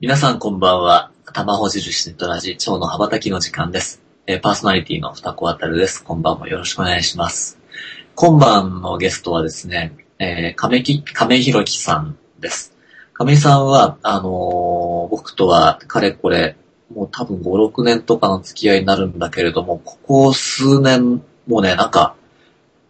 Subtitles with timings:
[0.00, 1.10] 皆さんこんばんは。
[1.32, 4.00] 玉ほ印ネットラジ、蝶の羽ばたきの時間です。
[4.28, 6.04] えーパーソナリティの二子あたるです。
[6.04, 7.58] こんばんもよろしくお願いします。
[8.14, 12.76] 今晩のゲストはですね、えー、亀木、亀井ひろきさんです。
[13.12, 16.54] 亀さんは、あのー僕とは、かれこれ、
[16.94, 22.14] もう多分5、6年とかの付き合いになるんだけれども、ここ数年、もうね、なんか、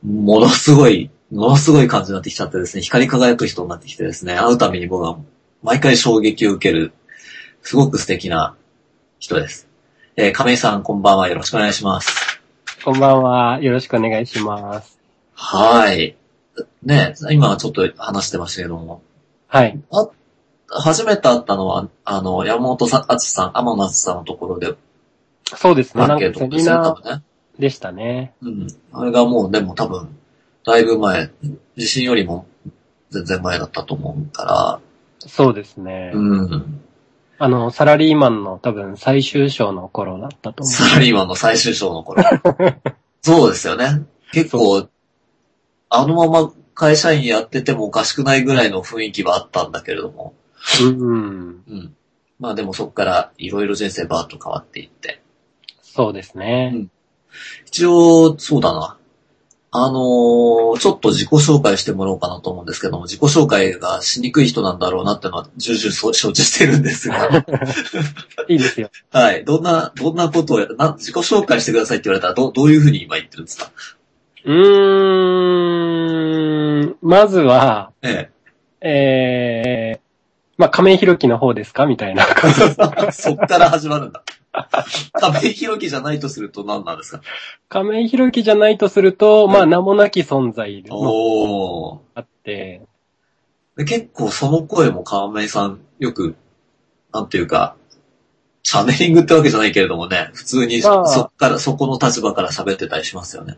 [0.05, 5.19] ものすごい、ものすごい感じになってきちゃってですね、光り輝く人になってきてですね、会うたびに僕は
[5.63, 6.93] 毎回衝撃を受ける、
[7.69, 8.57] すごく素敵な
[9.19, 9.69] 人です。
[10.17, 11.29] えー亀井さん、こんばんは。
[11.29, 12.41] よろしくお願いします。
[12.83, 13.61] こんばんは。
[13.61, 14.99] よろしくお願いします。
[15.35, 16.17] はい。
[16.83, 19.03] ね、今ちょっと話してましたけども、
[19.49, 19.79] はい。
[19.91, 20.09] あ、
[20.71, 24.73] 初めて会ったのは、あの、山本さあつさん、天野あつさんのところで、
[25.45, 26.05] そうですね。
[26.05, 27.21] アなんかセンケート
[27.59, 28.33] でしたね。
[28.41, 28.67] うん。
[28.95, 30.17] あれがもう、でも多分、
[30.65, 31.31] だいぶ前、
[31.77, 32.47] 地震よりも
[33.11, 34.81] 全然前だったと思うか
[35.19, 36.13] そうですね。
[36.15, 36.81] ら、うん。
[37.39, 42.23] あの、サラリーマンの多分最終章の頃だったと思サラリーマンの最終章の頃。
[43.23, 44.03] そうですよね。
[44.33, 44.89] 結構、
[45.91, 50.35] あのまま会社員やっててもおかしくないぐらいの雰囲気はあったんだけれども、
[50.83, 50.85] う。
[50.85, 51.63] うん。
[51.69, 51.95] うん。
[52.41, 55.21] まあでもそこからいろいろ人生バーッと変わっていって。
[55.83, 56.73] そうですね。
[56.75, 56.91] うん
[57.67, 58.98] 一応、そうだな。
[59.85, 67.29] あのーちょっと自己紹介してもらおうかなと思うんですけども、自己紹介がしにくい人なんだろうなってのは重々そう承知してるんですが、
[68.49, 68.91] いいですよ。
[69.11, 69.45] はい。
[69.45, 73.71] どんな、どんなことをや、な、自己紹介してくださいって言われたら、どう、どういうふうに今言ってるんですか？
[74.45, 74.59] うー
[76.87, 76.97] ん。
[77.03, 78.31] まずは、え
[78.81, 80.01] えー、
[80.59, 81.87] まあ、亀井弘樹の方ですか？
[81.87, 82.63] みたいな感じ。
[82.63, 83.11] え。
[83.13, 84.23] そっから始まるんだ。
[85.13, 87.21] 亀井弘樹じゃないとすると何なんですか？
[87.69, 92.03] 亀井弘樹じゃないとすると、まあ、名もなき存在の。
[92.15, 92.83] あって、
[93.77, 96.37] で結構その声も川上さんよく、
[97.13, 97.77] なんていうか、
[98.63, 103.57] チャネリングってわけじゃないけれどもね、普通にまあそっから、そこの立場から喋ってたりしますよね。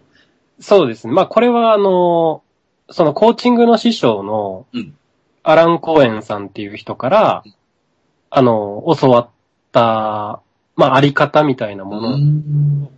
[0.61, 1.13] そうですね。
[1.13, 2.43] まあ、これはあの、
[2.91, 4.95] そのコーチングの師匠のうん、
[5.43, 7.45] アラン・コーエンさんっていう人から、
[8.31, 9.29] あの、教わっ
[9.73, 10.41] た、
[10.77, 12.17] まあ、あり方みたいなもうの。
[12.17, 12.89] ん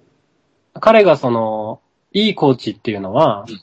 [0.81, 1.81] 彼がその、
[2.13, 3.63] いいコーチっていうのはうん、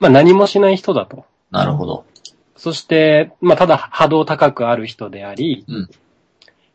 [0.00, 1.24] まあ、何もしない人だと。
[1.50, 2.04] なるほど。
[2.56, 5.90] そして、まあ、ただ波動高くある人であり、うん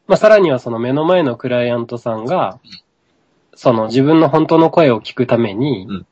[0.08, 2.59] まあ、さらにはその目の前のクライアントさんが、
[3.56, 6.06] その自分の本当の声を聞くために、うん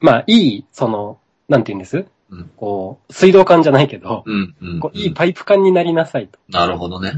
[0.00, 1.18] まあ、いい、その、
[1.48, 2.06] なんて言うんです？
[2.30, 4.80] うんこう、水道管じゃないけど、うん、うん。
[4.80, 6.38] こういいパイプ管になりなさいと。
[6.48, 7.12] なるほどね。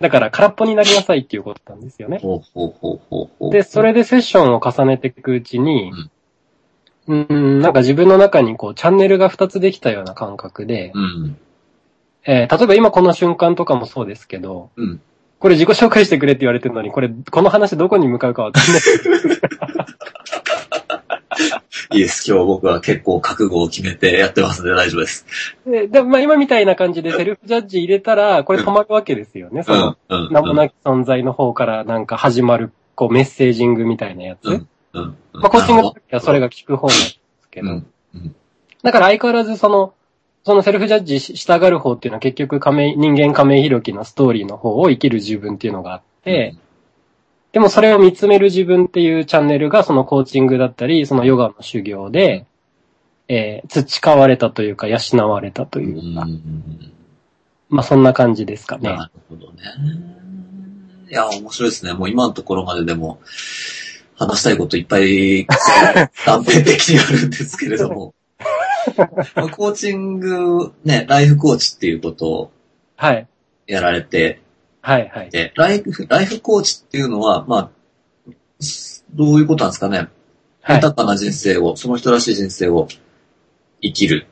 [0.00, 2.18] だから空っぽになりなさいっていうことなんですよね。
[2.18, 3.52] ほうほうほうほうほう。
[3.52, 5.92] で、それでセッションを重ねていくうちに、
[7.06, 11.36] うん、なんか自分の中にこう、チャンネルが2つできたような感覚で、うん。
[12.26, 15.00] えー例えば今この瞬間とかもそうですけど、うん。
[15.38, 18.82] これ自己紹介してくれって言われてるのに、これ、この話どこに向かうかわかんない。
[21.94, 22.28] いいです。
[22.28, 25.26] 今日僕は結構覚悟を決めてやってますんで大丈夫です。
[25.64, 29.62] で、でまあ今みたいな感じでセルフジャッジ入れたら、これ止まるわけですよね。
[29.62, 30.26] その、うん。
[30.26, 30.32] うん。
[30.32, 34.44] 名もなき存在の方からなんか始まる、こうメッセージングみたいなやつ。
[34.46, 34.68] うん。
[34.92, 35.16] うん。
[35.34, 37.20] まあコーチングの時はそれが効く方なんです
[37.52, 37.68] けど。
[37.68, 37.86] うん。
[38.14, 38.34] うん。
[38.82, 39.94] だから相変わらずその、
[40.42, 46.56] そのセルフジャッジししたがる方っていうのは結局亀井、人間亀井弘樹のストーリーの方を生きる自分っていうのがあって、
[47.54, 52.46] でもそれを見つめる自分っていうチャンネルがそのコーチングだったり、そのヨガの修行で、
[53.28, 54.98] えー培われたというか養
[55.30, 56.92] われたとういうか、ん。
[57.68, 58.90] まあそんな感じですかね。
[58.90, 59.62] なるほどね。
[61.08, 61.92] いや、面白いですね。
[61.92, 63.20] もう今のところまででも、
[64.16, 65.46] 話したいこといっぱい
[66.26, 68.14] 断片的にあるんですけれども。
[69.36, 72.50] まあコーチング、ね、ライフコーチっていうことを
[72.96, 73.28] はい。
[73.68, 74.40] やられて
[74.86, 75.30] はいはい。
[75.30, 77.70] て、ライフ、ライフコーチっていうのは、まあ、
[79.14, 80.08] どういうことなんですかね。
[80.60, 80.76] はい。
[80.76, 82.88] 豊かな人生を、その人らしい人生を
[83.80, 84.26] 生きる。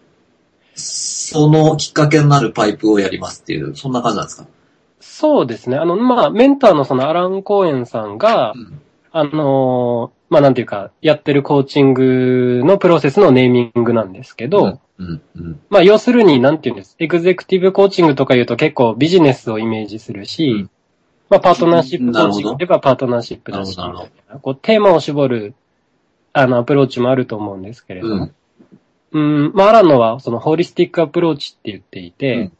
[0.74, 4.46] そのきっかけになるパイプをやりますっていう、そんな感じなんですか？
[5.00, 5.78] そうですね。
[5.78, 8.80] あの、まあ、メンターのそのアラン・コーエンさんがう、ん。
[9.10, 16.96] あのーまあ、なんていうか、やってるコーチングのプロセスのネーミングなんですけど、うん、うん、まあ、要するに、なんていうんです。
[16.98, 20.70] エグゼクティブコーチングとか言うと結構ビジネスをイメージするし、うん
[21.28, 23.76] まあ、パートナーシップコーチングなるほどといえばパートナーシップだし、
[24.40, 25.54] こう、テーマを絞る、
[26.32, 28.30] あの、アプローチもあると思うんですけれども、
[29.12, 29.44] うん。
[29.44, 32.50] うん、まあ、アランのは、その、ホリスティックアプローチって言っていて、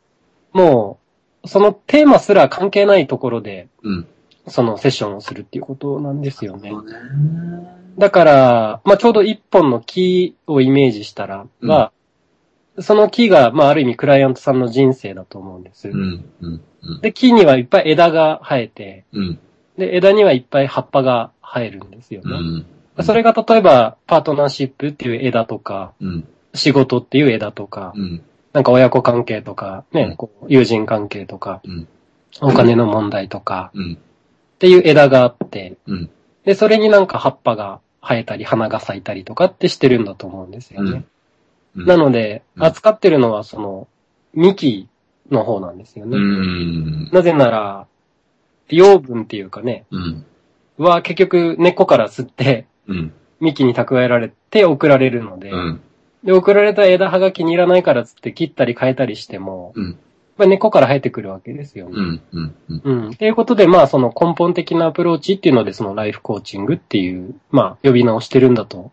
[0.52, 0.98] も
[1.42, 4.06] う、そのテーマすら関係ないところで、うん。
[4.48, 6.72] そのセッションをするっていうことなんですよね。
[7.98, 11.92] だから、まあ、ちょうど一本の木をイメージしたら、うんは、
[12.78, 15.88] その木が、まあある意味クライアントさんの人生だと思うんです。
[15.88, 16.24] うん。
[16.40, 16.60] うん。
[16.82, 17.00] うん。
[17.02, 19.38] で、木にはいっぱい枝が生えて、うん。
[19.76, 22.30] で、枝にはいっぱい葉っぱが生えるんですよね。
[22.96, 23.04] うん。
[23.04, 26.28] それが例えば、パートナーシップっていう枝とか、うん。
[26.54, 28.22] 仕事っていう枝とか、うん。
[28.52, 30.16] なんか親子関係とか、ね、
[30.48, 31.88] 友人関係とか、うん。
[32.40, 33.98] お金の問題とか、うん。
[34.62, 36.10] っていう枝があって、うん。
[36.44, 40.90] で、それになんか葉っぱが生えたり、花が咲いたりとかってしてるんだと思うんですよね。
[40.90, 41.06] うん
[41.74, 43.88] なので、うん扱ってるのはその、
[44.34, 44.88] 幹
[45.30, 46.18] の方なんですよね。
[46.18, 47.10] うん。
[47.10, 47.86] なぜなら、
[48.68, 50.26] 養分っていうかね、うん。
[50.76, 53.12] は結局根っこから吸って、うん。
[53.40, 55.80] 幹に蓄えられて送られるので、うん。
[56.22, 59.98] で、送られた枝葉が気に入らないからつって切ったり変えたりしても、うん。
[60.37, 61.93] まあ、根っこから生えてくるわけですよね。
[61.94, 62.23] うん。
[62.32, 62.55] うん。
[62.69, 62.82] うん。
[62.84, 63.11] うん。
[63.11, 68.93] っていうことで、まあ、その根本的なアプローチっていうので、そのライフコーチングっていう、まあ、呼び名をしてるんだと、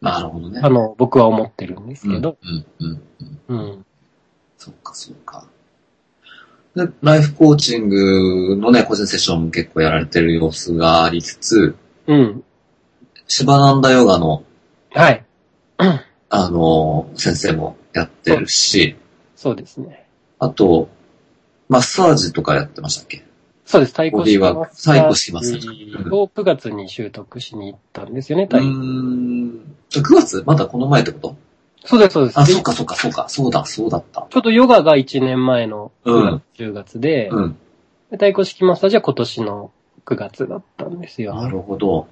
[0.00, 0.60] なるほどね。
[0.62, 2.66] あの、僕は思ってるんですけど、うん。
[2.80, 3.02] うん。
[3.48, 3.58] うん。
[3.58, 3.86] うん。
[4.56, 5.46] そっか、そっか。
[6.74, 11.76] で、ライフコーチングのね、個人セッションも結構やられてる様子がありつつ、
[12.06, 12.44] うん。
[13.26, 14.42] シバナンダヨガの、
[14.90, 15.24] はい。
[16.30, 18.96] あの、先生もやってるし、
[19.36, 19.99] そうですね。
[20.40, 20.88] あと、
[21.68, 23.22] マッサージとかやってましたっけ？
[23.64, 23.92] そうです。
[23.92, 28.74] 太鼓ボディーワーク太鼓しますを9月に習得しに行ったんですよね、う太鼓。
[28.74, 29.76] ーん。
[29.90, 30.42] 9月？
[30.44, 31.36] まだこの前ってこと？
[31.84, 32.40] そうです、そうです。
[32.40, 34.26] あ、でそうか、そうか、そうか、そうだ、そうだった。
[34.28, 37.52] ちょっとヨガが1年前のうん9月、10月で、うん。
[38.10, 39.70] で太鼓式マッサージは今年の
[40.04, 41.34] 9月だったんですよ。
[41.36, 42.08] なるほど。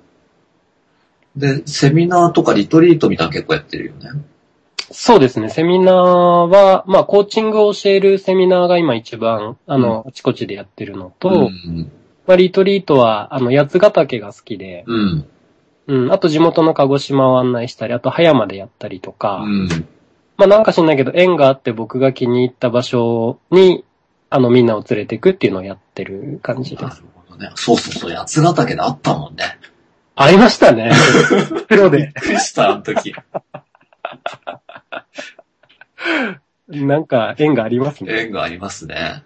[1.34, 4.10] で、セミナーとかリトリートみたいなの結構やってるよね。
[4.90, 5.50] そうですね。
[5.50, 11.32] セミナーは、まあ、コーチングを教えるセミナーが今一番、あの、あちこちでやってるのと、う
[11.70, 11.90] ん。
[12.26, 15.28] まあ、リトリートは、あの、八ヶ岳が好きで、うん。
[15.88, 19.68] うん、あと地元の鹿児島を案内したり、あと葉山でやったりとか、うん。
[20.36, 23.84] まあ、なんか知んないけど、縁があって僕が気に入った場所に、
[24.30, 26.96] あの、みんなを連れてくっていうのをやってる感じですなる。
[27.26, 27.50] ほどね。
[27.56, 29.44] そうそうそう、八ヶ岳であったもんね。
[30.14, 30.92] ありましたね。
[31.68, 31.98] プロで。
[31.98, 33.14] びっくりした、あの時。
[36.68, 38.24] なんか、縁がありますね。
[38.24, 39.22] 縁がありますね。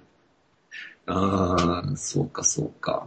[1.06, 3.06] うーん、そうか、そうか。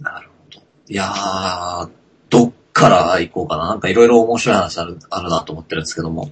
[0.00, 0.62] なるほど。
[0.88, 1.90] いやー、
[2.30, 3.66] どっから行こうかな。
[3.68, 6.30] なんかいろいろ面白い話ある、あるなと思ってるんですけども。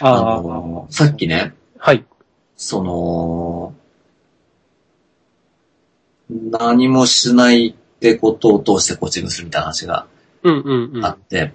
[0.00, 2.04] あああ、の、さっきね、はい。
[2.56, 3.74] その、
[6.30, 10.06] 何もしないってことを通してコーチングするみたいな話が
[10.42, 11.04] うんうんうん。
[11.04, 11.52] あって、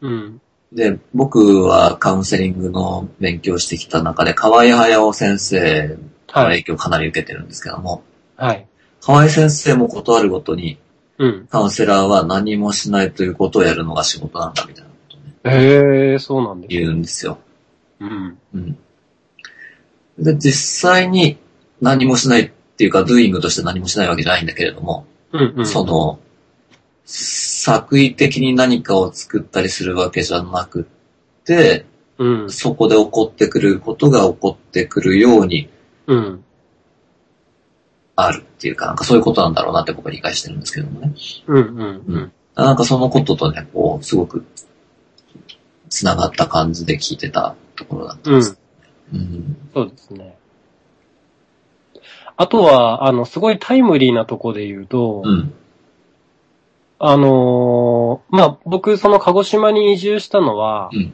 [0.00, 0.40] うん。
[0.74, 6.62] で、僕はカウンセリングの勉強してきた中で、河合隼先生のはい。
[6.62, 8.02] 影響をかなり受けてるんですけども、
[8.36, 8.66] はい。
[9.00, 10.78] 河合先生も断るごとに、
[11.18, 11.46] うん。
[11.46, 16.80] カウンセラーは何もしないということをやるのが仕事なんだみたいなことをね、へえ、そうなんですね。
[16.80, 17.38] 言うんですよ。
[18.00, 18.38] うん。
[18.54, 18.78] うん。
[20.18, 21.38] で、実際に
[21.80, 25.66] 何もしないっていうか、doing として何もしないわけじゃないんだけれども、うんうん。
[25.66, 26.18] その、
[27.04, 31.84] 作為的に何かを作ったりするわけじゃなくって、
[32.18, 32.50] うん。
[32.50, 35.68] そこで起こってくることが起こってくるように
[36.06, 36.44] うん。
[38.16, 41.12] あるっていうか、なんかそういうことなんだろうなって僕は理解してるんですけどもね。
[41.46, 42.32] うんうんうん。
[42.54, 44.44] なんかそのこととね、こう、すごく、
[45.88, 48.40] 繋がった感じで聞いてたところだったんうん。
[48.40, 48.58] です。
[49.12, 49.56] うん。
[49.74, 50.36] そうですね。
[52.36, 55.52] あとは、あの、すごいタイムリーなとこで言うと、うん。
[57.06, 61.12] あのーまあ、僕、その鹿児島に移住したのは、うん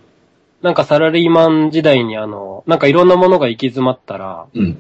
[0.63, 4.79] なんかサラリーマン時代にあの、なんかいろんなものが行き詰まったら、うん。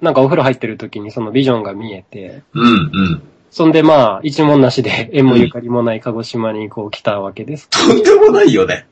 [0.00, 2.64] なんかお風呂入ってる時にそのビジョンが見えて、うん。
[2.64, 2.70] う
[3.16, 3.22] ん。
[3.50, 7.68] そんでまあ、一文なしで 縁もゆかりもない鹿児島にこう来たわけです。
[7.70, 8.86] とんでもないよね。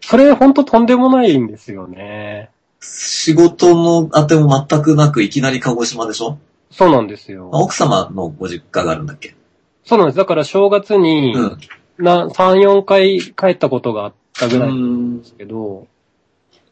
[0.00, 2.50] それほんととんでもないんですよね。
[2.80, 6.38] 仕事の当ても全くなく、いきなり鹿児島でしょ？
[6.72, 7.48] そうなんですよ。
[7.52, 9.36] 奥様のご実家があるんだっけ？
[9.84, 10.18] そうなんです。
[10.18, 11.58] だから正月に、うん。
[11.98, 15.86] な、3、4回帰ったことがあったぐらいなんですけど、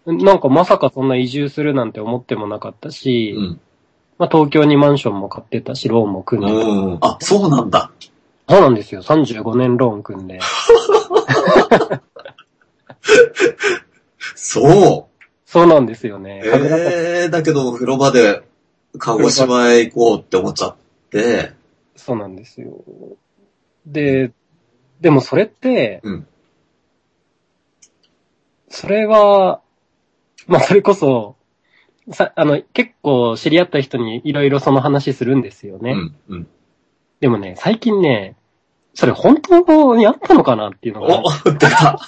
[0.07, 3.61] なんかまさかそんな移住するなんて思ってもなかったし、うん。
[4.19, 6.69] まあ東京にマンションも買ってたし、ローンも組んでた。
[6.69, 6.99] うん。
[7.01, 7.91] あ、そうなんだ。
[8.49, 9.03] そうなんですよ。
[9.03, 10.41] 35年ローン組んで。
[14.35, 15.25] そう。
[15.45, 16.43] そうなんですよね。
[16.45, 18.43] えー、だけど、風呂場で、
[18.99, 20.77] 鹿児島へ行こうって思っちゃっ
[21.11, 21.53] て、
[22.09, 22.85] そうなんですよ。
[23.85, 24.33] で、
[25.03, 26.27] でもそれって、うん
[28.71, 29.61] それは、
[30.47, 31.37] まあそれこそ、
[32.13, 35.93] さ、あの、結構知り合った人にいろいろその話するんですよね。
[35.93, 36.49] うん、うん。
[37.21, 38.37] でもね、最近ね、
[38.95, 41.99] それ本当にあったのかなっていうのが、お、出た。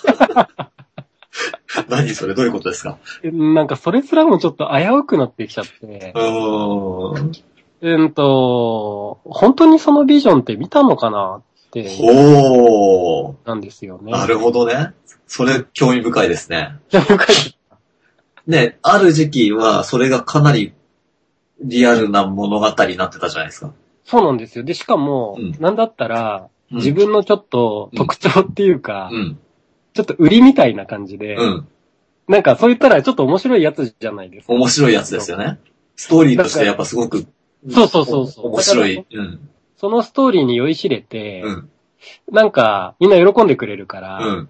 [1.89, 2.35] 何それ？
[2.35, 2.99] どういうことですか？
[3.25, 7.33] なんかそれすらもちょっと危うくなってきちゃってう、ーん。
[7.83, 13.49] うんと、本当にそのビジョンって見たのかなって、ほー。
[13.49, 14.13] なんですよね。
[14.13, 14.93] なるほどね。
[15.27, 16.77] それ、興味深いですね。
[16.91, 17.57] じゃあ、深い
[18.47, 20.75] ね、ある時期は、それがかなり
[21.63, 23.73] リアルな物語になってたじゃないですか。
[24.05, 24.65] そうなんですよ。
[24.65, 29.39] で、しかも、うんなんだったら、うん自分のちょっと特徴っていうか、うん。
[29.93, 31.69] ちょっと売りみたいな感じで、うん。
[32.29, 34.53] なんかそう言ったらちょっと面白いやつじゃないですか。
[34.53, 35.59] 面白いやつですよね。
[35.97, 37.27] ストーリーとしてやっぱすごく、
[37.69, 39.07] そうそうそうそうお面白い。
[39.13, 39.49] うん。
[39.77, 41.71] そのストーリーに酔いしれて、うん。
[42.31, 44.49] なんかみんな喜んでくれるから、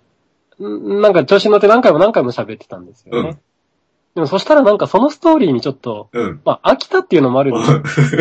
[0.59, 0.99] うん。
[0.99, 3.29] んなんか調子に乗って何回も何回も喋ってたんですよね。
[3.31, 3.39] うん
[4.15, 6.41] でもそしたらなんかそのストーリーにちょっと、うん。
[6.45, 8.17] まあ飽きたっていうのもあるんですけ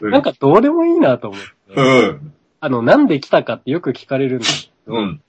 [0.00, 2.32] ど、なんかどうでもいいなと思って、うん。
[2.60, 5.22] あの、なんで来たかってよく聞かれるんですけど、うん。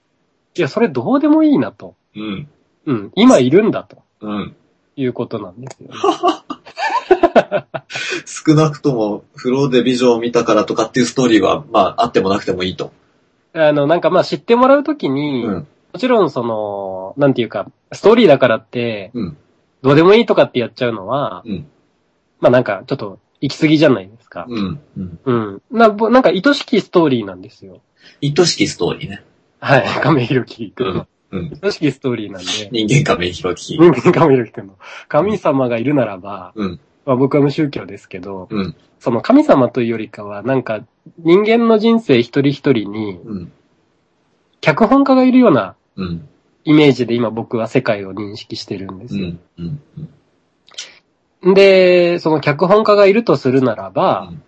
[0.54, 1.96] いや、それどうでもいいなと。
[2.14, 2.48] うん。
[2.86, 4.56] うん、今いるんだとうん。
[4.96, 5.94] いうことなんですよね。
[8.26, 12.92] 少なくとも、フローでビジョンを見たからとかっていうストーリーは、まあ、あってもなくてもいいと。
[13.52, 15.54] あの、なんかまあ知ってもらうときに、うん。
[15.54, 19.36] もちろんその、なんていうか、ストーリーだからって、うん。
[19.82, 21.66] どうでもいいとかってやっちゃうのは、うん。
[22.40, 24.46] まあなんかちょっと行き過ぎじゃないですか。
[24.48, 24.80] うん。
[24.96, 25.18] うん。
[25.24, 25.62] うん。
[25.70, 27.80] なぼなんか愛しきストーリーなんですよ。
[28.22, 29.22] 愛しきストーリーね。
[29.60, 29.84] はい。
[30.02, 31.06] 亀弘樹君の。
[31.30, 31.58] うん。
[31.62, 33.78] 愛しきストーリーなんで、人間仮面広き。
[33.78, 34.74] 人間亀弘樹君の。
[35.08, 36.80] 神様がいるならば、うん。
[37.06, 38.76] まあ僕は無宗教ですけど、うん。
[38.98, 40.84] その神様というよりかは、なんか
[41.18, 43.52] 人間の人生一人一人に、うん。
[44.60, 46.28] 脚本家がいるようなうん。
[46.64, 49.28] イメージで今僕は世界を認識してるんですよ。
[49.28, 49.40] うん。
[49.58, 49.80] うん。
[51.42, 51.54] うん。
[51.54, 54.42] で、その脚本家がいるとするならば、うん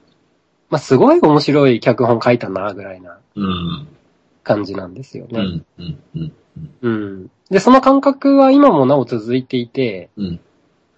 [0.70, 3.88] まあ、すごい面白い脚本書いたな、ぐらいなうん。
[4.42, 5.62] 感じなんですよね。
[6.82, 7.30] うん。
[7.50, 10.40] で、その感覚は今もなお続いていて、うん。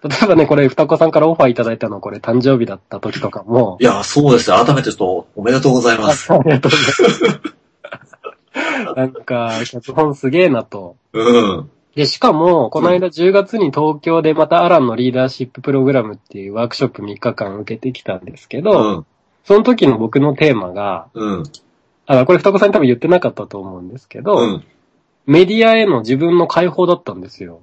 [0.03, 4.55] 例えばね、これ、双子さんからオファーいただいたの、これ、誕生日だった時とかもい、や、そうですよ。
[4.57, 6.33] 改めてちょっと、おめでとうございます。
[6.33, 8.95] ありがとうございます。
[8.95, 10.95] なんか、脚本すげえなと。
[11.13, 11.69] うん。
[11.95, 19.05] で、しかも、この間10月に東京でまたアランのリーダーシッププログラムっていうワークショップ3日間受けてきたんですけど、うん。
[19.43, 21.43] その時の僕のテーマが、うん。
[22.07, 24.63] あ、これ双子さんに多分言ってなかったと思うんですけど、うん。
[25.25, 27.59] メディアへの自分の解放だったんですよ。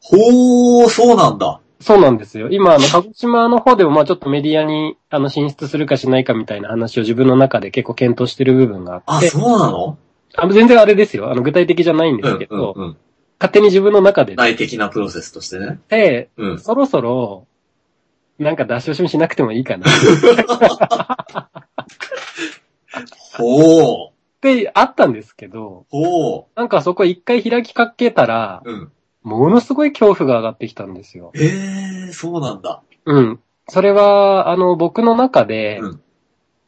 [0.00, 1.60] ほー、そうなんだ。
[1.84, 2.48] そうなんですよ。
[2.50, 9.98] 今、あの、鹿児島の方でも、まあちょっとメディアに、あの、進出するかしないかみたいな話を自分の中で結構検討してる部分がああ、って、そうなの？
[10.34, 11.30] あの全然あれですよ。
[11.30, 12.46] あの、具体的じゃないんでうんすけ。
[12.46, 12.84] ど、うん。
[12.84, 12.96] うん。
[13.38, 15.78] 勝手に自分の中で、内的なプロセスとしてね。
[15.90, 16.58] で、うん。
[16.58, 17.46] そろそろ、
[18.38, 19.84] なんか出し惜しみしなくてもいいかな。
[19.90, 19.90] っ
[23.36, 24.14] ほー。
[24.40, 28.70] てあったんですけど、ほなんかそこ一回開きかけたら、ー。
[28.70, 28.92] うん。
[29.24, 31.32] ものすごい恐怖が上がってきたんですよ。
[31.34, 32.82] えー、そうなんだ。
[33.06, 33.40] うん。
[33.68, 36.00] それは、あの、僕の中で、うん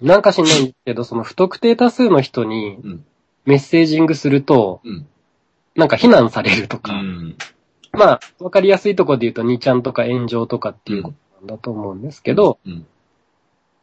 [0.02, 3.04] なんか知んないけど、その不特定多数の人にうん
[3.46, 5.06] メッセージングすると、うん。
[5.76, 7.36] なんか非難されるとか、うん。
[7.92, 12.86] まあ、わかりやすいところで言うと、2ちゃんとか炎上とかっていうことなんだと思うんですけど、うん。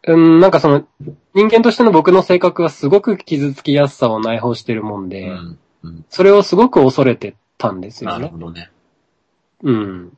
[0.05, 0.85] うん、なんかその、
[1.33, 5.31] 人間としての僕の性格はすごく傷つきやすさを内包してるもんで。
[6.09, 8.19] それをすごく恐れてたんですよね。
[8.19, 8.69] なるほどね。
[9.63, 9.75] うん。
[9.75, 10.13] うん。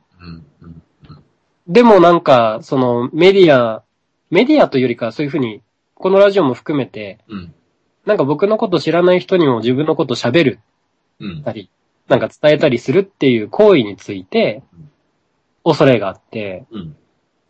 [0.62, 0.82] うん。
[1.68, 3.84] でもなんか、そのメディア、
[4.30, 5.62] メディアというよりかそういうふうに、
[5.94, 7.54] このラジオも含めて、うん。
[8.04, 10.60] なんか僕のこと知らない人にも自分のこと喋る
[11.20, 11.42] うん。
[11.42, 11.70] たり、
[12.08, 14.90] なんか伝えたりするっていう行為についてうん、
[15.64, 16.96] 恐れがあって、うん。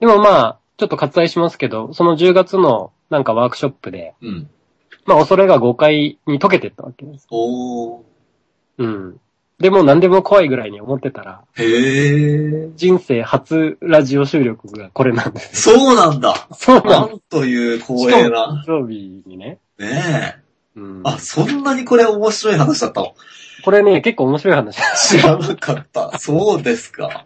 [0.01, 4.51] でもまあ、ちょっと割愛しますけど、その10月のなんかワークショップで、うん。
[5.07, 7.27] まあ恐れが誤解に解けてったわけです。
[7.31, 8.03] おー。
[8.79, 9.21] うん。
[9.59, 12.73] でも何でも怖いぐらいに思ってたら、へー。
[12.77, 15.63] 人生初ラジオ収録がこれなんです。
[15.63, 16.47] そうなんだ。
[16.53, 18.63] そうななんんという光栄な。
[18.67, 19.59] 誕生日にね。
[19.79, 20.37] ね
[20.77, 20.79] え。
[20.79, 23.15] うん、あ、そんなにこれ面白い話だったの？
[23.65, 24.79] これね、結構面白い話。
[25.09, 26.19] 知らなかった。
[26.19, 27.25] そうですか。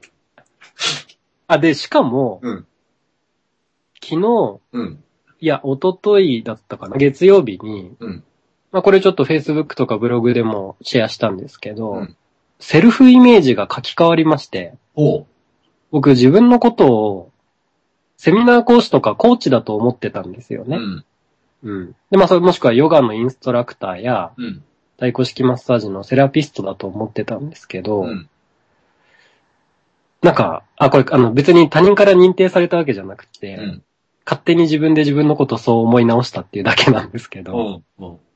[1.48, 2.66] あ、で、しかも、うん。
[4.00, 5.02] 昨日、うん。
[5.40, 8.24] いや、一昨日だったかな、月曜日に、うん。
[8.70, 12.16] まあこれちょっと Facebook とかブログでもシェアしたんですけど、うん
[12.60, 15.26] セルフイメージが書き換わりまして、ほ
[15.90, 17.30] 僕自分のことを、
[18.16, 20.70] セミナー講師とかコーチだと思ってたんですよう。
[20.70, 20.76] ね。
[20.76, 21.04] うん。
[21.62, 21.96] うん。
[22.10, 24.62] で、まあそれもしくはヨガのインストラクターや、うん。
[24.96, 28.28] 太鼓式マッサージのセラピストだと思ってたんですけど、うん。
[30.22, 33.82] なんか、あ、これ、あの、別に他人から認定されたわけじゃなくて、うん。
[34.26, 37.80] 勝手に自分で自分のことをそう思い直したっていうだけなんですけど。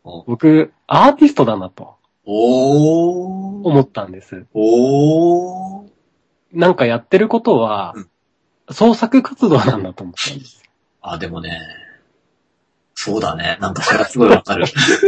[0.02, 1.96] 僕、アーティストだなと。
[2.26, 3.68] おー。
[3.68, 4.46] 思ったんです。
[4.54, 5.88] おー。
[6.52, 8.08] なんかやってることはうん、
[8.74, 10.62] 創作活動なんだと思ったんです。
[11.02, 11.60] あ、でもね、
[12.94, 13.58] そうだね。
[13.60, 14.66] なんかそれはすごいわかる。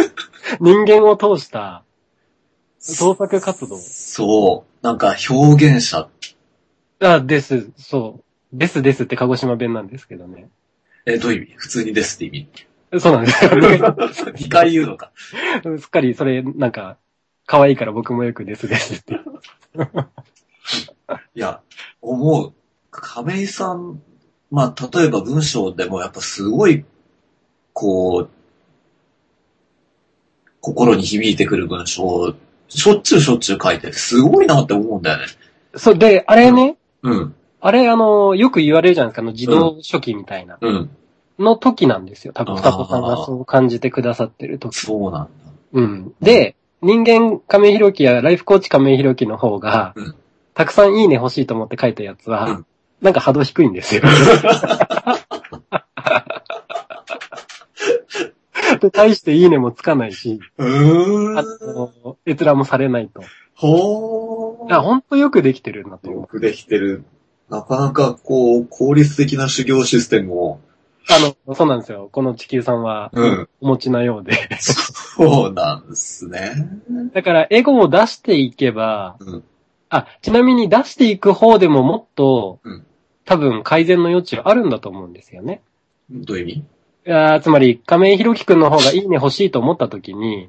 [0.60, 1.82] 人間を通した
[2.78, 3.78] 創作活動。
[3.78, 4.84] そう。
[4.86, 6.08] なんか表現者。
[7.00, 8.24] あ、です、そう。
[8.52, 10.48] ですですって鹿児島弁なんですけどね。
[11.06, 11.54] え、どういう意味？
[11.56, 12.30] 普通にですって意
[12.92, 13.00] 味？
[13.00, 13.66] そうなんですよね。
[13.78, 15.12] 2回言うのか。
[15.16, 16.98] すっかりそれ、なんか、
[17.46, 19.20] 可愛いから僕もよくですですって。
[21.34, 21.60] いや、
[22.02, 22.52] 思う。
[22.90, 24.02] 亀井さん、
[24.50, 26.84] まあ、例えば文章でもやっぱすごい、
[27.72, 28.30] こう、
[30.60, 32.34] 心に響いてくる文章を
[32.68, 35.24] しょっちゅうしょっちゅう書いてて、すごいなって思うんだよね。
[35.76, 40.90] そう、で、あれね、うん、あれ、あの、よく言われるじゃないですか、あの、自動書記みたいな、うん。
[41.38, 42.32] の時なんですよ。
[42.32, 44.76] 多分、双子さんがそう感じてくださってる時。
[44.76, 45.28] そうなんだ。
[45.72, 46.14] うん。
[46.20, 50.14] で、人間亀井弘樹やライフコーチ亀井弘樹の方が、うん
[50.54, 52.66] たくさんいいね欲しいと思って書いたやつは、うん
[53.02, 54.00] なんか波動低いんですよ。
[58.80, 61.42] で、対していいねもつかないし、うあ。
[61.42, 63.22] の、閲覧もされないと。
[63.54, 64.74] ほー。
[64.74, 66.10] あ、ほんとよくできてるなと。
[66.10, 67.04] よくできてる。
[67.48, 70.60] なかなかこう、効率的な修行システムを、
[71.08, 72.08] あの、そうなんですよ。
[72.10, 73.48] この地球さんは、うん。
[73.60, 74.32] お持ちなようで。
[75.16, 76.52] そうなんですね。
[77.14, 79.44] だから、エゴを出していけば、うん。
[79.88, 82.86] あ、ちなみに出していく方でももっと、うん
[83.28, 85.60] 多分改善の余地はあるんだと思うんですよね。
[86.08, 86.52] どういう意味？
[86.60, 86.64] い
[87.06, 90.48] やーつまり、亀井弘樹くんの方がいいね欲しいと思った時に、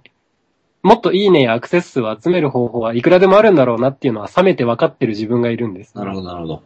[0.84, 5.98] もっといいねやアクセス数を集める方法はいくらでもあるんだろうなっていうのは冷めて分かってる自分がいるんです。
[5.98, 6.62] なるほど、なるほど。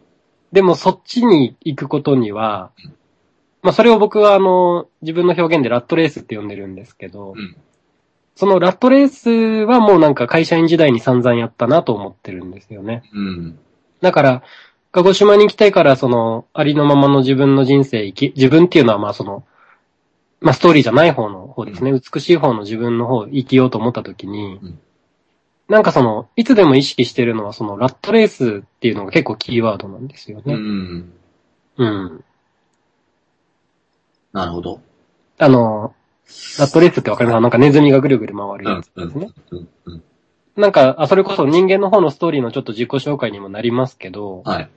[0.52, 2.72] でもそっちに行くことには、
[3.62, 7.56] まあそれを僕はあの、自分の表現でラットレースって呼んでるんですけど、うん
[8.42, 13.04] そのラットレースはもうなんか会社員時代に散々やったなと思ってるんですよね。
[13.14, 13.60] うん。
[14.02, 14.44] だから、
[14.92, 19.44] 鹿児島に来てからその、ありのままの自分の人生生き、自分っていうのはまあその、
[20.40, 21.92] まあストーリーじゃない方の方ですね。
[21.92, 24.80] 美しい方の自分の方を生きようと思った時に、うん
[25.70, 30.56] なんかその、いつでも意識してるのはそのラットレースっていうのが結構キーワードなんですようね。
[30.56, 31.14] ん。
[31.78, 32.24] うん。
[34.34, 34.82] なるほど。
[35.38, 35.94] あの、
[36.60, 38.92] ラットレースってわかりますなんかネズミがぐるぐる回るうんやつ。
[38.94, 39.30] ですね。
[40.56, 44.70] なんか、あ、それこそ人間の方のストーリーのちょっと自己紹介にもなりますけど、はい。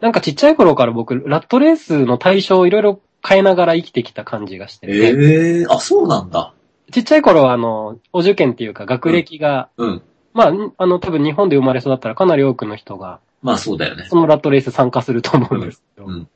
[0.00, 6.52] なんかちっちゃい頃から僕、ラットレースの対象をいろいろ変えながら生きてきた感じがしてて、ええー、あ、そうなんだ。
[6.90, 10.02] ちっちゃい頃はあの、お受験っていうか学歴が、うん。
[10.32, 14.06] まあ、んあの、多分日本で生まれ育ったらかなり多くの人が、まあそうだよね。
[14.08, 16.28] そのラットレース参加すると思うんですけど、うん。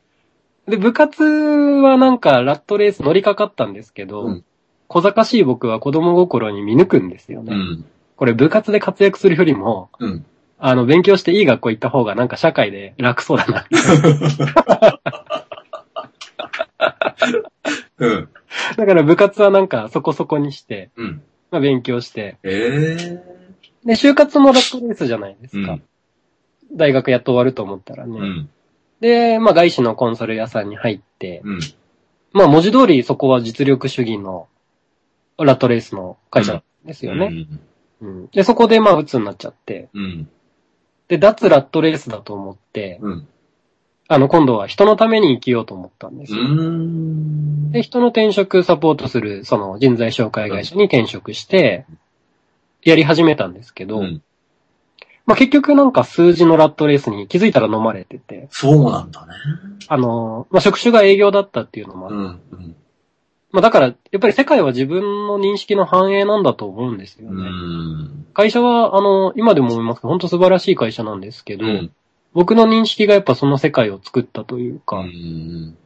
[0.68, 4.44] で、部活はなんかラットレース乗りかかったんですけど、うん
[4.88, 7.54] 小賢しい僕は子供心に見抜くんですよね。
[7.54, 7.84] うん。
[8.16, 10.24] これ部活で活躍するよりも、うん。
[10.58, 13.66] あの、勉強していい学校行った方がなんか社会で楽そうだな。
[17.98, 18.28] うん。
[18.76, 21.22] だから部活はなんかそこそこにして、うん。
[21.50, 22.38] まあ勉強して。
[22.42, 23.44] ええ
[23.84, 25.72] で、就活もラットレースじゃないですか。
[25.72, 25.82] うん
[26.72, 28.18] 大学やっと終わると思ったらね。
[28.18, 28.22] ー。
[28.22, 28.50] うん。
[29.00, 31.60] で、まあ外資のコンサル屋さんに入って、うん。
[32.32, 34.48] まあ文字通りそこは実力主義の
[35.38, 37.26] ラットレースの会社ですよね。
[37.26, 37.36] うん。
[38.00, 40.28] うんで、そこでまあ鬱になっちゃって、うん。
[41.08, 43.28] で、脱ラットレースだと思って、うん。
[44.08, 46.44] あの、今度は人のために生きようと思ったんですうよ。
[46.44, 47.70] ん。
[47.72, 51.86] で、人の転職サポートする、その人材紹介会社に転職して、
[52.82, 54.22] やり始めたんですけど、うん。
[55.26, 59.32] まあ結局なんか数字のラットレースに気づいたら飲まれてて、そうなんだね。
[59.88, 62.64] あの、まあ職種が営業だったっていうのもあって、うん。
[62.64, 62.76] うん。
[63.54, 67.48] まあだから、やっぱり世界は自分の認識の反映なんだと思うんですようね。
[67.48, 68.26] ん。
[68.34, 71.92] 会社は、あの、今でも思いますけど、本当素晴らしい会社なんですけど、うん。
[72.32, 75.76] 僕の認識がやっぱその世界を作ったというか、うん。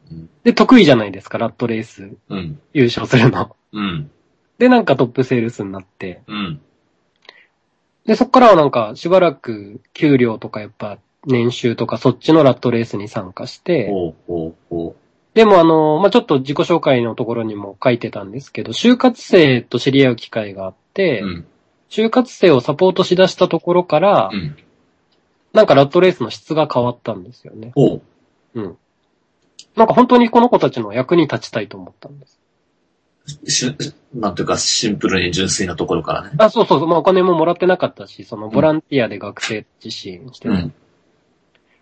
[0.43, 2.59] で、得意じゃないですか、ラットレースうん。
[2.73, 3.55] 優勝するの。
[3.71, 4.09] うん。
[4.57, 6.59] で、なんかトップセールスになって、うん。
[8.07, 14.95] で、そっからはなんかしばらく給料とかやっぱ年収とかそっちのラットレースに参加して、ほうほうほ
[15.33, 21.25] でもあの、まあ、ちょっと自己紹介のところにも書いてたんですけど、就活生と知り合う機会があって、う。
[21.25, 21.45] うん。
[21.89, 24.55] 就活生をサポートしだしたところから、うん。
[25.53, 27.71] なんかラットレースの質が変わったんですよね。
[27.73, 28.01] ほ
[28.53, 28.77] うん。
[29.75, 32.39] なんか本当にこの子たちの役に立ちたいと思ったんです。
[33.43, 33.49] う。
[33.49, 33.75] し、
[34.13, 36.31] なんていうか、シンプルに純粋なところからね。
[36.37, 40.55] あ、そうそうそう、まあお金ももらってなかったし、そのボランティアで学生自身してた。
[40.55, 40.73] うん。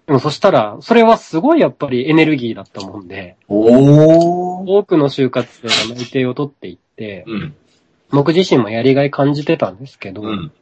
[0.07, 4.65] でもそしたら、それはすごいやっぱりエネルギーだったもんで、おー。
[4.65, 7.53] 多くの就活生が内定を取っていって、うん。
[8.09, 10.53] 僕自身もやりがい感じてたんですけど、うん。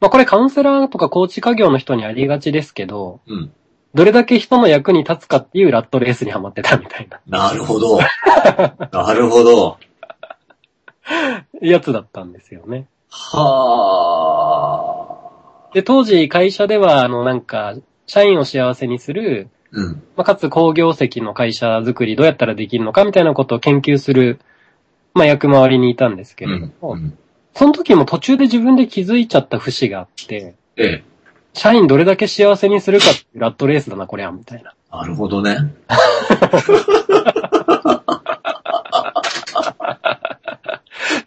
[0.00, 3.52] まあこれカウンセラーとかコーチ家業の人にありがちですけど、うん。
[3.94, 7.98] どれだけ人の役に立つかっていうラットレースにハマってたみたいななるほど。
[8.92, 9.78] なるほど。
[11.62, 12.88] やつだったんですよね。
[13.08, 14.48] は
[15.72, 17.76] で、当時会社では、あの、なんか、
[18.08, 19.78] 社員を幸せにする、ー。
[19.78, 20.02] うん。
[20.16, 24.40] まあ、かつ工業績の会社作りどうやったらできるのかみたいなことを研究する、
[25.14, 27.16] まあ、役回りにいたんですけれども、うん。
[27.54, 31.04] その時も途中で自分で気づいちゃった節があって、ええ。
[31.52, 34.74] 社員どれだけ幸せにするかってラットレースだな、これは、みたいな。
[34.90, 35.58] なるほどね。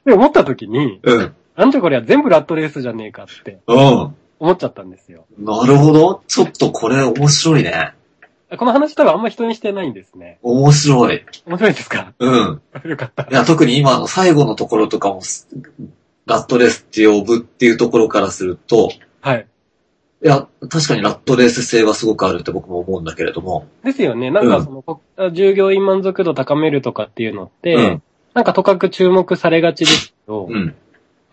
[0.05, 1.35] で、思った時に、うん。
[1.55, 4.15] なんじゃこれは全部ラットレースじゃねえかってうん。
[4.41, 5.25] 思っちゃったんですよ。
[5.37, 6.23] なるほど。
[6.27, 7.93] ちょっとこれ面白いね。
[8.57, 10.39] この話多分あんま人にしてないんですね。
[10.41, 11.23] 面白い。
[11.45, 12.13] 面白いですか？
[12.17, 12.61] うん。
[12.83, 13.23] よかった。
[13.23, 15.21] いや、特に今の最後のところとかも、
[16.25, 19.47] ラットレースって呼ぶっていうところからすると、はい。
[20.23, 23.67] いや、確かにラットレース性はすごくあるって僕も思うんだけれども。
[23.83, 24.31] ですよね。
[24.31, 25.01] なんかその、こ
[25.33, 30.73] 従業員満足度高めるとかっていうのって、うんなんかとかく注目されがちですけど、うん。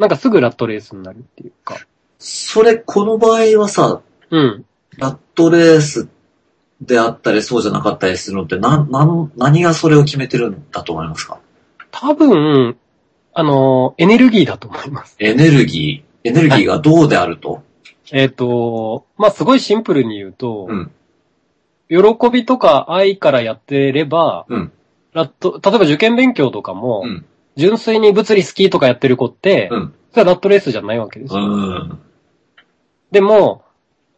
[0.01, 1.77] なんかすぐラットレースになるっていうか。
[2.18, 4.00] それ、この場合はさ、
[4.31, 4.64] うん。
[4.96, 6.09] ラットレース
[6.81, 11.38] であったりそうじゃなかったりするのって、な、なん、何がそれを決めてるんだと思いますか？
[11.90, 12.76] 多分、
[13.33, 15.16] あの、エネルギーだと思います。
[15.20, 17.62] エネルギー、エネルギーがどうであると、
[18.11, 20.90] えっ、と、まあ、すごいシンプルに言うと、うん。
[21.88, 24.72] 喜びとか愛からやってれば、うん。
[25.12, 27.24] ラット、例えば受験勉強とかも、うん。
[27.57, 29.94] 純粋に物理好きとかやってる子って、うん。
[30.12, 31.46] それはラットレースじゃないわけですうよ。
[31.46, 32.00] ん。
[33.11, 33.62] でも、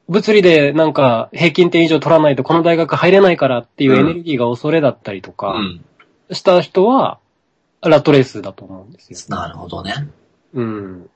[0.09, 5.85] 物理でなんか平均点以上取らないとこの大学入れないからっていうエネルギーが恐れだったりとうかん。
[6.33, 7.19] した人は、
[7.83, 9.19] ラットレースだと思うんですよ。
[9.29, 10.09] なるほどね。
[10.55, 11.11] うん。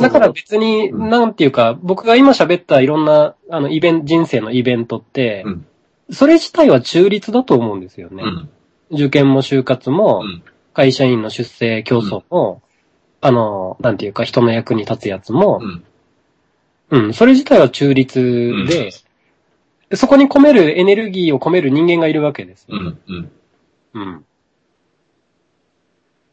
[0.00, 5.66] だから別に、うんなんていうか、僕が今喋ったいろんな、あの、イベント、人生のイベントって、うん
[6.10, 8.22] それ自体は中立だと思うんですよね。
[8.22, 8.50] うん。
[8.90, 10.42] 受験も就活も、うん
[10.74, 12.60] 会社員の出世競争も、
[13.20, 15.62] あの、なんていうか人の役に立つやつも
[16.94, 17.04] う、ん。
[17.06, 18.20] うん、それ自体は中立
[18.68, 18.90] で、
[19.90, 22.76] でそこに込めるエネルギーを込める人間がいるわけですよ。
[22.76, 22.98] うん。
[23.08, 23.30] うん。
[23.94, 24.24] うん。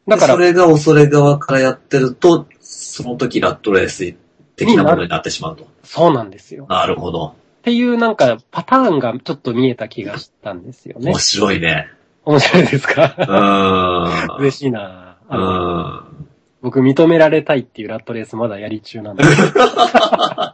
[0.07, 4.15] だからそ、れが恐れ側からやってると、その時ラットレース
[4.55, 5.67] 的なものになってしまうと。
[5.83, 6.65] そうなんですよ。
[6.69, 7.27] なるほど。
[7.27, 11.19] っていうなんかパターンがちょっと見えた気がしたんですよね面。
[11.19, 11.87] 白いね。
[12.25, 13.15] 面白いですうか？
[13.19, 14.39] ーん。
[14.39, 16.27] 嬉しいなうん。
[16.63, 19.23] 僕認められたいっていうラットレースまだやり中なんで。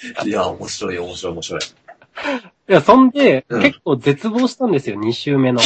[0.24, 1.60] いや、面白い、面白い、面白い。
[1.60, 5.60] いや、そんで、うん結構絶望したんですよ、2週目の。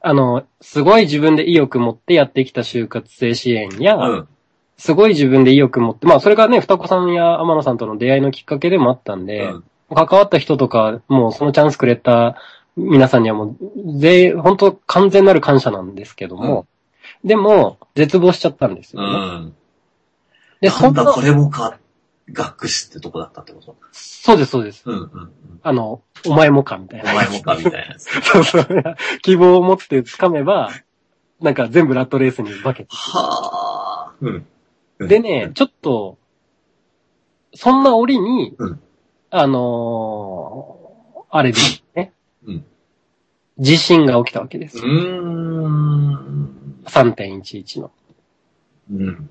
[0.00, 4.28] あの、すごい自分で意欲持ってやってきた就活生支援や、うん。
[4.76, 12.36] すごい自分で意欲持って、まあそれがね、双子さんや天野さんとの出会いのきっかけでもあったんで、うん関わった人とか、もうそのチャンスくれた
[12.76, 16.66] 皆さんにはもう、ぜ、本当完全なる感謝なんですけども、
[17.24, 19.36] でも、絶望しちゃったんですうよね。
[19.46, 19.54] ん。
[20.60, 21.78] で、なんだ、こ、れもか、
[22.30, 23.76] 学士ってとこだったってこと？
[23.92, 24.82] そうです、そうです。
[24.86, 25.30] うん、うん、うん。
[25.62, 27.12] あの、お前もか、みたいな。
[27.12, 28.04] お前もか、みたいなやつ。
[28.22, 28.66] そうそう。
[29.22, 30.70] 希望を持って掴めば、
[31.40, 32.88] なんか全部ラットレースに化けて。
[32.90, 34.14] はあ。
[34.20, 34.46] うん。
[34.98, 36.16] うんでね、、ちょっと、
[37.54, 38.80] そんな折に、うん
[39.30, 40.82] あのー
[41.34, 42.12] あれですね。
[42.46, 42.64] うん
[43.58, 44.80] 地震が起きたわけですう。
[44.82, 46.82] ーん。
[46.86, 47.90] 3.11の。
[48.92, 49.30] うん。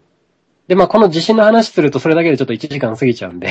[0.71, 3.49] で、まあこの地震の話するとそれだけでちょっと1時間過ぎちゃうんで、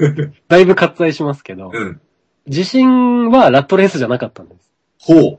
[0.48, 2.00] だいぶ割愛しますけど、うん。
[2.48, 4.70] 地震はラットレースじゃなかったんです。
[4.98, 5.38] ほう。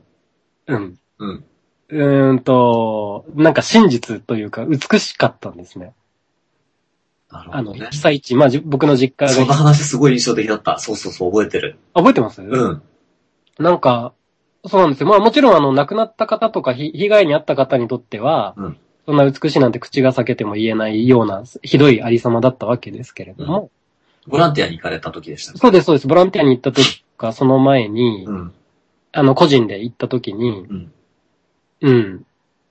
[0.68, 0.98] うん。
[1.18, 1.44] うん。
[1.88, 5.92] うーんと、なんか真実というか美しかったんですね。
[7.30, 7.98] あの、なるほどね被。
[7.98, 10.78] 災地、まあじ僕の実家そのが、話すごい印象的だった。
[10.78, 11.78] そうそうそう、覚えてる。
[11.94, 12.42] 覚えてます？
[12.42, 12.82] うん。
[13.58, 14.12] なんか、
[14.66, 15.08] そうなんですよ。
[15.08, 23.70] まあもちろんあの、亡くなった方とかひ被害に遭った方にとっては、うんそんな美しいなんて口が裂けても言えないようなひどいありさまだったわけですけれども、
[24.26, 26.08] ボランティアに行かれた時でしたそうです、そうです。
[26.08, 28.54] ボランティアに行った時か、その前に、うん。
[29.12, 30.92] あの、個人で行った時に、うん。
[31.82, 32.26] うん。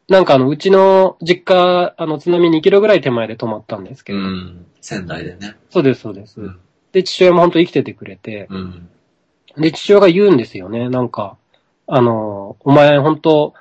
[0.10, 4.66] なんかあの、うちの実家、あの、津波2キロぐらい手前で泊まったんですけど、ん。
[4.82, 5.56] 仙台でね。
[5.70, 6.42] そうです、そうです。
[6.42, 6.60] うん。
[6.92, 8.90] で、父親も本当生きててくれて、うん。
[9.58, 10.90] で、父親が言うんですよね。
[10.90, 11.38] なんか、
[11.88, 13.54] あの、お前本当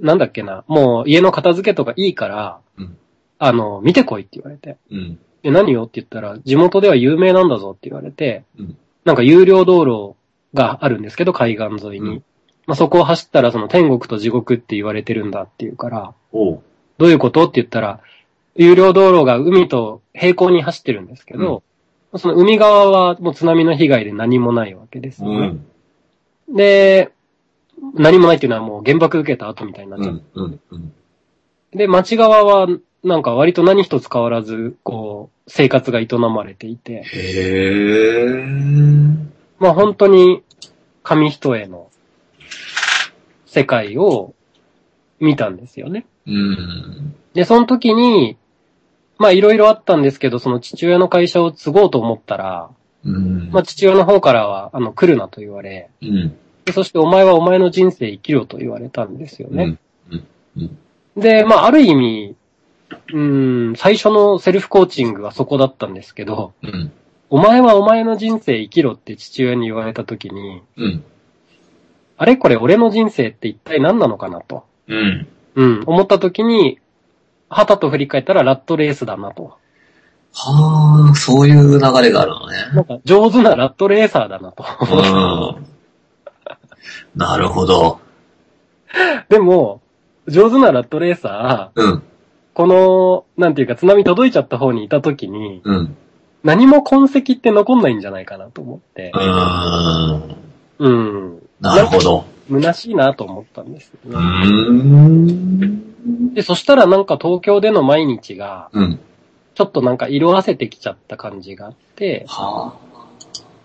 [0.00, 2.96] なんだっけな、もう家の片付けとかいいから、うん
[3.38, 4.78] あの、見てこいって言われて。
[4.90, 5.18] うん。
[5.42, 10.16] で、何よって言ったら、地元では有名なんだぞって言われて、うんなんか有料道路
[10.52, 12.08] があるんですけど、海岸沿いに。
[12.08, 12.24] うん
[12.66, 16.62] まあ、そこを走ったら、その天国と地獄って言われてるんだって言うから、おう。
[16.98, 18.00] どういうことって言ったら、
[18.56, 21.62] 有料道路が海と平行に走ってるんですけど、
[22.16, 25.58] その海側はもう津波の被害で何もないわけですよね。
[26.48, 26.56] うん。
[26.56, 27.12] で、
[27.94, 30.22] 何もないっていうのはもう原爆受けた後みたいになっちゃう。
[30.34, 30.44] うん。
[30.44, 30.60] うん。
[30.70, 30.92] うん。
[31.72, 32.68] で、町側は
[33.04, 39.16] なんか割と何一つ変わらず、こう、生活が営まれていて、へー。
[39.58, 40.42] まあ本当に
[41.02, 41.88] 紙一重の
[43.46, 44.34] 世界を
[45.20, 46.06] 見たんですよね。
[46.26, 47.14] うん。
[47.32, 48.36] で、その時に、
[49.18, 52.70] まあいろいろあったんですけど、その父親の会社を継ごうと思ったら、
[53.04, 53.50] うん。
[53.52, 56.36] まあ父親の方からは、あの、来るなと言われ、うん。
[56.66, 59.78] でそしてお前はお前の人生生きろと言われたんですよね。
[60.10, 60.26] うん。
[60.56, 60.78] うん。
[61.16, 62.36] で、まあある意味、
[63.14, 66.92] うん、最初のセルフコーチングはそこだったんですけど、うん。
[67.30, 71.04] お前はお前の人生生きろって父親に言われた時に、うん。
[72.16, 74.64] あれこれ俺の人生って一体何なのかなと。
[74.88, 75.28] うん。
[75.54, 76.80] うん、思った時に、
[77.48, 79.56] はたと振り返ったらラットレースだなと。
[80.32, 82.56] はあ、そういう流れがあるのね。
[82.74, 84.64] なんか上手なラットレーサーだなと。
[85.60, 85.75] うん。
[87.14, 88.00] なるほど。
[89.28, 89.80] でも、
[90.28, 92.02] 上手なラットレーサー、うん。
[92.54, 95.96] この、なんていうか津波届いちゃった方にいた時に、うん。
[96.42, 99.12] 何も痕跡って残んないんじゃないかなと思って
[100.78, 100.88] う、ん。
[100.88, 101.42] うん。
[101.60, 102.24] なるほど。
[102.48, 104.70] 虚しいなと思ったんですようね。
[104.70, 106.34] ん。
[106.34, 109.00] で、そしたらなんか東京での毎日が、うん。
[109.54, 112.74] ちょっとなんか色あせてきちゃった感じがあって、は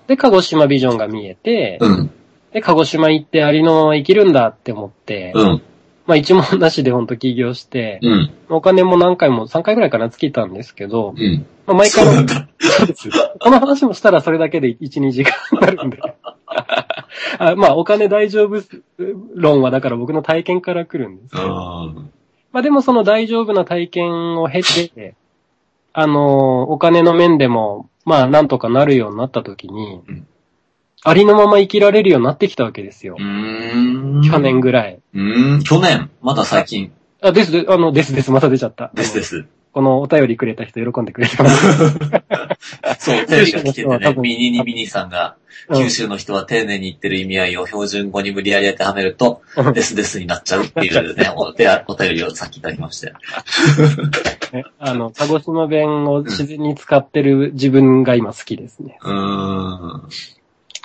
[0.08, 2.12] で、鹿児島ビジョンが見えてあ。、うん。
[2.54, 5.62] で、鹿児島行ってありのまま生きるんだって思って、うん。
[6.06, 8.32] まあ一問なしでほんと起業して、うん。
[8.50, 11.46] お金も何回も、3回ぐらいかな尽きたんですけど、うん。
[11.66, 13.10] まあ毎回の、そうです
[13.40, 16.00] この話もしたらそれだけで1、2時間になるんで。
[17.40, 18.62] あまあお金大丈夫
[19.36, 21.48] 論はだから僕の体験から来るんですうよ。
[21.48, 22.12] ん。
[22.52, 25.16] まあでもその大丈夫な体験を経て、
[25.94, 30.28] あのお金の面でも、まあなんとかなるようになった時に、うん
[31.04, 33.16] ありのまま生きられるようになってきたわけですよ。
[33.20, 34.22] うん。
[34.24, 35.00] 去年ぐらい。
[35.14, 35.64] うん。
[35.64, 36.12] 去年。
[36.22, 36.92] まだ最近。
[37.22, 38.92] あ、です、であの、ですです、また出ちゃった。
[38.94, 39.46] ですです。
[39.74, 41.98] このお便りくれた人喜んでくれてます。
[43.00, 45.42] そう、テレビが来ててね、ミニニミニさんが、うん
[45.76, 53.14] 九州の人は丁寧に言ってる意味合いを標準語に無理やり当てはめるとうん、ですですになっちゃうっていうね、 お手お便りをさっきいただきまして。
[54.54, 58.98] ねあの、鹿児島弁を自然に使ってる自分が今好きですね。
[59.04, 60.10] うーん。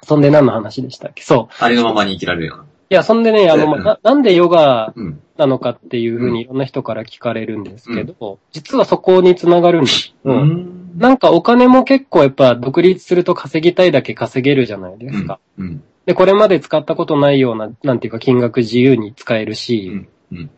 [0.06, 1.22] そんで何の話でしたっけ？
[1.22, 1.54] そう。
[1.58, 2.64] ありのままに生きられるような。
[2.64, 5.20] いや、そんでね、あの、ななんでヨガうん。
[5.36, 10.14] なのかっていうふうにいろんな人から聞かれるんですけど、実はそこにつながるんです。
[10.24, 10.98] ううんん。
[10.98, 15.38] なんかお金も結構やっぱ独立すると稼ぎたいだけ稼げるじゃないですか。
[15.58, 15.82] うん。
[16.06, 20.08] で、これまで使ったことないような、なんていうか金額自由に使えるうし、ん。
[20.32, 20.50] うん。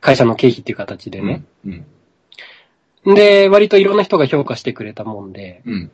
[0.00, 1.42] 会社の経費っていう形でね。
[1.66, 3.14] うん。
[3.14, 5.90] で、割といろんな人が評価してくれたもんで、うん。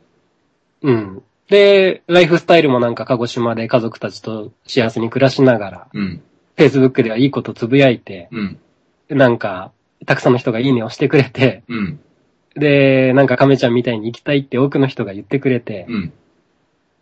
[0.83, 1.23] うん。
[1.49, 6.21] で、ライフスタイルもなんか鹿児島で家族たちと幸せに暮らしながら、うん。
[6.57, 8.59] Facebook ではいいことつぶやいて、うん。
[9.09, 9.71] なんか、
[10.05, 11.99] たくさんの人がいいねをしてくれて、うん。
[12.55, 16.13] で、なんか亀ちゃんみたいに行きたいって多くの人が言ってくれて、うん。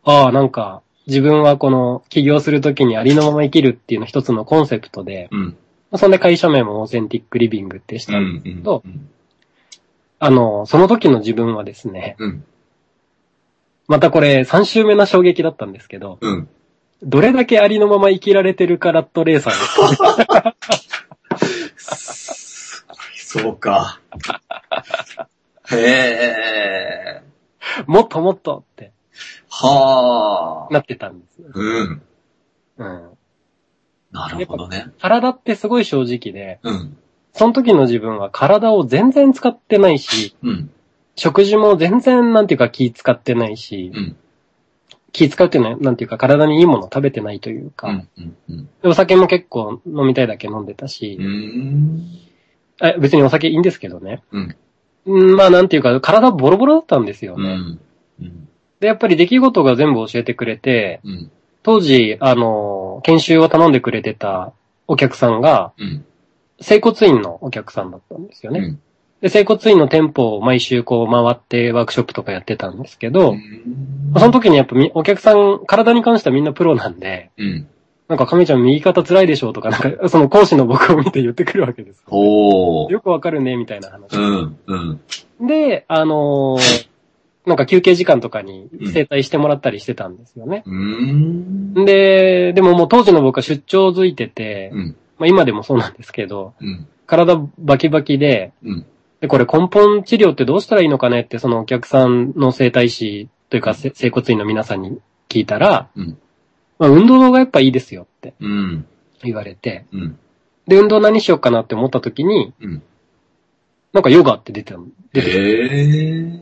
[0.04, 5.58] ああ、なんか、自分はこの起業するときにありのまま生きるっていうの一つのコンセプトで、うん。
[5.98, 8.58] そんで会社名もオーセンティックリビングってしうたんですん。
[8.58, 8.84] けど、
[10.20, 12.44] あの、その時の自分はですね、うん。
[13.88, 16.50] またこれ3週目の衝撃だったんですけど、うん。
[17.04, 19.54] どれだけありのまま生きられてるかラットレーサー
[21.40, 22.86] です
[23.40, 24.00] そうか。
[25.72, 27.22] へえ。
[27.86, 28.92] もっともっとって
[29.50, 30.74] はあ。
[30.74, 31.50] なってたんですよ。
[31.54, 32.02] うん。
[32.78, 33.10] うん。
[34.12, 34.88] なるほどね。
[35.00, 36.98] 体ってすごい正直で、うん。
[37.34, 40.72] その時の自分は体を全然使ってないし、うん。
[41.16, 44.16] 食事も全然なんていうか気使ってないし、うん。
[45.12, 48.10] 気使うっていうのはなんていうか体にいいものを食べてないというか、うん。
[48.18, 48.38] うん。
[48.50, 48.70] うん。
[48.82, 51.18] でお酒も結構飲みたいだけ飲んでたうし、
[53.00, 54.24] 別にお酒いいんですけどね。
[54.32, 54.56] うん。
[55.06, 57.50] うん、まあなんていうか体ボロボロだったんですよね。
[57.50, 57.80] うん。
[58.22, 58.50] うん。
[58.80, 61.32] で、やっぱり出来事が全部教えてくれて、うん。
[61.64, 64.54] 当時、あの、研修を頼んでくれてた
[64.88, 66.06] お客さんが、うん。
[66.62, 68.78] 整骨院のお客さんだったんですよね。
[69.22, 69.28] うん。
[69.28, 73.36] で、整骨院の店舗を毎週こう回ってワークショップとかやってたんですけど、
[74.18, 77.68] その時にやっぱみお客さん、体に関してはみんなプロなんで、うん。
[78.08, 82.04] なんか亀ちゃん右肩辛いでしょとか、なんかその講師の僕を見て言ってくるわけです。
[82.06, 82.92] ほー。
[82.92, 84.16] よくわかるね、みたいな話。
[84.16, 84.60] うん。
[84.68, 84.76] う
[85.44, 85.48] ん。
[85.48, 86.96] で、あのー
[87.46, 90.64] なんか休憩時間とかに整体してもらったりしてたんですよね。
[90.66, 91.86] うん。
[91.86, 94.96] で、でももう当時の僕は出張づいてて、うん。
[95.20, 96.88] まあ今でもそうなんですけど、うん。
[97.06, 98.86] 体バキバキで、うん。
[99.26, 106.18] でで、これ根本治療ってどうしたらいいのかねって、そのお客さんの整体師というか、せ整骨院の皆さんに聞いたら、うん
[106.78, 108.86] まあ、運動がやっぱいいですよってうん。
[109.24, 110.20] 言われて、うん。
[110.68, 112.84] で、運動何しようかなって思った時に、うん。
[113.94, 114.86] なんかヨガって出てたの。
[115.14, 116.42] 出て。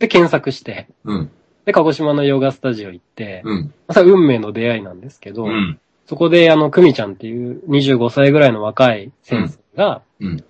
[0.00, 1.30] で、検索して、うん。
[1.64, 3.62] で、鹿児島のヨガスタジオ行って、うん。
[3.86, 5.80] まあそれは運命の出会いなんですけど、うん。
[6.06, 10.44] そこであの、久美ちゃんっていう25歳ぐらいの若い先生が、うん。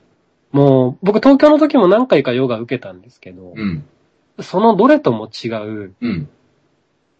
[0.53, 3.85] もう、僕東京の時も何回かヨガ受けたんですけど、うん。
[4.41, 6.29] そのどれとも違う、うん。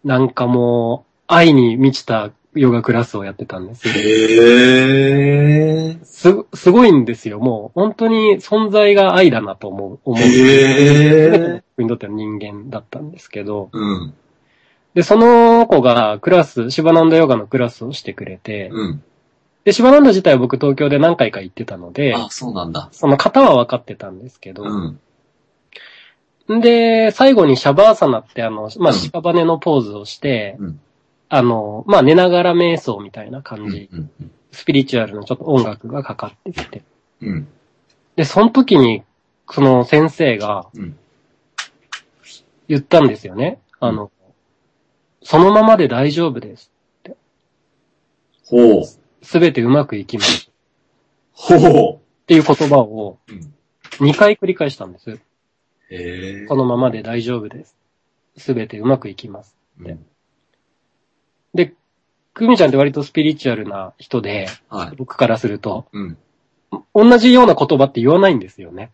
[0.05, 3.95] なんかもう、愛に満ちたヨガクラスをやってたんですよ。
[3.95, 5.99] へえ。
[6.03, 7.39] す、すごいんですよ。
[7.39, 10.23] もう、本当に存在が愛だなと思う、思う。
[10.23, 11.63] へえ。
[11.77, 14.15] 僕にとっては人間だったんですけど、うん。
[14.95, 19.03] で、その子がクラス、シバナンダヨガのクラスをしてくれて、うん。
[19.65, 22.89] で、シバナンダ自体は僕東京で何回か行ってたので、あ、そうなんだ。
[22.93, 26.61] その型は分かってたんですけど、うん。
[26.61, 30.81] で、最後にシャバーサナってあの、まあ、うん屍のポーズをして、うん
[31.29, 33.95] あの、まあ、寝ながら瞑想みたいなう感じ、ん。
[33.95, 34.11] うん。
[34.51, 36.83] スピリチュアルのちょっと音楽がかかってきて。
[37.21, 37.49] うん。
[38.17, 39.03] で、その時に、
[39.51, 40.97] その先生がうん。
[42.67, 43.61] 言ったんですよね。
[43.81, 44.11] あの、
[45.23, 46.71] そのままで大丈夫です。
[48.47, 48.83] ほう。
[49.29, 50.51] すべてうまくいきます。
[51.33, 51.97] ほう。
[51.97, 54.09] っていう言葉をうん。
[54.09, 55.21] 2回繰り返したんです。
[56.49, 57.77] このままで大丈夫です。
[58.39, 59.55] すべてうまくいきます。
[59.81, 60.07] うん。
[61.53, 61.75] で、
[62.33, 64.97] クミちゃんって割とスピリチュアルな人で、はい。
[64.97, 66.17] 僕からすると、うん。
[66.95, 68.93] 同じような言葉って言わないんですよね。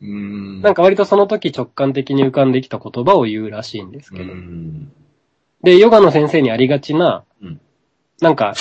[0.00, 0.62] うーん。
[0.62, 4.32] なんか割とその時直感的に浮かんできた言葉を言うらしいんですうけど。
[4.32, 4.90] ん。
[5.62, 7.60] で、ヨガの先生にありがちな、うん
[8.20, 8.54] なんか、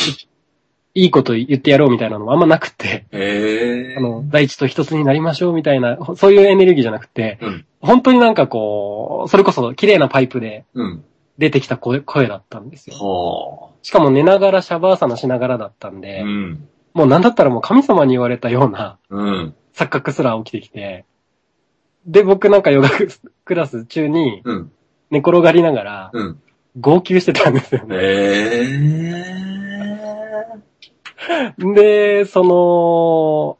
[0.95, 3.05] いいいこと言ってやろうみたいなのもあんまなくて。
[3.97, 11.03] あの、大地と一つになりましょうみたいな、そういうエネルギーじゃなくて、うん本当になんかこう、それこそ綺麗なパイプでうん。
[11.37, 12.95] 出てきた声声だったんですよ。
[12.95, 15.99] はしかも寝ながらシャバーサナしながらだったんあ。
[15.99, 16.69] で、うん。
[16.93, 19.55] もうなんだったらもう神様に言われたようなうん。
[19.75, 21.05] 錯覚すら起きてきて、
[22.05, 22.89] で、僕なんかヨガ
[23.43, 24.71] クラス中にうん。
[25.09, 26.39] 寝転がりながら、うん。
[26.79, 27.95] 号泣してたんですよね。
[27.95, 29.52] へえ。
[31.57, 33.57] で、その、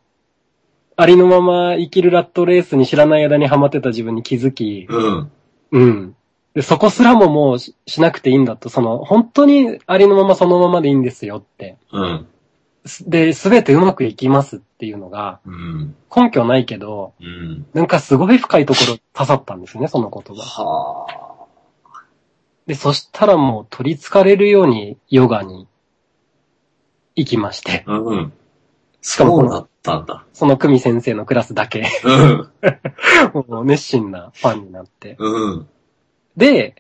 [0.96, 5.32] ありのまま生きるラットレースに知らない間にハマってた自分に気づき、うん。
[5.72, 6.16] うん。
[6.54, 11.78] で、そこすらももうししなくていいんだと、その、本当にありのままそのままでいいんですよって。
[11.92, 12.28] うん。
[12.86, 15.96] すで、すべてうまくいきますっていうのが、うん。
[16.16, 17.66] 根拠ないけど、うん。
[17.74, 20.44] なんかすごい深いところ刺さったんですね、その言葉。
[20.44, 21.24] はあ。
[22.68, 25.68] で、そしたらもう取り憑かれるようにヨガに
[27.16, 28.34] 行きまして、うん。
[29.02, 30.26] しかもそうだったんだ。
[30.34, 32.50] その久美先生のクラスだけ、うん。
[33.50, 35.16] もう熱心なファンになって。
[35.20, 35.68] うん。
[36.38, 36.76] で、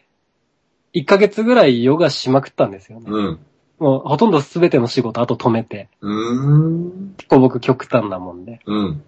[0.94, 3.06] 1ヶ月ぐらいヨガしまくったんですよね。
[3.10, 3.40] うん。
[3.80, 5.90] もうほとんど全ての仕事あと止めて。
[6.02, 7.14] うーん。
[7.18, 8.62] 結構僕極端なもんで。
[8.66, 9.04] うん。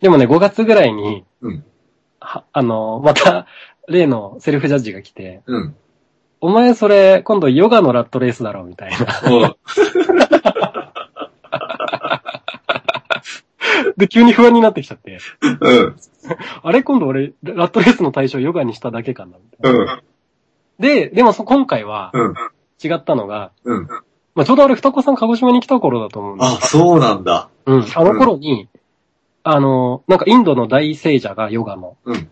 [0.00, 1.64] でもね、5月ぐらいに、うん
[2.22, 3.46] はあの、また、
[3.88, 5.76] 例のセルフジャッジが来て、うん。
[6.44, 8.98] お前それ、今度ヨガのラットレースだろ、みたいな。
[9.30, 9.56] うん。
[13.96, 15.96] で、急に不安になってきちゃって、うん。
[16.64, 16.82] あれ？
[16.82, 19.78] 今度俺、ラットレースの対象ヨガにしただけかな、みたいな。
[19.78, 20.02] うん。
[20.80, 22.34] で、でもそ今回はうん。
[22.82, 23.86] 違ったのが、うん。
[24.34, 27.50] まあ、ちょうどあれ、双子さん鹿児島に来た頃だと思うんですあ、そうなんだ。
[27.66, 27.86] うん。
[27.94, 28.68] あの頃に、
[29.44, 32.14] あの、なんかインドの大聖者がヨガの、うん。
[32.14, 32.24] なん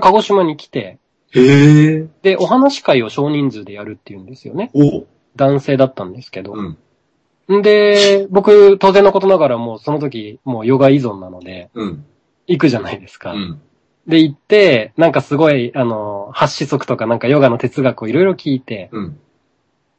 [0.00, 0.98] 鹿児島に来て、
[1.34, 2.06] へえ。
[2.22, 4.70] で、お話会を少人数でやるっていうんですよね。
[4.74, 5.06] おう。
[5.36, 6.54] 男性だったんですけど。
[6.54, 7.58] うん。
[7.58, 12.04] んで、僕、当然のことながらもうその時、もうヨガ依存なので、うん。
[12.46, 13.32] 行くじゃないですか。
[13.32, 13.60] うん。
[14.06, 19.18] で、行って、なんかすごい、あの、八子則とかなんかヨガの哲学をいろいろ聞いて、うん。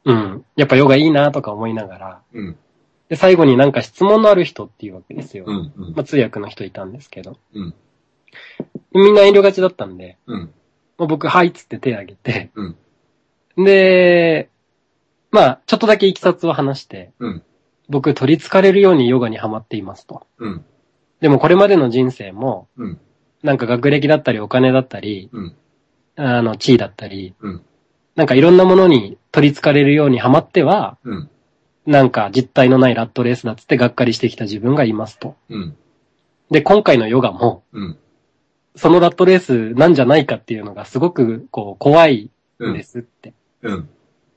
[0.04, 0.44] うん。
[0.56, 2.56] やっぱヨガいいなとか思いながら、うん。
[3.08, 5.44] で、最後になんか質問のある人っていうわけですよ。
[5.46, 5.72] うん。
[5.76, 7.38] うんまあ、通訳の人いたんですけど。
[7.54, 7.74] うん
[8.92, 10.54] みんな遠慮がちだったんで、うん。
[11.00, 12.76] もう僕、はいっつって手挙げて、うん
[13.56, 14.50] で、
[15.30, 17.42] まあ、ちょっとだけいきさつを話して、うん
[17.88, 20.24] 僕、取り憑かれるようにヨガにハマっていますと。
[20.38, 20.64] うん。
[21.20, 23.00] でもこれまでの人生も、うん。
[23.42, 25.56] なんか学歴だったりお金だったり、うん。
[26.14, 27.62] あの、地位だったり、うん
[28.16, 31.30] なんかいろんなものに取り憑かれるようにハマっては、うん。
[31.86, 35.36] なんか実体のないラットレースだっつってがっかりしてきた自分がいますと。
[35.48, 35.76] うん。
[36.50, 37.98] で、今回のヨガも、うん。
[38.76, 42.30] そのラットレースなんじゃないかっていうのがすごく、こう、怖い
[42.62, 43.34] んですって。
[43.62, 43.88] うん。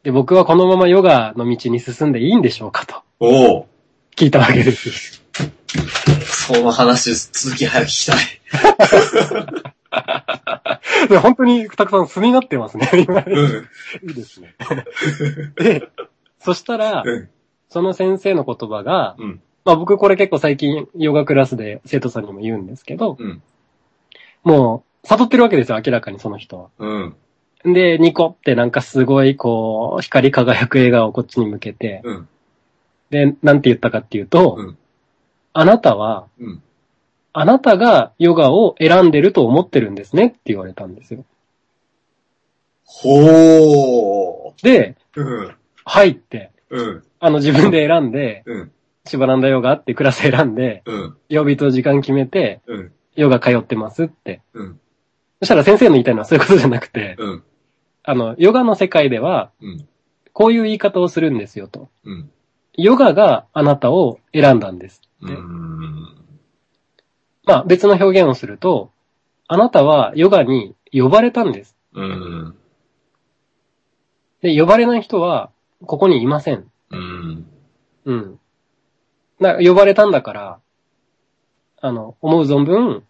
[0.04, 3.66] で、僕はこのままヨガの道に進んでいいんでしょうかとおう。
[4.16, 5.24] 聞いたわけです。
[6.26, 8.18] その話、続き早く聞きたい。
[11.10, 13.68] で本当にたくさん素になってますね、今うん。
[14.08, 14.56] いいですね。
[15.56, 15.90] で、
[16.40, 17.30] そしたら、うん。
[17.70, 19.42] その先生の言葉が、うん。
[19.66, 23.42] まあ僕これ結構最近ヨガクラスで生徒さんにも言うんですけど、うん。
[24.44, 26.70] もう悟ってるわけですよ、明らかにその人は。
[26.80, 27.74] うん。
[27.74, 32.28] で、ニコってなんかすごいこう、光り輝く笑顔をこっちに向けて、うん。
[33.10, 34.78] で、なんて言ったかっていうと、うん
[35.54, 36.64] あなたは、うん。
[37.32, 41.26] あなたがヨガを選んでると思ってるんですねって言われたんですよ。
[42.84, 44.64] ほー。
[44.64, 45.56] で、うん。
[45.86, 47.04] はいって、うん。
[47.20, 48.72] あの自分で選んで、うん。
[49.06, 51.18] シバランダヨガってクラス選んで、うん。
[51.30, 52.92] 曜日と時間決めて、うん。
[53.16, 54.42] ヨガ通ってますって。
[54.54, 54.80] うん。
[55.42, 57.44] そしたら先生の言いたいのはそういうことじゃなくて、うん。
[58.04, 59.88] あの、ヨガの世界では、うん。
[60.34, 61.90] こういう言い方をするんですよと。
[62.06, 62.32] うん。
[62.76, 65.34] ヨガがあなたを選んだんですって。
[65.34, 66.24] うん。
[67.46, 68.92] まあ別の表現をすると、
[69.48, 71.76] あなたはヨガに呼ばれたんです。
[71.94, 72.56] うん。
[74.42, 75.52] で、呼ばれない人は
[75.86, 76.66] ここにいません。
[76.90, 77.48] うん。
[78.06, 78.40] うん。
[79.40, 80.60] な呼ばれたんだから、
[81.86, 83.04] あの、思う存分、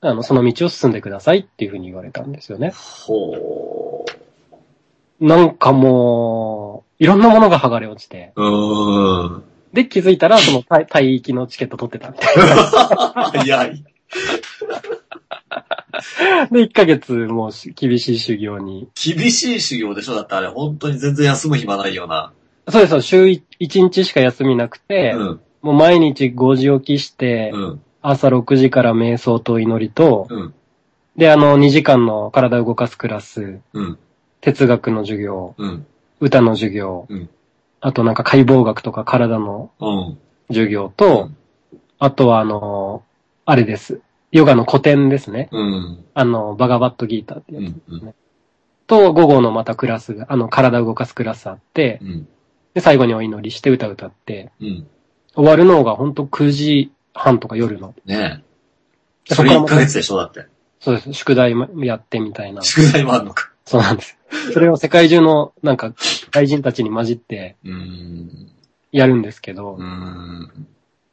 [0.00, 2.72] あの、その道を進んでくださいっていうふうに言われたんですよね。
[2.74, 5.26] ほー。
[5.26, 9.42] なんかもう、いろんなものが剥がれ落ちて、うん。
[9.74, 12.34] で、気づいたら、その帯帯域のチケット取ってたみたい
[13.44, 13.84] 早 い。
[14.70, 16.46] な。
[16.50, 18.88] で、1ヶ月もうし厳しい修行に。
[18.94, 20.14] 厳しい修行でしょ？
[20.14, 22.32] だってあれ、本当に全然休む暇ないような。
[22.68, 25.40] そうですよ、週1日しか休みなくて、うん。
[25.60, 27.80] もう毎日5時起きして、うん。
[28.08, 30.54] 朝6時から瞑想と祈りと、うん。
[31.16, 33.98] で、あの、2時間の体を動かすクラス、うん。
[34.40, 35.86] 哲学の授業、うん。
[36.20, 37.28] 歌の授業、うん
[37.78, 40.18] あとなんか解剖学とか体のうん。
[40.48, 41.30] 授業と、
[41.98, 43.02] あとはあの、
[43.44, 44.00] あれです。
[44.32, 45.48] ヨガの古典ですね。
[45.52, 46.04] うん。
[46.14, 47.64] あの、バガバットギーターってやつ。
[47.64, 47.82] うん。
[47.88, 48.14] うん。
[48.86, 52.28] と、午後のまたクラスが、あの、体を動かすクラスあって、うん。
[52.74, 54.86] で、最後にお祈りして歌歌って、うん。
[55.34, 57.94] 終わるのがほんと9時半とか夜の。
[58.04, 58.42] ね
[59.26, 59.30] え。
[59.30, 60.46] でそれ1こからまたヶ月でしょだって。
[60.80, 61.12] そうです。
[61.12, 62.62] 宿題もやってみたいな。
[62.62, 63.50] 宿題もあんのか。
[63.64, 64.16] そうなんです。
[64.52, 65.92] それを世界中のなんか
[66.30, 67.56] 外人たちに混じって。
[68.92, 69.78] やるんですけど。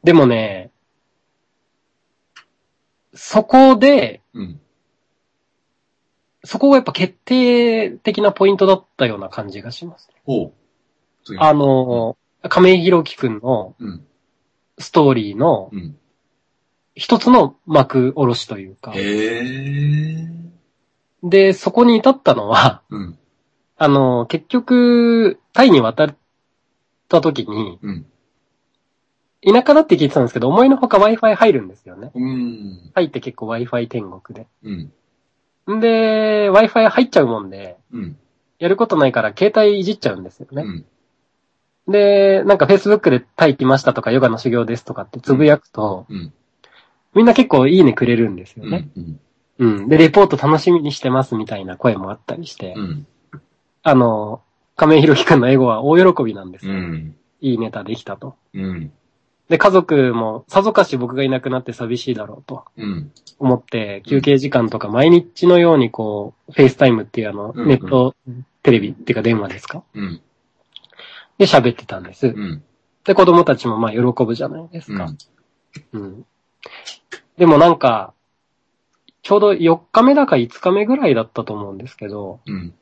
[0.04, 0.70] でもね、
[3.14, 4.60] そこで、うん。
[6.44, 10.10] そこがやっぱ決定的なポイントだったような感じがします。
[10.24, 10.52] ほう。
[11.24, 14.06] 次あ、の、亀井弘樹くんのうん。
[14.78, 15.96] ストーリーのうん。
[16.94, 18.92] 一つの幕下ろしというか。
[21.24, 23.18] で、そこに至ったのは、うん。
[23.76, 26.16] あの、結局、タイに渡っ
[27.08, 28.06] た時に、うん。
[29.42, 32.12] 田舎だって聞いてたんですけど、思いのほか Wi-Fi 入るんですよね。
[32.14, 32.92] うん。
[32.94, 34.46] タイって結構 Wi-Fi 天国で。
[34.62, 34.70] う
[35.72, 35.76] ん。
[35.76, 38.16] んで、Wi-Fi 入っちゃうもんで、うん。
[38.58, 40.84] やることないから携帯いじっちゃうんですよね。
[41.86, 41.92] うん。
[41.92, 46.32] で、なんか Facebook でタイ来ましたとかヨガの修行ですとかってつぶやくと、うん。
[47.14, 48.88] みんな結構いいねくれるんですよね。
[48.96, 49.20] うん。
[49.58, 49.88] うん。
[49.88, 53.06] で、レポート楽しみにしてますみたいな声もあったりして、うん。
[53.82, 54.42] あの、
[54.76, 56.74] 亀井弘喜くんの英語は大喜びなんですよ。
[56.74, 57.16] うん。
[57.40, 58.34] いいネタできたと。
[58.54, 58.92] うん。
[59.48, 63.12] で、家族も、さぞかし僕がいなくなって寂しいだろうとうん。
[63.38, 68.16] 思って、休憩時間とか毎日のようにこう、 FaceTime っていうあの、うんうんネット、
[68.62, 69.84] テレビっていうか電話ですか？
[69.94, 70.20] うん。
[71.38, 72.28] で喋ってたんです。
[72.28, 72.62] うん。
[73.04, 75.12] で、子供たちもまあ喜ぶじゃないですか。
[75.92, 76.02] うん。
[76.02, 76.26] うん。
[77.36, 78.12] でもなんか、
[79.22, 82.74] ちょうど4日目だか5日目ぐらいだったと思うんですけど、うん。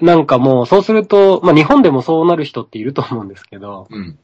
[0.00, 4.18] なんかもうそうすると、まあ日本でもそうなる人っていると思うんですけど、うん。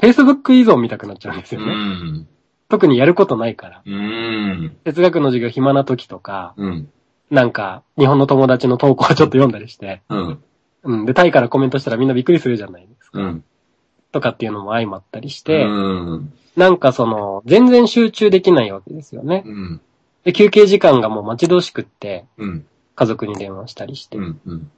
[0.00, 1.74] Facebook 依存見たくなっちゃうんですうよね。
[1.74, 2.28] ん。
[2.68, 3.82] 特にやることないから。
[3.84, 4.76] うん。
[4.84, 6.88] 哲学の授業暇な時とか、うん。
[7.30, 10.42] なんか日本の友達の投稿をちょっと読んだりして、うん。
[10.84, 11.06] うん。
[11.06, 13.20] で、タイからコメントしたらみんなびっくりするじゃないですか。
[13.20, 13.44] うん。
[14.12, 16.32] とかっていうのも相まったりして、うん。
[16.56, 19.42] なんかその、全然集中できないわけですよね。
[19.44, 19.80] うん。
[20.24, 22.66] で、休憩時間がもう待ち遠しくって、うん。
[22.94, 24.18] 家族に電話したりして。
[24.18, 24.40] うん。
[24.46, 24.70] うん。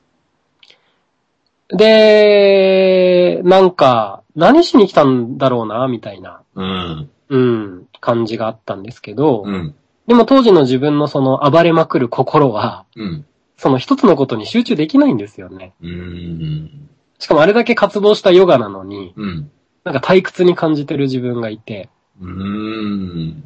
[1.68, 7.11] で、なんか、何しに来たんだろうな、みたいな、うん。
[7.28, 9.74] うん、感じがあったんですけど、うん。
[10.07, 13.26] でも当時の自分のその暴れまくる心は、うん。
[13.57, 15.72] その一つのことに集中できないんですよね。
[15.82, 16.88] うん。
[17.18, 19.50] しかもあれだけ活動したヨガなのに、うん。
[19.84, 21.88] なんか退屈に感じてる自分がいて、
[22.20, 23.44] うん。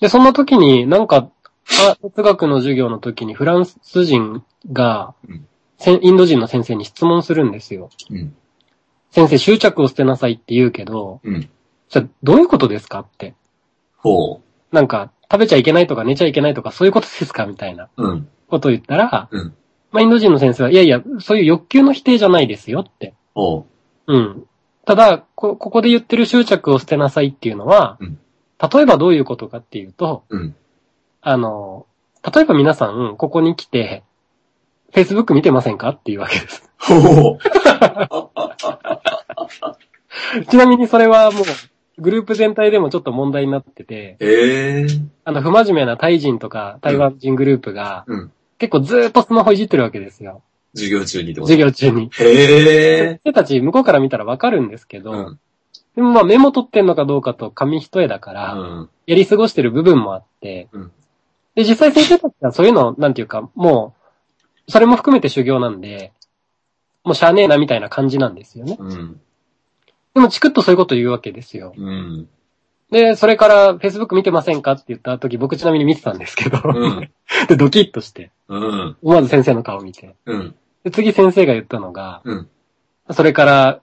[0.00, 1.30] で、そんな時になんか、
[1.86, 4.42] あ哲学の授業の時にフランス人
[4.72, 5.14] が
[5.86, 7.90] インド人の先生に質問するんですよ。
[8.10, 8.34] うん。
[9.10, 11.48] 先生執着を捨てなさいって言うけど、うん。
[11.88, 13.34] じゃあどういうことですかって。
[13.96, 14.40] ほ
[14.72, 18.04] なんか、食べちゃいけないとか寝ちゃいけないとかそういうことですかみたいなう。
[18.04, 18.28] うん。
[18.50, 19.54] ことを言ったら、うん
[19.92, 23.14] まあ、インド人の先生は、いやいや、そういう欲求の否定じゃないですよって。
[23.34, 23.66] ほ
[24.06, 24.44] うん。
[24.84, 28.18] ただ、こ、ここで言ってる執着を捨てなさいっていうのは、うん
[28.60, 30.36] 例えばどういうことかっていうと、う。
[30.36, 30.54] うん。
[31.22, 31.86] あの、
[32.34, 34.02] 例えば皆さん、ここに来て、
[34.92, 36.70] Facebook 見てませんかっていうわけです。
[36.78, 37.38] ほう。
[40.50, 41.44] ちなみにそれはもう、
[42.02, 44.86] グループ全体でもちょっと問題になってて、ええ
[45.24, 48.32] あの、不真面目なタイ人とか台湾人グループが、うん。
[48.60, 50.42] 結構ずーっとスマホいじってるわけですよ。
[50.74, 51.52] 授業中にってこと？
[51.52, 52.10] 授業中に。
[52.12, 53.08] へえ。
[53.08, 55.40] 先生たち向こうから見たらわかるんですけど、うん。
[55.96, 58.90] でもまあメモ取ってんのかどうかと紙一重だから、うん。
[59.06, 60.92] やり過ごしてる部分もあって、うん
[61.56, 63.96] で、実際先生たちはそういうの、なんていうか、も
[64.68, 66.12] う、それも含めて修行なんで、
[67.02, 68.76] もうしゃあねえなみたいな感じなんですよね。
[68.78, 69.20] うん。
[70.14, 71.74] でもチクッとそういうこと言うわけですよ。
[71.76, 72.28] うん。
[72.90, 77.10] で、それから Facebook 見てませんかって言った時、僕ちなみに見てたんですけど、うん。
[77.48, 78.96] で、ドキッとして、うん。
[79.02, 80.16] 思わず先生の顔見て。
[80.26, 80.54] うん。
[80.84, 82.48] で、次先生が言ったのが、うん。
[83.10, 83.80] それから、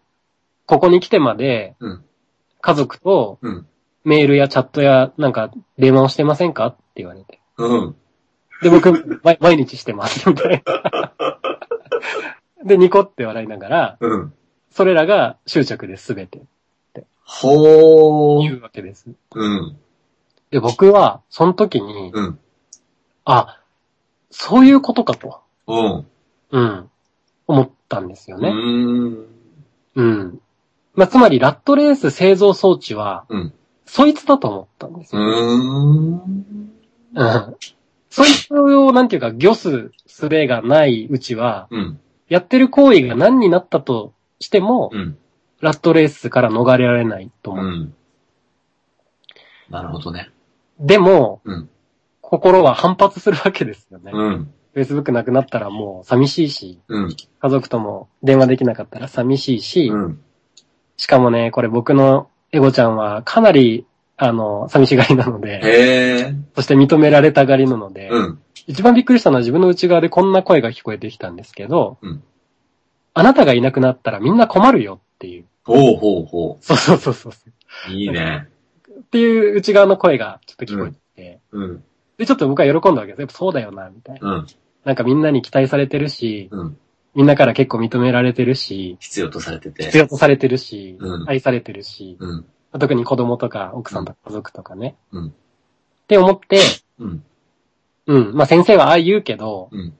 [0.66, 2.04] ここに来てまで、うん。
[2.60, 3.68] 家族とうん。
[4.04, 7.42] メールやチャットやなんか電話をしてませんかって言われて。
[7.58, 7.96] うん。
[8.62, 11.14] で、僕、毎 毎日してます、みたいな。
[12.64, 14.34] で、ニコって笑いながら、うん。
[14.72, 16.42] それらが執着です、すべて。
[17.28, 18.42] ほー。
[18.42, 19.06] 言うわけです。
[19.36, 19.78] うん。
[20.50, 22.40] で、僕は、その時に、うん。
[23.26, 23.60] あ、
[24.32, 26.06] そういうことかと、うん。
[26.52, 26.90] うん、
[27.48, 28.52] 思ったんですようね。
[28.52, 29.26] ん。
[29.96, 30.42] うん。
[30.96, 33.54] まあ、つまり、ラットレース製造装置は、うん。
[33.86, 35.58] そいつだと思ったんですうよ。
[35.58, 36.14] ん。
[37.14, 37.56] うん。
[38.10, 42.00] そいつを、なんていうか、ギョスすれがないうちは、うん。
[42.30, 45.18] やってる行為が何になったとしても、うん。
[45.62, 47.66] ラットレースから逃れられないと思う。
[47.66, 47.94] うん。
[49.70, 50.30] なるほどね。
[50.80, 51.70] でも、うん。
[52.22, 54.12] 心は反発するわけですよね。
[54.14, 54.54] うん。
[54.76, 57.16] Facebook なくなったらもう寂しいし、うん。
[57.40, 60.22] 家族とも電話できなかったら寂しいし、うん。
[60.98, 63.86] しかもね、これ僕のエゴちゃんはかなり、
[64.18, 66.34] あの、寂しがりなので。
[66.56, 68.40] そして認められたがりなので、うん。
[68.68, 72.24] 一番びっくりしたのは自分の内側でこんな声が聞こえてきたんですけど、うん
[73.18, 75.46] あなたがいなくなったらみんな困るよっていう。
[75.64, 77.34] ほうほうほそうそうそうそう。
[77.90, 77.94] う。
[77.94, 78.48] いいね。
[79.00, 81.84] っていう内側の声がちょっと聞こえてきて、うん。
[82.18, 83.20] で、ちょっと僕は喜んだわけです。
[83.20, 84.36] やっぱそうだよな、みたいな。
[84.36, 84.48] うん。
[84.86, 86.78] なんかみんなに期待されてるし、うん。
[87.16, 89.84] みんなから結構認められてるし、必要とされてて。
[89.86, 92.46] 必要とされてるし、うん愛されてるし、うん。
[92.80, 94.96] 特に子供とか奥さんとか家族とかね。
[95.12, 95.32] うんっ
[96.08, 96.62] て思って、
[97.00, 97.24] うん。
[98.08, 98.34] うん。
[98.34, 99.94] まあ先生はああ言うけど、うん。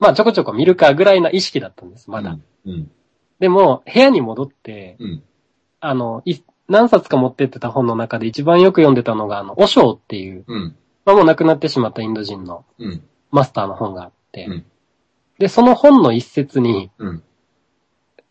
[0.00, 2.36] まあちょこちょこ見るかぐらいな意識だったんです、まだ。
[2.66, 2.90] うん。
[3.40, 5.22] でも、部屋に戻って、うん。
[5.80, 6.36] あの、い
[6.68, 10.76] 何冊か持ってってた本の中で一番よく読んでたのが、あの、オショーっていう、うん。
[11.04, 13.02] まあもう亡くなってしまったインド人のうん。
[13.30, 14.64] マスターの本があって、うん
[15.38, 17.22] で、その本の一節に、うん。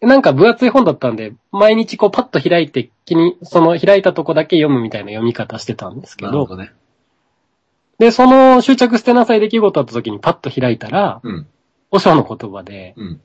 [0.01, 6.74] なんか分厚い本だったんで、毎日こうパッと開いて、気に、その開いたとこだけ読むみたいな読み方してたんですけど、なるほどね。
[7.99, 11.47] で、その執着捨てなさい出来事あった時にパッと開いたら、うん。
[11.91, 13.22] オショーの言葉で、うん。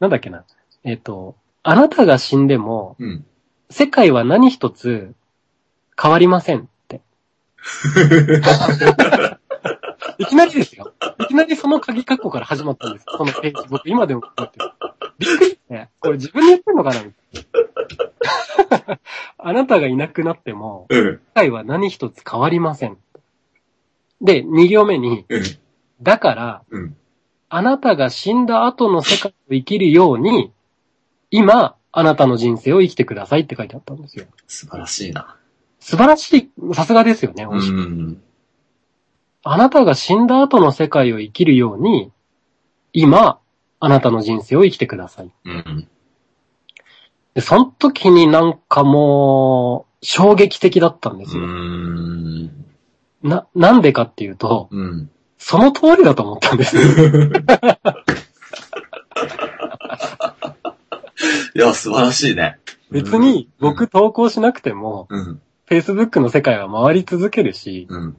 [0.00, 0.44] なんだっけな、
[0.84, 3.24] えっ、と、あなたが死んでも、うん。
[3.70, 5.14] 世界は何一つ
[6.00, 7.02] 変わりませんって。
[10.18, 10.92] いきなりですよ。
[11.20, 13.04] いきなりその鍵括弧から始まったんです。
[13.06, 13.68] そのページ。
[13.68, 14.72] 僕今でもこうやってる。
[15.18, 17.46] びっくりして、これ自分で言ってんのかなみたい
[18.88, 18.98] な
[19.38, 21.04] あなたがいなくなっても、うん。
[21.04, 22.98] 世界は何一つ変わりません。
[24.20, 25.42] で、二行目に、うん。
[26.02, 26.96] だから、うん。
[27.48, 30.52] あなたが死んだ後の世界を生きるように、
[31.30, 34.26] 今、あなたの人生を生きてくださいって書いてあったんですよ。
[34.46, 35.36] 素晴らしいな。
[35.80, 38.20] 素晴らしい、さすがですよね、うおしん。
[39.42, 42.12] あなたが死んだ後の世界を生きるように、
[42.92, 43.38] 今、
[43.80, 45.30] あなたの人生を生きてください。
[45.44, 45.88] うん。
[47.34, 51.46] で、その時になんかもう、衝撃的だったんですうよ。
[51.46, 52.50] ん。
[53.22, 55.10] な、なんでかっていうと、うん。
[55.38, 56.82] その通りだと思ったんです よ。
[61.54, 62.58] いや、素晴らしいね。
[62.90, 65.40] 別に、僕投稿しなくても、うん。
[65.68, 68.16] Facebook の世界は回り続けるし、うん。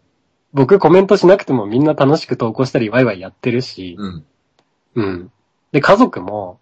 [0.54, 4.26] 僕コメントしなくてもみんな楽しく投稿したりワイワイやってるし、うん。
[4.96, 5.32] うん。
[5.72, 6.60] で、家族も、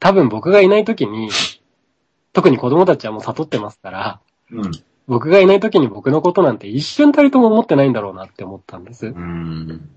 [0.00, 1.30] 多分僕がいない時に、
[2.32, 4.20] 特に子供たちはもう悟ってますから、
[4.50, 4.70] うん。
[5.06, 9.06] 僕がいない時に僕のことなんて一瞬たりとも思ってないんだろうなって思ったんです。
[9.06, 9.90] っうん。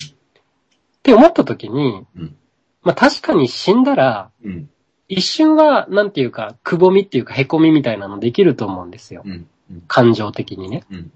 [1.02, 2.36] て思った時に、うん
[2.84, 4.70] まあ確かに死んだら、うん。
[5.08, 9.24] 一瞬は、なんていうか、くぼみっていうか、凹みみたいなのできると思うんですよ。
[9.26, 9.32] うん。
[9.32, 9.48] うん
[9.88, 10.86] 感情的にね。
[10.90, 11.12] うん。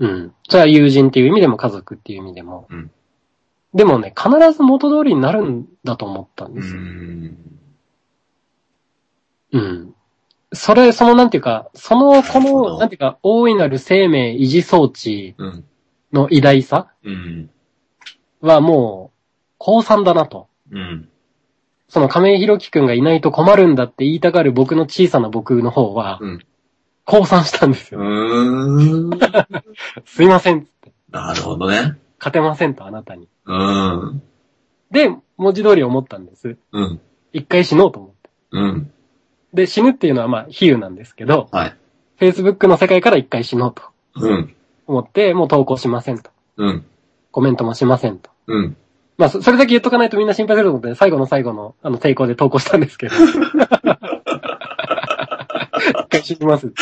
[0.00, 0.34] うん。
[0.48, 2.66] それは友人っていう意味でも家族っていう意味でも。
[2.70, 2.90] うん
[3.74, 6.80] でもね、必ず元通りになるんだと思ったんうですよ。
[6.80, 7.36] ん。
[9.52, 9.94] うん。
[10.52, 15.64] それ、そのなんていうか、その、この、なんていうか、大いなる生命維持装置うん。
[16.12, 17.50] の偉大さうん。
[18.42, 19.18] はもう、
[19.56, 20.48] 高三だなと。
[20.70, 21.08] うん。
[21.92, 26.46] その亀井弘樹くんがいないと困るんだって言いたがる僕の小さな僕の方は、うん
[27.04, 28.04] 降参したんですうよ。
[28.04, 29.20] ーん。
[30.06, 30.92] すいませんっつって。
[31.10, 31.98] なるほどね。
[32.20, 33.28] 勝てませんと、あなたに。
[33.44, 34.22] うん。
[34.92, 36.56] で、文字通り思ったんです。
[36.70, 37.00] うん。
[37.32, 38.30] 一回死のうと思って。
[38.52, 38.92] うん。
[39.52, 41.76] で、死ぬっていうのはまあ、比喩なんですけど、はい。
[42.20, 43.82] Facebook の世界から一回死のうと
[44.14, 44.54] うん。
[44.86, 46.30] 思って、もう投稿しませんと。
[46.56, 46.86] うん。
[47.32, 48.30] コメントもしませんと。
[48.46, 48.76] うん。
[49.22, 53.14] まあ、そそれだけ言っとかないとみんな心配すると思って、最後の最後の、あの、抵抗で投稿したんですけど。
[53.14, 53.28] 一
[56.10, 56.72] 回死にます。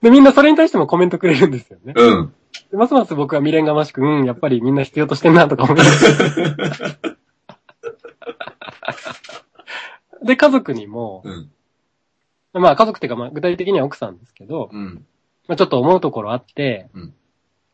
[0.00, 1.92] で、みんなそれに対してもコメントくれるんですよね。
[1.94, 2.32] うん。
[2.70, 6.98] でますます僕は未練がましく、うん、やっぱりみんな必要としてんなとか思います。
[10.24, 11.50] で、家族にも、うん。
[12.54, 15.04] まあ家族っていうかまあ具体的には奥さんですけど、うん。
[15.48, 17.12] まあちょっと思うところあって、うん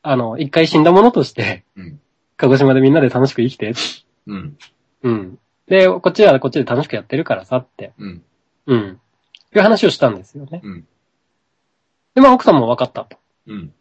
[0.07, 2.01] あの、一回死んだものとして、うん。
[2.37, 3.75] 鹿児島でみんなで楽しく生きて、
[4.27, 4.57] うん。
[5.03, 5.39] うん。
[5.69, 8.23] で、こっちはこっちで楽しくやってるからさって、うん。
[8.67, 9.01] うん。
[9.55, 10.61] いう話をしたんですよね。
[10.63, 10.87] うん。
[12.15, 13.19] で、まあ奥さんも分かったと。
[13.47, 13.73] うん。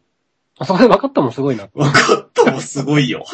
[0.60, 1.68] あそこで分かったもすごいな。
[1.74, 3.26] わかったもすごいよ。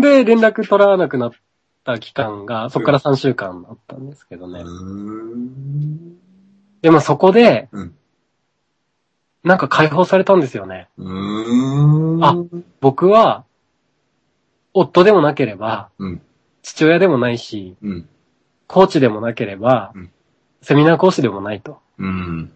[0.00, 1.32] で、連絡取らなくなっ
[1.84, 4.60] た期間が、そこから3週間だったんですけどうね。
[4.60, 6.16] ーん。
[6.82, 7.94] でもそこで、うん
[9.44, 10.88] なんか解放されたんですよね。
[12.22, 12.36] あ
[12.80, 13.44] 僕は、
[14.74, 16.22] 夫でもなければ、うん。
[16.62, 18.08] 父親でもないし、うん。
[18.68, 20.10] コーチでもなければ、うん
[20.64, 21.80] セミナー講師でもないと。
[21.98, 22.52] うん。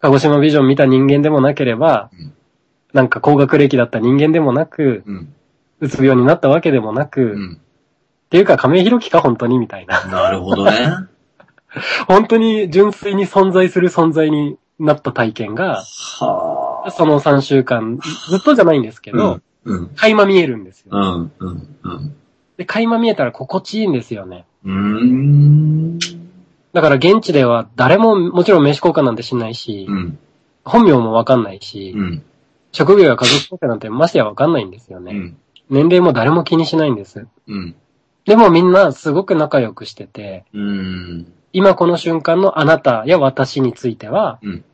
[0.00, 2.32] 鹿児島ビジョン見た人間でもなければ、うん
[2.92, 5.02] なんか高学歴だった人間でもなく、
[5.80, 7.60] うつ病になったわけでもなく、っうん。
[8.30, 10.04] ていうか亀井弘樹か本当にみたいな。
[10.06, 10.72] なるほどね。
[12.06, 16.90] 本当に純粋に存在する存在になった体験が、はあ。
[16.90, 17.98] その3週間、
[18.28, 19.88] ずっとじゃないんですけど、うん。
[19.96, 20.88] 垣間見えるんですよ。
[20.92, 21.32] うん。
[21.38, 21.76] うん。
[21.82, 22.16] うん。
[22.56, 24.44] で、垣間見えたら心地いいんですよね。
[24.64, 25.98] うーん。
[26.72, 30.18] だから現地では誰ももちろん名刺交換なんてしないし、うん。
[30.64, 32.22] 本名もわかんないし、うん。
[32.72, 35.12] 職業や家族構成なんてましてやわかんないんですよね。
[35.12, 35.36] うん。
[35.70, 37.26] 年齢も誰も気にしないんです。
[37.46, 37.74] うん。
[38.24, 41.32] でもみんなすごく仲良くしてて、うん。
[41.54, 44.64] 今この瞬間のあなたや私については、うん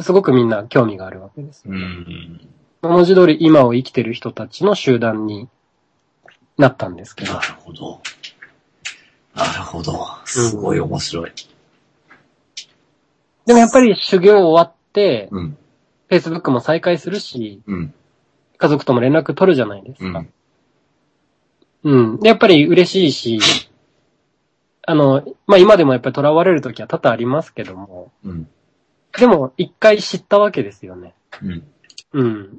[0.00, 1.64] すごくみんな興味があるわけです。
[1.66, 2.40] うん。
[2.82, 5.48] 文字通り今を生きてる人たちの集団に
[6.56, 7.40] なったんですけどな。
[7.40, 8.00] るほど。
[9.34, 10.06] なるほど。
[10.24, 11.32] すごい面白い。
[13.46, 15.58] でもやっぱり修行終わって、うん。
[16.08, 17.94] Facebook も再開するし、うん。
[18.56, 20.24] 家族とも連絡取るじゃないですか。
[21.82, 21.92] うん。
[21.92, 22.20] うん。
[22.20, 23.67] で、やっぱり嬉しいし、
[24.88, 28.48] あの、まあ、今でもやっぱり囚われる時は多々ありますけども、うん。
[29.18, 31.14] でも一回知ったわけですよね。
[31.42, 31.62] うん。
[32.12, 32.58] うん。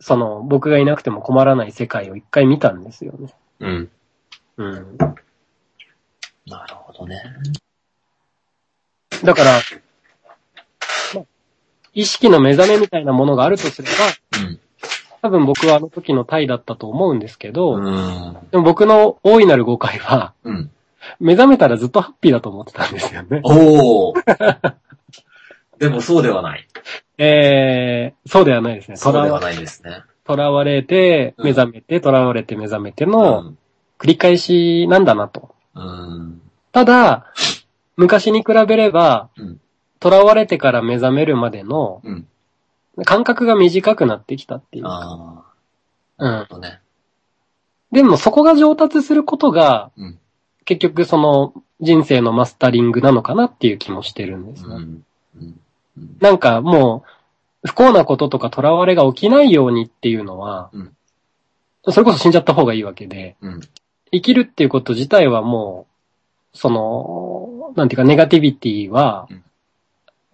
[0.00, 3.32] その、僕がいなくても困らない世界を一回見たんですよね。
[3.60, 3.90] うん。
[4.56, 4.98] うん。
[6.46, 7.22] なるほどね。
[9.22, 9.60] だから、
[11.14, 11.24] まあ
[11.94, 14.60] 意識の目覚めみたいなものがあるとすれば、うん。
[15.20, 18.36] 多分僕はあの時のタイだったと思うんですけど、うん。
[18.50, 20.70] でも僕の大いなる誤解は、うん。
[21.20, 23.40] 目覚めたらずっとハッピーだと思ってたんですよね。
[23.44, 24.74] おー。
[25.78, 26.68] でもそうではない。
[27.18, 28.96] えー、そうではないですね。
[28.96, 30.02] そうではわないですね。
[30.26, 33.58] 囚われて、うん目覚めて、囚われて目覚めてうのん。
[33.98, 35.54] 繰り返しなんだなと。
[35.74, 36.40] うん。
[36.70, 37.26] ただ、
[37.96, 39.60] 昔に比べればうん、
[40.02, 42.26] 囚われてから目覚めるまでのうん。
[43.04, 45.44] 間隔が短くなってきたっていうか。
[46.18, 46.80] うんね。
[47.90, 50.18] でもそこが上達することが、うん。
[50.64, 54.74] 結局その人生のマスタリングなのかなっていう気もしてるんですね。
[54.74, 55.04] うん。
[55.36, 55.60] うん。
[55.98, 57.04] うんなんかも
[57.64, 60.96] う、不幸なこととか囚われが起きないようにっていうのは、うん
[61.90, 63.60] それこそ死んじゃった方がいいわけで、うん。
[64.12, 65.86] 生きるっていうこと自体はも
[66.54, 69.28] う、その、なんていうかネガティビティは、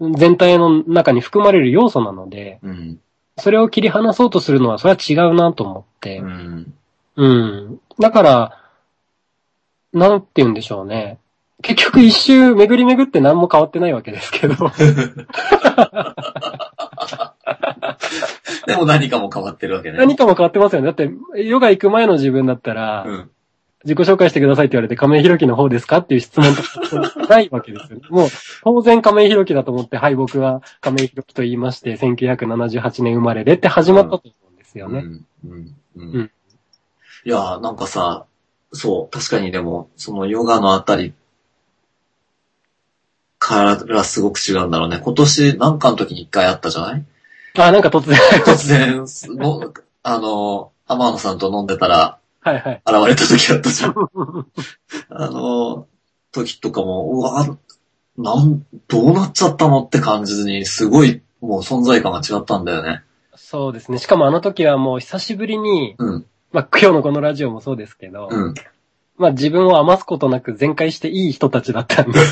[0.01, 3.01] 全体の中に含まれる要素なので、うん。
[3.39, 6.75] それを切り離そうとするのは、それは違うなと思ってう、ん。
[7.17, 7.81] うん。
[7.99, 8.63] だから、
[9.93, 11.19] なんて言うんでしょうね。
[11.63, 14.55] 結局一周巡り巡って何も変わってないわけですけど。
[18.67, 19.99] でも何かも変わってるわけね。
[19.99, 20.87] 何かも変わってますよね。
[20.87, 21.11] だって、
[21.43, 23.31] ヨガ行く前の自分だったら、うん。
[23.85, 28.01] 自己紹介してくださいって言われて亀井弘樹の方ですかっていう質問とかないわけですよ。
[28.11, 28.29] もう、
[28.65, 35.01] 当然亀井弘樹だと思って、はい、僕は亀井弘樹と言いまして、1978年生まれでって始まったと思うんですよね。
[35.01, 35.27] うん。
[35.45, 35.59] うん。
[35.61, 36.31] ううんん。
[37.25, 38.27] いや、なんかさ、
[38.73, 41.15] そう、確かにでも、そのヨガのあたり
[43.39, 45.01] からすごく違うんだろうね。
[45.03, 47.05] 今年なんかの時に一回あったじゃない？
[47.57, 48.19] あ、なんか突然。
[48.45, 49.05] 突然、
[49.37, 52.83] のあの、天野さんと飲んでたらはいはい。
[52.87, 53.95] 現れた時あったじゃん。
[55.11, 55.87] あの、
[56.33, 57.47] 時とかも、うわ、
[58.17, 63.03] なん、どうなっちゃったのって感じに、すごい、もう存在感が違ったんだよね。
[63.37, 63.99] そうですね。
[63.99, 68.55] しかもあの時はもう久しぶりに、うん、まあ今日のこのラジオもそうですけど、うん。
[69.17, 72.19] まあ自分を余すことなく全開していい人たちだったんで、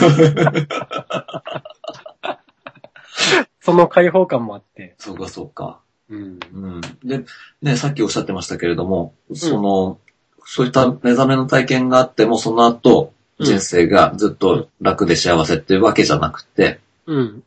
[3.60, 5.80] その解放感もあって、そうか、そうか。
[6.08, 6.38] うん。
[6.52, 6.80] うん。
[7.04, 7.24] で、
[7.62, 9.98] ね、さっきおっしゃってましたけれども、その、
[10.44, 17.42] そういった目覚めの体験があっても、その後、人生がずっと楽で幸せっていうわけじゃなくて、うん。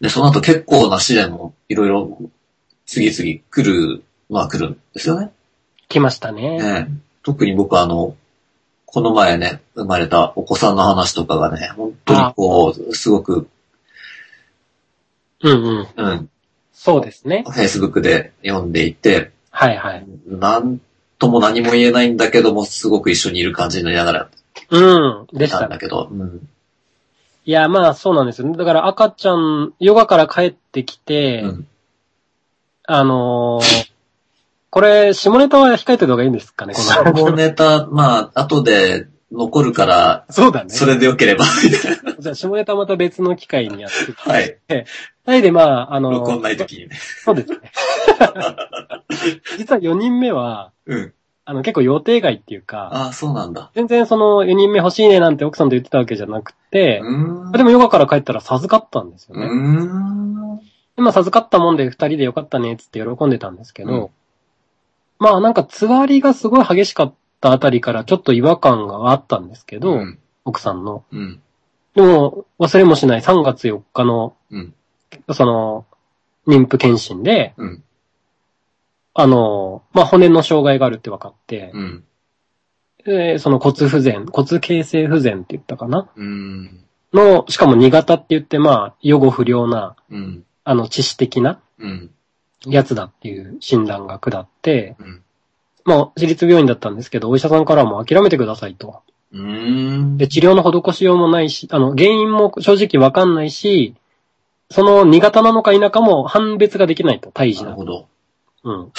[0.00, 2.18] で、その後結構な試練もいろいろ
[2.86, 5.30] 次々来る、まあ来るんですよね。
[5.88, 6.58] 来ましたね。
[6.58, 6.88] ね
[7.22, 8.16] 特に僕はあの、
[8.84, 13.48] この前ね、生まれたお子さんの話とかがね、本当にこう、すごく、
[15.42, 15.88] うんうん。
[15.96, 16.30] うん、
[16.72, 17.44] そうですね。
[17.48, 20.06] Facebook で読んでいて、はいはい。
[20.26, 20.80] なん
[21.18, 24.28] とも何も言えないんだけども、すごく一緒にいる感じになりながら
[24.70, 25.38] うん。
[25.38, 25.66] でいした。
[25.66, 26.48] んだけど、うん。
[27.44, 28.56] いや、まあそうなんですよね。
[28.56, 31.66] だから赤ちゃん、ヨガから帰ってきて、うん。
[32.84, 33.95] あのー
[34.76, 40.68] これ、下ネタは控えてた方がいいんですかね、下ネタ、まあ、後で残るから、そうだね。
[40.68, 41.46] それでよければ、
[42.20, 44.34] じゃあ、下ネタまた別の機会にやってな。
[44.34, 44.58] はい。
[45.24, 45.40] はい。
[45.40, 46.96] で、まあ、あの、録音ない時にね。
[47.24, 47.72] そうですね。
[49.56, 51.12] 実は4人目は、うん。
[51.46, 53.70] あの、結構予定外っていうか、ああ、そうなんだ。
[53.74, 57.52] 全然その4人目欲しいねなんて奥さんと言ってたわけじゃなくて、うーん。
[57.52, 59.46] でもヨガから帰ったら授かったんですよね。
[59.46, 60.58] うーん。
[60.96, 64.10] でまあ授かったもんで2人でよかったねっつって喜んでたんですけど、うん
[65.18, 70.18] まあなんかつわりがすごい激しかったあたりからちょっと違和感があったんですけど、うん。
[70.44, 71.04] 奥さんの。
[71.12, 71.40] うん。
[71.94, 74.74] でも忘れもしない3月4日の、うん。
[75.32, 75.86] その、
[76.46, 77.82] 妊婦検診で、うん。
[79.14, 82.04] あの、まあ骨の障害があるって分かって、うん。
[83.04, 86.08] でその骨不全、骨形成不全って言ったかな？
[86.16, 86.84] うん。
[87.12, 90.44] の、しかも2型って言ってまあ、予後不良な、うん。
[90.64, 92.10] あの、致死的なうん。
[92.64, 95.22] やつだっていう診断が下って、うん。
[95.84, 99.02] まあ、私立病院だったんですけど、お医者さんからも諦めてくださいと。
[99.32, 103.94] で、治療の施しようもないし、あの、原因も正直わかんないし、
[104.70, 107.66] その2型なのか否かも判別ができないと、胎児だ。
[107.66, 108.08] なるほど。
[108.64, 108.92] うん。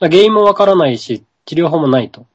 [0.00, 2.26] 原因もわからないし、治療法もないと。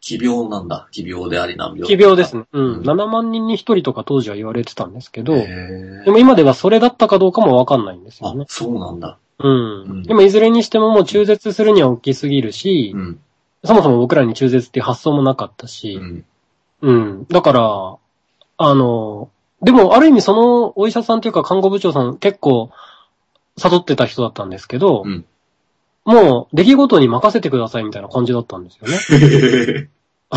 [0.00, 0.88] 奇病なんだ。
[0.90, 1.84] 奇病であり難病。
[1.84, 2.44] 奇病ですね。
[2.52, 2.74] うん。
[2.78, 8.44] うん7万人に1人とか当時は言われてたんですけど、へでも今ではそれだったかどうかもわかんないんですよあね、。
[8.48, 9.18] そうなんだ。
[9.42, 9.82] うん。
[9.82, 13.20] うんでもいずれにしてももう中絶するには大きすぎるし、うん。
[13.64, 16.24] そもそも僕らに中絶っていう発想もなかったうし、ん。
[16.80, 17.26] うん。
[17.28, 17.96] だから、
[18.58, 19.30] あの、
[19.62, 22.70] でもある意味そのお医者さんというか看護部長さん結構
[23.56, 25.24] 悟ってた人だったんですけど、うん
[26.04, 29.88] もう出来事に任せてくださいみたいな感じだったんですよね。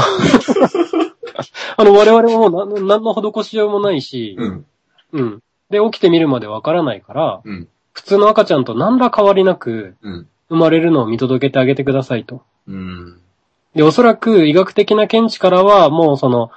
[1.78, 4.66] あの、我々ももう何何の施しようもないし、うん。
[5.14, 5.44] うん。
[5.70, 7.68] で、起きてみるまでわからないから、うん。
[7.96, 10.28] 普通の赤ちゃんと何ら変わりなくうん。
[10.50, 12.44] 生まれるのを見届けてあげてくださいと。
[12.68, 13.20] うん。
[13.74, 16.52] で、おそらく医学的な見地からは、もうその、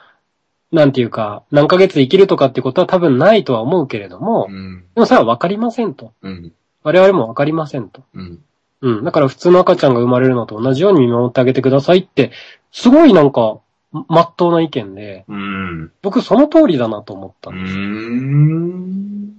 [0.72, 4.84] なんていうか、何ヶ月生きるとかってことは多分ないとは思うけれども、うん。
[4.94, 6.12] でもそれはわかりませんと。
[6.20, 6.52] うん。
[6.82, 8.02] 我々もわかりませんと。
[8.14, 8.40] うん。
[8.82, 9.04] うん。
[9.04, 12.30] だから普通の赤ちゃんが生まれるのと同じように見守ってあげてくださいって、
[12.72, 13.58] すごいなんか、
[13.90, 15.92] まっとうな意見で、うん。
[16.02, 17.76] 僕その通りだなと思ったうんです。
[17.78, 19.37] ん。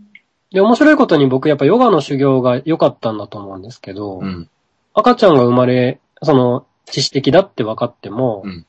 [0.51, 4.49] で、面白いことに僕やっぱヨガの修行が良かったんだと思うんですけど、うん。
[4.93, 8.65] 赤ちゃんが生まれ、その、知識的だって分かっても、うん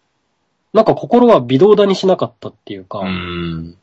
[0.73, 3.77] なんか心は微動だにしなかったっていうか、うん。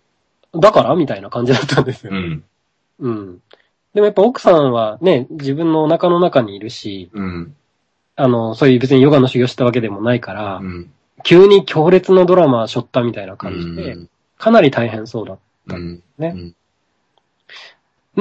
[0.53, 2.13] だからみたいな感じだったんですよ。
[2.13, 2.43] うん。
[2.99, 3.41] うん。
[3.93, 7.55] でもやっぱ奥さんはね、自分のお腹の中にいるし、うん。
[8.15, 10.91] あの、そういう別にヨガの修行したわけでもないから、うん。
[11.23, 13.97] 急に強烈なドラマしょったみたいな感じで、
[14.37, 16.01] かなり大変そうだっうん。
[16.17, 16.53] ね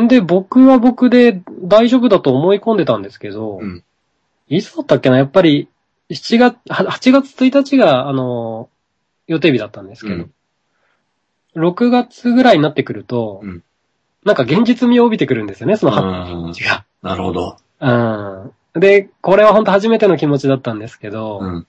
[0.03, 3.82] んで、僕は僕で大丈夫だと思い込んでたんですけど、うん
[4.49, 5.68] いつだったっけなやっぱり、
[6.09, 8.68] 7月、は8月1日が、あの、
[9.26, 10.32] 予定日だったんですけど、うん
[11.57, 13.62] 6月ぐらいになってくると、うん
[14.24, 16.84] なんか現実味を帯びてくるんですよね、そのうん8日が。
[17.01, 17.57] なるほど。
[17.80, 17.90] う
[18.78, 18.80] ん。
[18.80, 21.66] で、これは本当初めての気持ちだったんですけど、うん。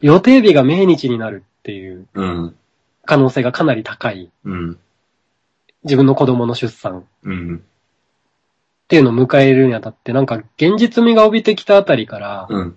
[0.00, 2.56] 予定日が命日になるっていううん。
[3.04, 4.30] 可能性がかなり高い。
[4.44, 4.78] うん。
[5.84, 7.64] 自分の子供の出産っうん。
[8.88, 12.76] ていうのを迎えるにあたって、なんか現実味が帯びてきたあたりから、うん。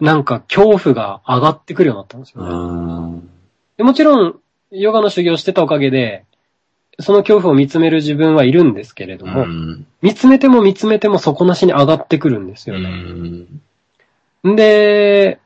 [0.00, 2.50] なんか恐怖が上がってくるようになったんですよね。
[2.50, 3.30] うん。
[3.76, 4.40] でもちろん、
[4.70, 6.24] ヨガの修行をしてたおかげで、
[7.00, 9.86] その恐怖を見つめる自分はいるんですけれども、うん。
[10.02, 12.88] 見つめても見つめても底なしに上がってくるんですうよね。
[12.90, 13.60] ん。
[14.52, 15.40] んで、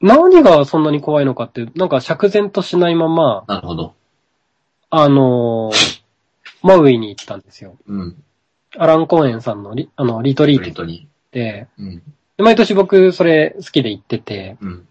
[0.00, 3.94] 何がそんなに怖いのかって、なんか釈然としないまま、なるほど。
[4.90, 5.96] あのー
[6.62, 7.76] マウイに行ったんですよ。
[7.86, 8.16] うん。
[8.76, 11.06] アラン・コーエンさんのリあのリトリートに。
[11.30, 12.02] で、うん。
[12.36, 14.88] で毎年僕それ好きで行ってて、うん。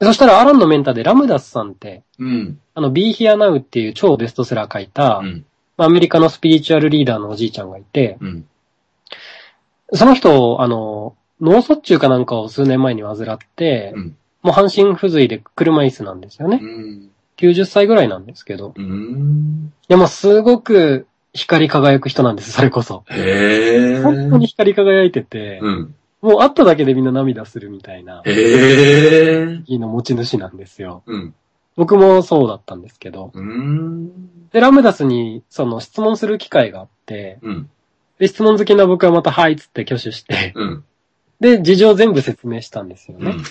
[0.00, 2.60] でそしたらアランのメンターでラムダスさんって、うん。
[2.74, 5.44] あの Be Here Now っていう超ベストセラー書いた、うん。
[5.76, 8.48] まあアメリカのスピリチュアルリーダーのおじいちゃんがいて、うん。
[9.92, 14.16] その人、あの、脳卒中かなんかを数年前に患って、うん。
[14.42, 16.66] もう半身不随で車椅子なんですよねう。
[16.66, 17.10] ん。
[17.38, 18.74] 90歳ぐらいなんですけど。
[18.76, 19.72] うん。
[19.88, 23.04] でもすごく光り輝く人なんです、 それこそ。
[23.10, 24.02] へえ。
[24.02, 25.94] 本当に光り輝いてて、うん。
[26.20, 31.02] もう会っただけでみんな涙するみたいな、への持ち主なんですよ。
[31.06, 31.34] うん。
[31.76, 33.30] 僕もそうだったんですけど。
[33.32, 34.48] うん。
[34.50, 37.70] で、ラムダスに、その質問する機会があって、うん。
[38.18, 40.84] で、質問好きな僕はまた、はいっつって挙手して、うん。
[41.38, 43.30] で、事情全部説明したんですよね。
[43.30, 43.42] うん。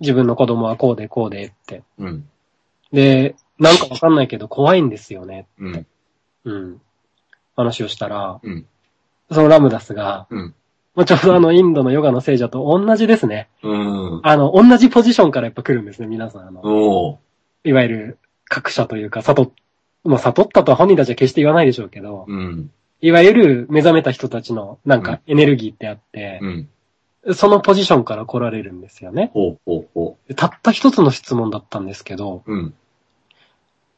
[0.00, 1.82] 自分の子供はこうでこうでって。
[3.00, 3.04] うん。
[3.04, 5.46] で、なんかわかんないけど怖いんですよね。
[5.58, 5.86] うん。
[6.44, 6.80] うん。
[7.56, 8.66] 話をしたら、うん。
[9.30, 10.54] そのラムダスが、うん。
[10.94, 13.48] まあ、ちょうどあのインドのヨガの聖者と同じですね。
[13.62, 14.20] うん。
[14.22, 16.48] あの、同じポジションからやっぱ来るんですね、皆さん。
[16.48, 17.18] あの。
[17.64, 18.18] いわゆる、
[18.48, 19.50] 格差というか、悟っ、
[20.04, 22.70] まあ、悟ったとは本人たちは決して言わないでしょうけど、うん。
[23.02, 26.48] いわゆる目覚めた人たちのなんかエネルギーってあってう、
[27.30, 27.34] ん。
[27.34, 29.30] そのポジションから来られるんですよね。
[29.34, 32.52] ほうほうほでたった一つの質問だったんですけど、う。
[32.52, 32.74] うん。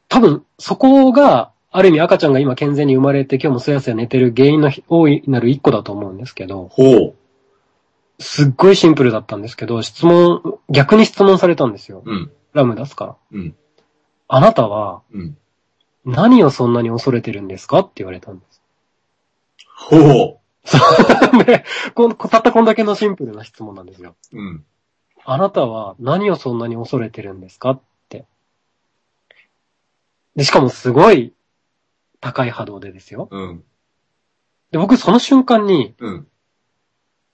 [0.09, 7.15] 多分そこが、ある意味赤ちゃんが今健全に生まれて今日もすやすや寝てる原因の大いなる一個だと思うんですけど、ほう。
[8.19, 12.03] すっごいシンプルだったんですけど、質問、逆に質問されたんですよ。
[12.05, 12.33] うん。
[12.55, 13.17] ラムダスから。
[13.33, 13.55] うん。
[14.29, 15.37] あなたはうん。
[16.05, 18.63] 何をそんなに恐れてるんですかって言われたんです。
[19.77, 21.45] ほう。
[21.45, 24.17] で、こんたったこんだけのシンプルな質問なんですよ。
[24.33, 24.65] うん。
[25.25, 27.98] あなたは何をそんなに恐れてるんですかって。
[30.39, 31.35] で、しかもすごい
[32.21, 33.27] 高い波動でですよ。
[33.33, 33.65] うん。
[34.71, 36.29] で、僕その瞬間に、うん。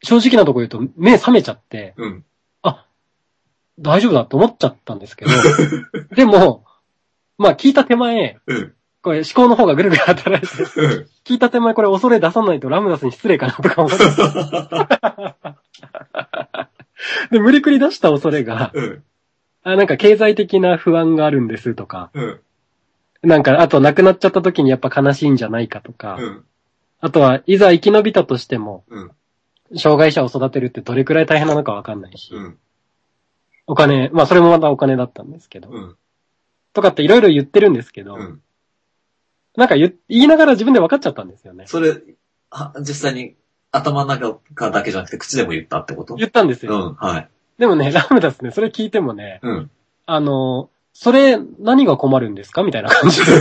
[0.03, 2.25] 正直なとこ言うと目覚めちゃって、うん。
[2.63, 2.87] あ、
[3.79, 5.31] 大丈夫だって思っちゃったんですけど、
[6.17, 6.65] でも、
[7.37, 8.73] まあ聞いた手前、うん。
[9.03, 11.07] これ思考の方がぐるぐる働いて、うん。
[11.25, 14.05] 聞いた手前これ恐れ出さないとラムダスに失礼かなとか思って。
[17.33, 19.05] で、無理くり出した恐れが、うん。
[19.63, 22.41] あなんか経済的な不安があるんですとか、うん。
[23.25, 26.45] なんか、あと亡くなっちゃった時にやっぱ悲しいんじゃないかとか、うん。
[27.01, 29.11] あとは、いざ生き延びたとしても、うん。
[29.77, 32.59] 障害者を育てるってどれくらい大変なのかわかんないし、うん。
[33.67, 35.97] お金、まあそれもまたお金だったんですけど、うん。
[36.75, 38.43] とかっていろいろ言ってるんですけど、うん。
[39.57, 41.65] なんか言言いながら自分で分かっちゃったんですよね。
[41.67, 41.97] それ、
[42.51, 43.37] は実際に
[43.73, 46.15] 頭の中かだけじゃなくて口でも言ったってこと？
[46.17, 46.75] 言ったんですよ。
[46.89, 46.95] うん。
[46.95, 47.29] はい。
[47.59, 49.71] でもね、ラムダスね、それ聞いてもね、うん。
[50.07, 52.63] あの、それ何が困るんですか？
[52.63, 53.33] みたいな感じで。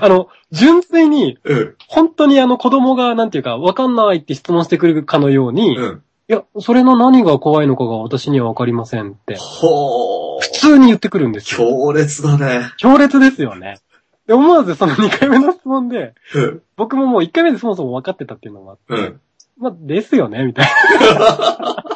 [0.00, 1.74] あの、純粋に、うん。
[1.88, 6.02] 本当にあの子供がなんていうか、わかんないって質問してくるかのように、うん。
[6.28, 10.42] いや、それの何が怖いのかが私にはわかりませんって、ほー。
[10.42, 11.68] 普通に言ってくるんですよ。
[11.68, 12.62] 強烈だね。
[12.78, 13.78] 強烈ですよね。
[14.26, 16.62] で、思わずその2回目の質問で、うん。
[16.76, 19.20] 僕ももう1回目でそもそも分かってたっていうのもあって、うん。
[19.58, 21.95] まあ、ですよね、みたいはな。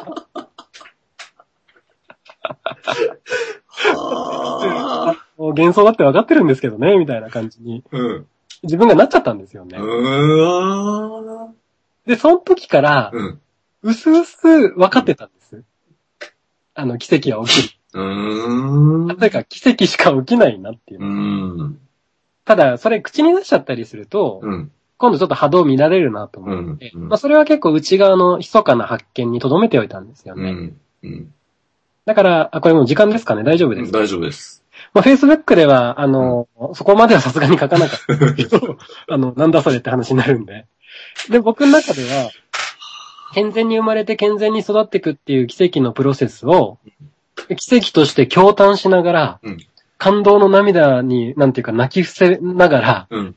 [5.37, 7.97] 幻想だって分かってるんですけどね、みたいな感じに、ー。
[7.97, 8.27] うん。
[8.63, 9.77] 自分がなっちゃったんですよね。
[9.77, 11.55] うーん。
[12.05, 13.39] で、その時から、うん。
[13.83, 15.63] うすうす分かってたんです。
[16.75, 19.07] あの、奇跡は起きうーん。
[19.07, 19.17] る。
[19.17, 21.05] というか、奇跡しか起きないなっていうう。
[21.05, 21.79] ん。
[22.45, 24.71] ただ、それ口に出しちゃったりすると、うん。
[25.01, 30.51] 今度ちょっと波動乱れるなと思って、うんうんまあそれは結構内側の密かな発見に留めておいたんですよね。
[30.51, 30.77] うん。
[31.01, 31.33] うん。
[32.05, 34.63] だから、あ、これもう時間ですかね大丈夫ですか、大丈夫です。
[34.93, 38.77] まあ Facebook では、あの、そこまではさすがに書かなかったけど、
[39.07, 40.65] あの、なんだそれって話になるんで。
[41.29, 42.31] で、僕の中では、
[43.33, 46.79] 健全に生まれて健全に育っていくっていう奇跡のプロセスを、
[47.57, 49.57] 奇跡として驚嘆しながら、うん
[50.01, 53.35] 感動の涙に、なんていうか泣き伏せながらうん。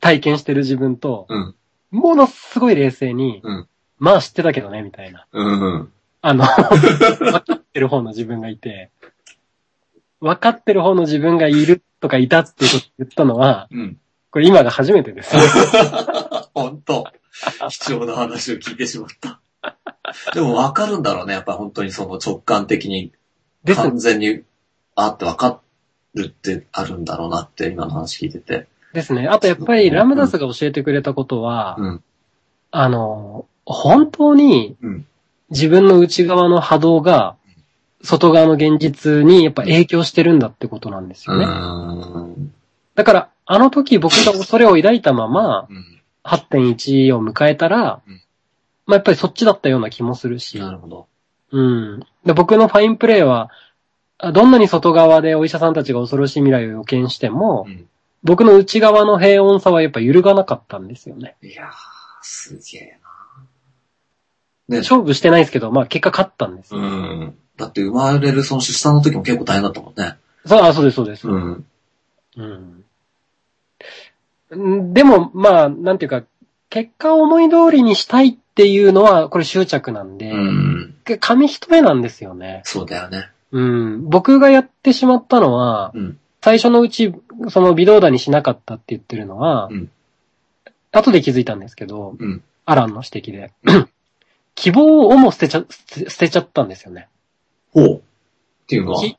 [0.00, 1.54] 体験してる自分と、うん。
[1.92, 5.28] ものすごい冷静に、うんまあ知ってたけどね、みたいな。
[5.30, 5.92] うんうん。
[6.22, 8.90] あの、分かってる方の自分がいて、
[10.20, 13.98] 分かってる方の自分がいるとかいたっていうことを言ったのは、うん。
[14.30, 15.36] これ今が初めてです。
[16.54, 17.04] 本当
[17.68, 19.40] 貴重な話を聞いてしまった。
[20.32, 21.34] でも分かるんだろうね。
[21.34, 23.12] やっぱ本当にその直感的に
[23.74, 24.42] 完全に、
[24.94, 25.60] あって分か
[26.14, 28.68] るってあるんだろうなって今の話聞いてて。
[28.92, 29.26] ですね。
[29.26, 32.04] あとやっぱりラムダスが教えてくれたことは、うん。
[32.70, 35.06] あの、本当にうん。
[35.52, 37.36] 自分の内側の波動が
[38.02, 41.46] 外側の現実にやっぱ影響してるんだってことなんですうよね。
[42.94, 45.92] だから、あの時僕が恐れを抱いたままうん。
[46.24, 48.22] 8.1を迎えたら、うん
[48.84, 51.06] まあやっぱりそっちだったような気もするし、なるほど。
[51.52, 52.00] うん。
[52.24, 53.50] で僕のファインプレーは、
[54.18, 57.88] あどんなに外側でお医者さんたちが恐ろしい未来を予見しても、うん。
[58.24, 61.36] 僕の内側の平穏さはやっぱ揺るがなかったんですよね。
[61.42, 61.68] いやー、
[62.22, 63.01] すげえな。
[64.68, 66.84] ね、勝負してないですけど、まあ結果勝ったんですうよ。
[66.84, 67.34] ん。
[67.56, 70.16] だって生まれるその出産の時も結構大変だったもんね。
[70.46, 71.28] そう、あ、そうです、そうです。
[71.28, 71.64] うん。
[72.36, 72.42] う
[74.56, 74.94] ん。
[74.94, 76.24] でも、まあ、なんていうか、
[76.70, 80.94] 結果を思い通りにしたいっていうのは、これ執着なんで、うん。
[81.20, 82.62] 紙一重なんですよね。
[82.64, 83.28] そうだよね。
[83.50, 84.08] うん。
[84.08, 86.18] 僕がやってしまったのは、うん。
[86.42, 87.14] 最初のうち、
[87.50, 89.90] その微動だにしなかったって言ってるのは、うん
[90.94, 92.42] 後で気づいたんですけど、うん。
[92.66, 93.50] アランの指摘で、
[94.54, 95.64] 希望をも捨てちゃ、
[96.08, 97.08] 捨てちゃったんですよね。
[97.72, 97.94] ほう。
[97.96, 98.00] っ
[98.66, 99.00] ていうのは？
[99.00, 99.16] き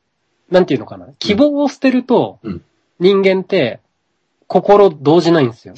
[0.50, 1.08] なんていうのかな？
[1.18, 2.64] 希望を捨てると、うん
[3.00, 3.80] 人間って、
[4.46, 5.74] 心動じないんですよ。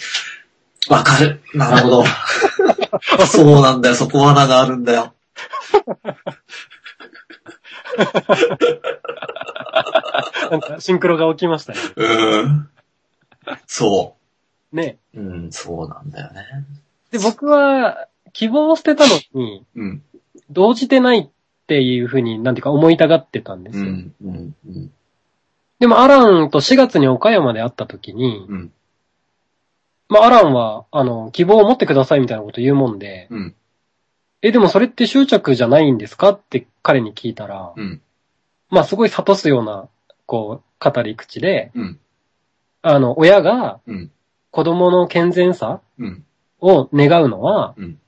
[0.91, 1.41] わかる。
[1.55, 2.05] なるほど。
[3.27, 3.95] そうなんだよ。
[3.95, 5.15] そこ罠があるんだよ。
[10.51, 11.79] なんか、シンクロが起きましたね。
[11.97, 12.69] うん。
[13.67, 14.17] そ
[14.73, 14.99] ね。
[15.15, 15.21] う。
[15.21, 16.45] うん、そうなんだよね。
[17.11, 20.03] で、僕は、希望を捨てたのに、うん。
[20.51, 21.29] 動じてないっ
[21.67, 23.85] ていうふうに、なんていうか思いたがってたんですよ。
[23.85, 24.93] うん、うん、うん。
[25.79, 28.73] でも、アランと4月に岡山で会った時に、うん、
[30.11, 33.55] まあ、アランは、あの、希望を持ってくださいみたいなこと言うもんで、うん、
[34.43, 38.03] え、でもそれって執着じゃないんですかって彼に聞いたら、うん、
[38.69, 39.89] まあ、すごい諭すような、
[40.27, 41.99] こう、語り口で、うん、
[42.83, 44.11] あの、親がうん、
[44.51, 46.25] 子供の健全さうん、
[46.61, 47.99] を願うのは、うん、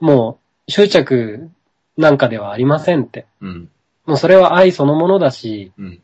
[0.00, 1.50] もう執着
[1.96, 3.26] なんかではありませんって。
[3.40, 3.70] うん、
[4.06, 6.02] もうそれは愛そのものだし、うん、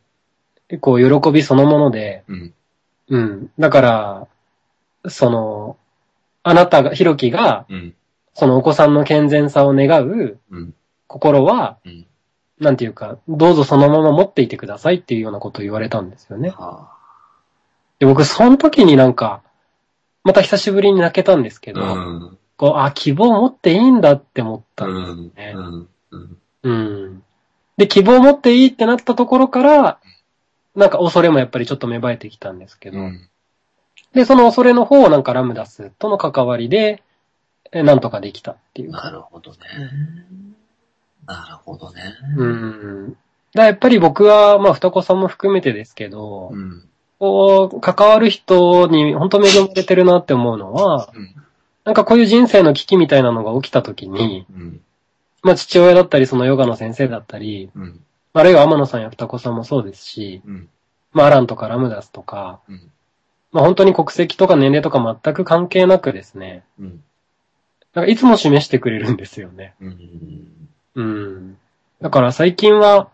[0.79, 2.53] こう、喜びそのもので、うん、
[3.09, 3.51] うん。
[3.57, 4.27] だから、
[5.09, 5.77] その、
[6.43, 7.95] あなたが、ひろきが、うん、
[8.33, 10.73] そのお子さんの健全さを願ううん、
[11.07, 12.05] 心は、うん。
[12.59, 16.49] なんていうか、どうぞそのまま持っていてくださいっていうようなことを言われたんですよね。
[16.49, 16.91] は
[17.99, 19.41] で、僕、その時になんか、
[20.23, 21.73] また久しぶりに泣けたんですけあ。
[21.73, 25.53] ど、うん、こう、あ、希望を持っていいんだって思ったうんん、ですね。
[25.55, 26.37] うん、うん。
[26.63, 27.23] うん。
[27.77, 29.99] で、希望を持っていいってなったところから、
[30.75, 33.29] なんか恐れもやっぱりちょっと芽生えてきたんですけど、うん、
[34.13, 37.03] で、その恐れの方をなんかラムダスとの関わりで、
[37.71, 38.91] えなんとかできたっていう。
[38.91, 39.57] なるほどね。
[41.25, 42.01] なるほどね。
[42.37, 43.17] うん。
[43.53, 46.87] だやっぱり僕は、まあ、双子さんも含めてですけど、うん、
[47.19, 51.35] こう、関わる人に本当恵まれてるなって思うのは、うん、
[51.87, 54.81] なんかこういう人生の危機みたいなのが起きた時に、うん、
[55.41, 60.69] まあ父親だったり、そのヨガの先生だったり、うん、あるいは天野さんや双子さんもそうですし、うん、
[61.13, 62.91] まあアランとかラムダスとか、うん、
[63.53, 67.01] まあ本当に国籍とか年齢とか全く関係なくですね、うん、
[67.93, 69.73] なんかいつも示してくれるんですよね。
[69.79, 70.69] うん。
[70.95, 71.57] うん。
[72.01, 73.07] だから最近は、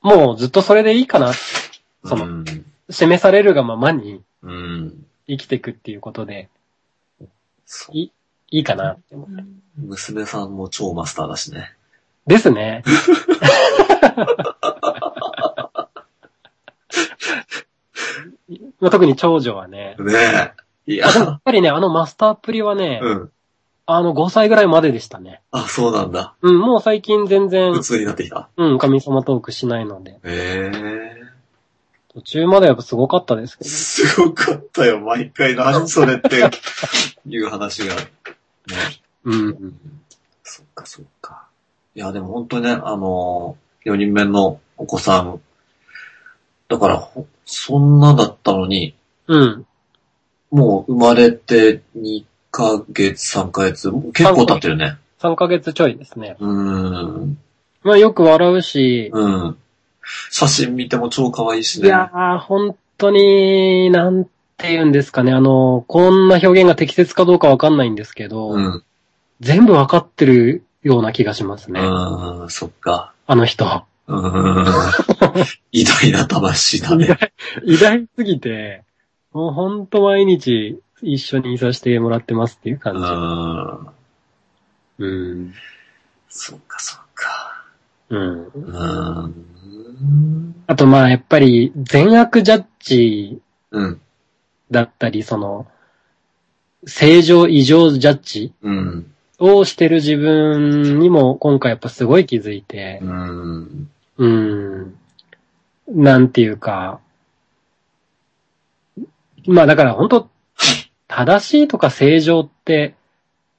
[0.00, 1.32] もうずっとそれでいいかな。
[2.04, 2.44] そのうん、
[2.88, 5.04] 示されるがままにうん。
[5.26, 6.48] 生きていくっていうことで
[7.70, 8.10] そうい
[8.50, 9.44] いいかなって思って。
[9.76, 11.70] 娘さんも超マスターだしね。
[12.26, 12.82] ですね。
[18.80, 19.96] まあ特に長女はね。
[19.98, 20.14] ね
[20.86, 20.92] え。
[20.92, 23.30] いやあ、でもやっぱりね、あのマスターっぷりはね、うん。
[23.84, 25.42] あの5歳ぐらいまででしたね。
[25.50, 26.36] あ、そうなんだ。
[26.40, 28.48] うん、もう最近全然普、通になってきた。
[28.56, 30.12] うん、神様トークしないので。
[30.12, 31.17] へえ。
[32.18, 33.70] 途中までやっぱすごかったですけど。
[33.70, 34.98] すごかったよ。
[35.00, 36.50] 毎回何 それって
[37.28, 37.94] いう話が。
[37.94, 38.02] ね。
[39.24, 39.74] うん。
[40.42, 41.46] そっかそっか。
[41.94, 45.40] いや、でも本当にね、あのー、4人目のお子さん。
[46.68, 48.94] だから、ほそんなだったのに、
[49.28, 49.66] うん。
[50.50, 54.96] もう生まれて2ヶ月、3ヶ月、結構経ってるね。
[55.20, 56.36] 3ヶ月ちょいですね。
[56.40, 57.38] うーん。
[57.84, 59.58] まあよく笑うし、うん。
[60.30, 61.88] 写真見ても超可愛いしいね。
[61.88, 65.32] やー、本当に、なんて言うんですかね。
[65.32, 68.82] あの、こんな表現が適切かどうかわかんないんですけど、うん。
[69.40, 71.80] 全部わかってるような気がしますね。
[71.80, 73.12] うーん、そっか。
[73.26, 73.84] あの人。
[74.06, 75.44] うーん。
[75.72, 77.18] 偉大な魂だね。
[77.64, 78.82] 偉大、すぎて、
[79.32, 83.92] もうほんと毎日一緒にいさせてもらってますっていうう感
[84.98, 85.04] じ。
[85.04, 85.54] うん。
[86.28, 87.07] そっか、そっか。
[88.10, 88.44] うん。
[88.46, 90.54] うーん。
[90.66, 93.40] あとまあやっぱり善悪ジャッジ
[93.70, 94.00] うん。
[94.70, 95.66] だったり、その、
[96.86, 99.14] 正常異常ジャッジうん。
[99.38, 103.90] をしてる自分にも今回やっぱすごい気づいてう、ん。
[104.16, 104.98] うん。
[105.88, 107.00] なんていうか、
[109.46, 110.30] まあだから本当
[111.06, 112.94] 正しいとか正常って、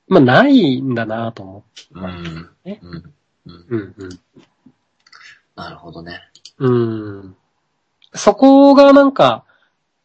[0.07, 2.49] まあないんだなと思うん。
[2.65, 3.13] えうん。
[3.45, 3.53] うん。
[3.53, 3.65] う。
[3.69, 4.09] うんうん。
[5.55, 6.21] なるほどね。
[6.57, 7.35] うん。
[8.13, 9.43] そこがなんか、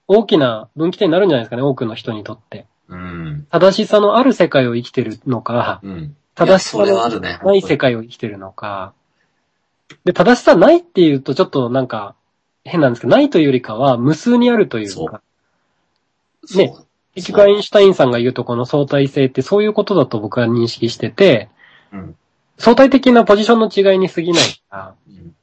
[0.07, 2.67] 大きな分岐点になるんじゃないですかね、多くの人にとって。
[2.89, 3.47] うん。
[3.51, 6.17] 正しさのある世界を生きてるのか、うん。
[6.35, 7.39] 正しさのあるね。
[7.43, 8.93] ない世界を生きてるのか。
[10.05, 12.15] で、正しさないっていうとちょっとなんか
[12.65, 15.23] 変なんですけど、ないというよりかは無数にあるというか。
[16.81, 16.85] う。
[17.15, 21.49] 結局アインシュタインさんが言うとこの相対性ってそういうことだと僕は認識してて、
[21.93, 22.17] うん。
[22.59, 25.35] 相対的なポジションの違いに過ぎないから、うん。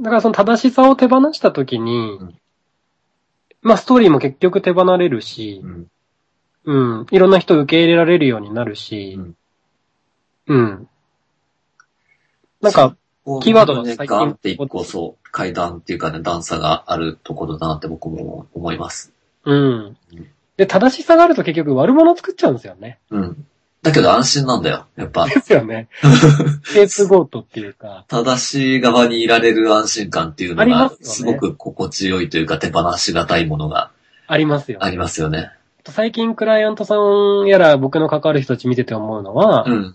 [0.00, 2.38] だからその正しさを手放したときに、うん
[3.60, 5.90] まあストーリーも結局手放れるしう、ん。
[6.64, 9.36] うん、いろんな人を受け入れられるようになるしうん、
[10.46, 10.88] うん。
[12.60, 12.96] なんか、
[13.42, 19.12] キーワードがね、最近ガンって一個そう、階段っていうかね、段差があるところだなって僕も思います。
[19.44, 19.96] うん。
[20.56, 22.98] で、正しさがあると結局悪者作っちゃうんですよね。
[23.10, 23.46] うん。
[23.88, 24.86] だけど安心なんだよ。
[24.96, 25.88] やっぱ、ですよね。
[26.72, 28.04] ケースゴートっていうか。
[28.08, 33.90] 正しい側にいられる安心感っていうのがす、ごく心地よいというか手放しがたいものが
[34.26, 35.50] ありますよ、ありますよね。
[35.86, 39.94] 最近クライアントさんやら僕の関わる人たち見てて思うのは、うん。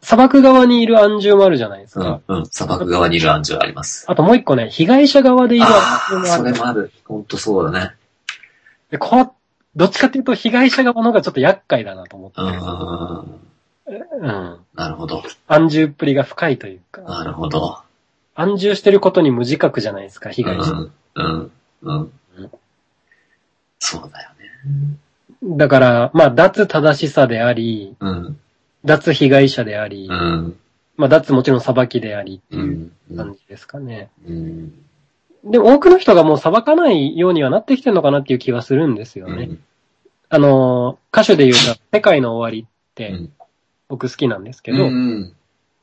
[0.00, 2.20] 砂漠側にいる安住もあるじゃないですか。
[2.26, 2.38] うん。
[2.38, 2.46] うん。
[2.46, 4.04] 砂漠側にいる暗示はあります。
[4.08, 6.38] あともう一個ね、被害者側でいるああ、安住もある。
[6.38, 6.92] それもある。
[7.04, 7.92] ほんとそうだね。
[8.90, 9.32] でこう
[9.78, 12.60] どっちかっていうと被害者側の方がちょっと厄介だなと思ってうる。
[12.60, 14.20] ん。
[14.20, 14.58] うん。
[14.74, 15.22] なるほど。
[15.46, 17.78] 安住っぷりが深いというか、なるほど。
[18.34, 20.72] 安住してることに無自覚じゃないですか、被害者。
[20.72, 20.92] うん。
[21.14, 21.52] うん。
[21.82, 22.50] うんうん。
[23.78, 24.30] そうだよ
[25.42, 25.56] ね。
[25.56, 28.38] だから、まあ、脱正しさであり、うん。
[28.84, 30.56] 脱被害者であり、うん。
[30.96, 32.58] まあ、脱もちろん裁きでありってう。
[32.58, 34.10] いうん感じですかね。
[34.26, 34.72] うん。
[35.44, 39.44] でも多くの人がもう裁かないようにはなってきてるのかなっていう気がするんですよね。
[39.44, 39.62] うん。
[40.30, 43.32] あの、歌手で言うと、世界の終わりってうん
[43.88, 45.32] 僕好きなんですけど、うん。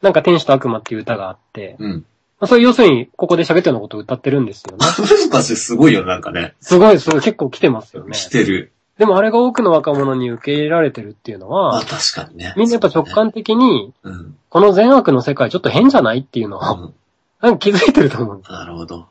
[0.02, 1.92] なんか天使と悪魔っていう歌があって、うん。
[2.40, 4.86] まあ、そういう要するにここで喋ってるようなことを歌ってるんですよね。
[4.86, 6.54] あの人たちすごいよ、なんかね。
[6.62, 8.16] すごい、すごい、結構来てますよね。
[8.16, 8.72] 来てる。
[8.98, 12.54] でもあれが多くの若者に受け入れられてるっていうのあ、は、確かにね。
[12.56, 14.38] みんなやっぱ直感的に、うん。
[14.50, 16.94] この善悪の世界ちょっと変じゃないっていうのを、うん。
[17.42, 18.52] なんか気づいてると思うんです。
[18.52, 19.08] なるほど。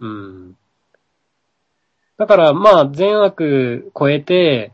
[0.00, 0.56] うん。
[2.16, 4.72] だから、まあ、善悪超えて、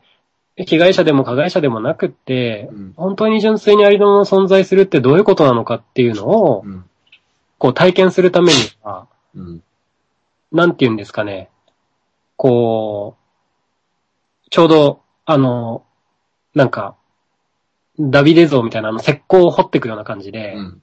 [0.57, 2.93] 被害者でも加害者でもなくってう、ん。
[2.97, 6.85] 本当に純粋にありのまま存在するってどういうことなのかっていうのをう、ん。
[7.59, 9.63] こう体験するためには、うん。
[10.53, 11.49] なんて言うんですかね。
[12.37, 13.17] こ
[14.47, 15.85] う、ちょうど、あの、
[16.55, 16.97] なんか、
[17.99, 20.83] ダビデ像みたいなあの石膏を掘っていくような感じで、うん。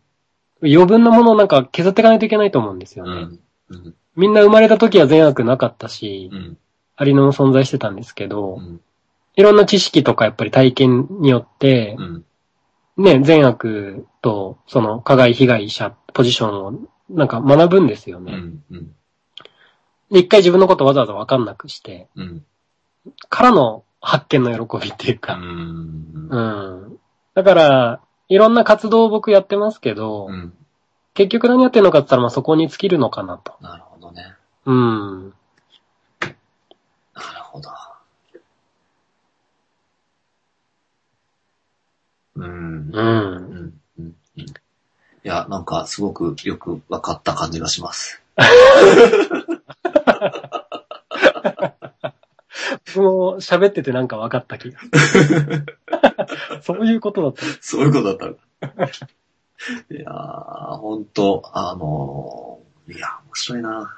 [0.61, 3.37] 余分なものをなんか削っていかないといけないと思うんですよね。
[4.17, 6.57] みんな生まれた時は善悪なかったし、うん。
[6.95, 8.81] ありのまま存在してたんですけど、うん。
[9.35, 12.25] いろんな知識とかやっぱり体験によってう、ん。
[12.97, 16.73] ね、善悪とその加害被害者ポジションを
[17.11, 18.33] なんか学ぶんですよね。
[18.33, 18.63] うん。
[18.71, 18.95] うん。
[20.11, 22.43] で一回自分のことわざわざわかんなくして、うん。
[23.29, 26.27] からの発見の喜びっていううか、ん。
[26.29, 26.39] う
[26.89, 26.99] ん。
[27.35, 30.53] だから、いろんな活動を僕やってますけど、うん。
[31.17, 33.55] 結局何やってるのかって言ったらまあそこに尽きるのかなと。
[33.59, 34.35] なるほどね。
[34.65, 35.29] うん。
[36.21, 36.33] なる
[37.41, 37.71] ほど。
[42.35, 42.45] うん。
[42.45, 42.91] うん。
[42.93, 43.73] うん。
[43.97, 44.15] うん。
[44.37, 44.43] うん。
[44.43, 44.45] い
[45.23, 48.21] や、なんか、すごくよく分かった感じがします。
[52.95, 54.79] 僕も喋っててなんか分かった気が。
[56.61, 57.43] そういうことだった。
[57.59, 59.07] そういうことだった。
[59.91, 63.97] いやー、ほんと、あのー、いや、面白いな。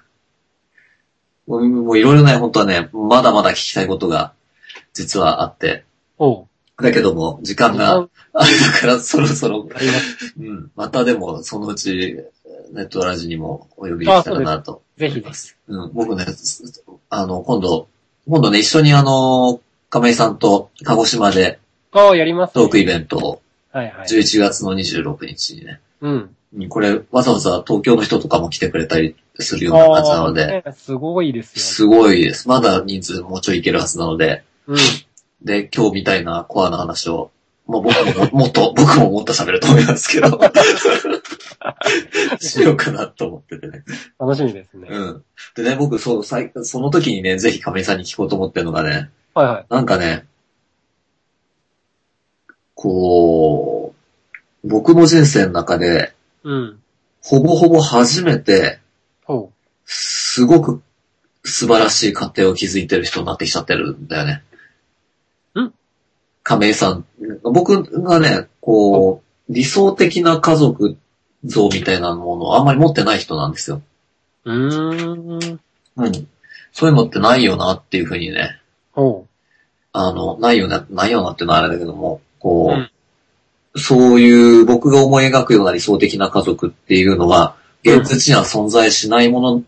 [1.47, 4.33] もうもういろいろね、本当はね、まだまだ聞きたいことが、
[4.93, 5.83] 実はあって、
[6.17, 6.47] おう。
[6.81, 9.67] だけども、時間があれだから、そろそろ。
[10.39, 12.17] うん、またでも、そのうち、
[12.71, 15.57] ネットラジにもお呼びできたらなとぜひ思います。
[15.67, 17.87] うん、僕ね、すあの、今度、
[18.27, 19.59] 今度ね、一緒にあの、
[19.89, 21.59] 亀井さんと鹿児島で
[21.91, 23.41] ああ、やります、トークイベントを
[23.71, 24.07] はいはい。
[24.07, 25.79] 11月の26日にね。
[26.01, 26.35] うん。
[26.69, 32.47] これ、わざわざ東京の人とかも来てくれたりするような感じなので、すごいですすごいです。
[32.47, 34.67] まだ人数もうちょいいけるはずなので、よ。
[34.67, 34.77] うん。
[35.43, 37.31] で、今日みたいなコアな話を、
[37.67, 40.39] まあ僕もももっと、 僕ももっと喋ると思いますけど、
[42.41, 43.83] しようかなと思っててね。
[44.19, 44.87] 楽しみですね。
[44.89, 45.23] うん。
[45.55, 46.35] でね、僕、そう、そ
[46.79, 49.65] の時にね、ぜひ亀井さんに聞こうと思ってるのがね、はいはい。
[49.69, 50.25] なんかね、
[52.81, 53.93] こ
[54.63, 56.13] う、僕の人生の中で、
[56.45, 56.79] うん。
[57.21, 58.79] ほぼほぼ初めて、
[59.25, 59.51] ほ
[59.83, 60.81] すごく
[61.43, 64.43] 素晴らしい家庭を築いてる人になってきちゃってるんだよね。
[65.61, 65.73] ん
[66.43, 67.05] 亀井さん。
[67.43, 70.95] 僕がね、こう、理想的な家族
[71.43, 73.81] 像みたいなものをあんまり持ってない人なんですよ。
[74.45, 74.53] う。
[74.53, 75.59] うーん。
[75.97, 76.27] うん。
[76.71, 78.57] そういうのってないよなっていうふうにね、
[78.93, 79.27] ほ
[79.91, 82.91] あの、ないよな、ないよなっていうのはあれだけども、こう、うん
[83.75, 89.63] そういう僕が思い描くような理想的な家族っていうのは、現実には存在しないもの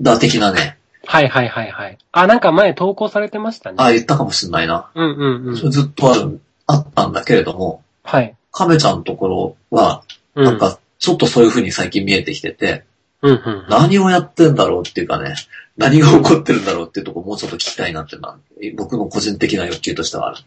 [0.00, 1.06] だ的なね、う。
[1.06, 1.98] はいはいはいはい。
[2.12, 3.76] あ、なんか前投稿されてましたね。
[3.78, 4.90] あ、言ったかもしれないな。
[4.94, 5.56] うんうんうん。
[5.56, 8.34] それずっとある、あったんだけれども、はい。
[8.52, 10.02] 亀ちゃんのところは、
[10.34, 10.44] うん。
[10.44, 12.84] なんか、ちょっとそういう風に最近見えてきてて、
[13.22, 13.66] うんうん。
[13.68, 15.34] 何をやってんだろうっていうかね、
[15.76, 18.38] 何が起こってるんだろうっていうところもうちょっと聞きたいなっていうのは、
[18.76, 20.38] 僕の個人的な欲求としてはある。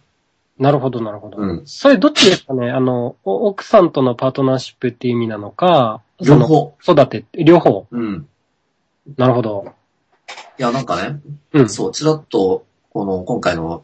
[0.62, 1.40] なるほどなるほど。
[1.40, 1.64] うん。
[1.66, 2.70] それどっちですかね？
[2.70, 6.78] あの、お奥さんとのパートナーシップっていう意味なのか、その両方。
[6.84, 7.88] 育て、両方？
[7.90, 8.28] うん。
[9.18, 9.74] なるほど。
[10.60, 11.20] いや、なんかね、
[11.54, 11.70] うん。
[11.70, 13.84] そう、ちらっと、この、今回の、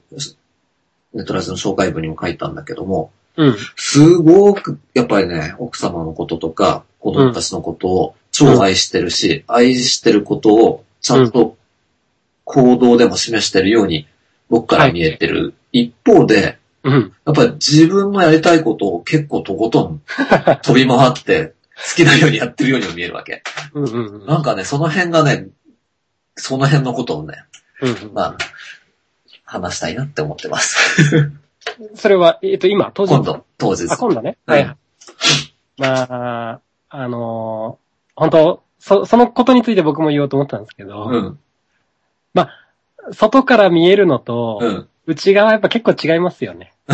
[1.13, 3.55] ネットラジオの紹介文にも書いたんだけども、うん。
[3.75, 11.57] すごく、やっぱりね、奥様のこととか、子供たちのことを超愛してるし、愛してることをちゃんと
[12.43, 14.07] 行動でも示してるように、
[14.49, 15.55] 僕から見えてる。
[15.71, 17.13] 一方で、うん。
[17.25, 20.01] やっぱり自分のやりたいことを結構とことん
[20.63, 23.43] 飛び回って、好きなようにやってるようにも見えるわけ。
[23.73, 24.25] うんうんうん。
[24.25, 25.47] なんかね、その辺がね、
[26.35, 27.43] その辺のことをね、
[27.81, 28.37] うんうんまあ、
[29.43, 31.31] 話したいなって思ってます。
[31.95, 33.91] それは、えっと、今、当時今度、当日。
[33.91, 34.37] あ、今度ね。
[34.47, 34.77] うんはいはい。
[35.77, 36.01] ま
[36.53, 37.87] あ、あのー
[38.19, 41.39] 本当そ、そのことについて僕も言おうと思ったんですけど、うん。
[43.13, 44.87] 外から見えるのと、うん。
[45.07, 46.73] 内側やっぱ結構違いますよね。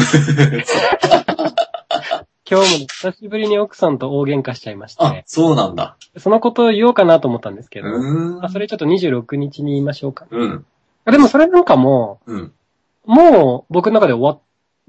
[2.49, 5.97] 今日もね久しぶりに奥さんと大喧嘩しちゃいましあて、、そうなんだ。
[6.17, 8.45] そのことを言おうかなと思ったんですけうど。
[8.45, 10.27] あそれちょっと26日に言いましょうか。
[10.29, 10.65] うん。
[11.05, 12.39] あでもそれなんかもうん。
[12.41, 12.51] う、
[13.11, 14.39] もう僕の中で終わ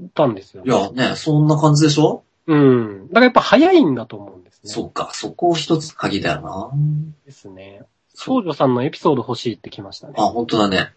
[0.07, 2.25] ったんですよ、いや、ね、そんな感じでしょ？
[2.47, 3.09] うん。
[3.09, 4.71] だからやっぱ早いんだと思うんですね。
[4.71, 6.71] そっか、そこ一つ鍵だよな。
[7.25, 7.83] ですね。
[8.17, 10.23] 少女さんのエピソード欲しいってきましたねあ、。
[10.25, 10.93] 本当だね。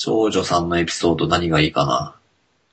[0.00, 2.16] 長女さんのエピソード何がいいかな？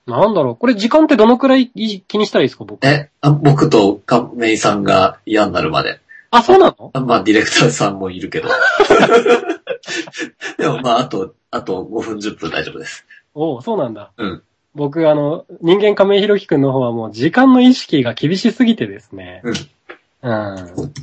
[0.07, 2.87] なんだろうこれ時間ってどのくらいい気にしたらいいですか僕？
[2.87, 5.99] え、あ僕と亀井さんが嫌になるまで。
[6.31, 6.91] あ、そうなの？
[6.93, 8.47] あまあ、ディレクターさんもいるけど。
[10.57, 13.05] でも、まあ、あと、あと5分10分大丈夫です。
[13.35, 14.11] おうそうなんだ。
[14.17, 14.41] うん。
[14.73, 19.41] 僕、あの、人間亀井ひろきくんの方はもう時間の意識が厳しすぎてですね。
[19.43, 19.55] うん。
[20.21, 20.93] うん。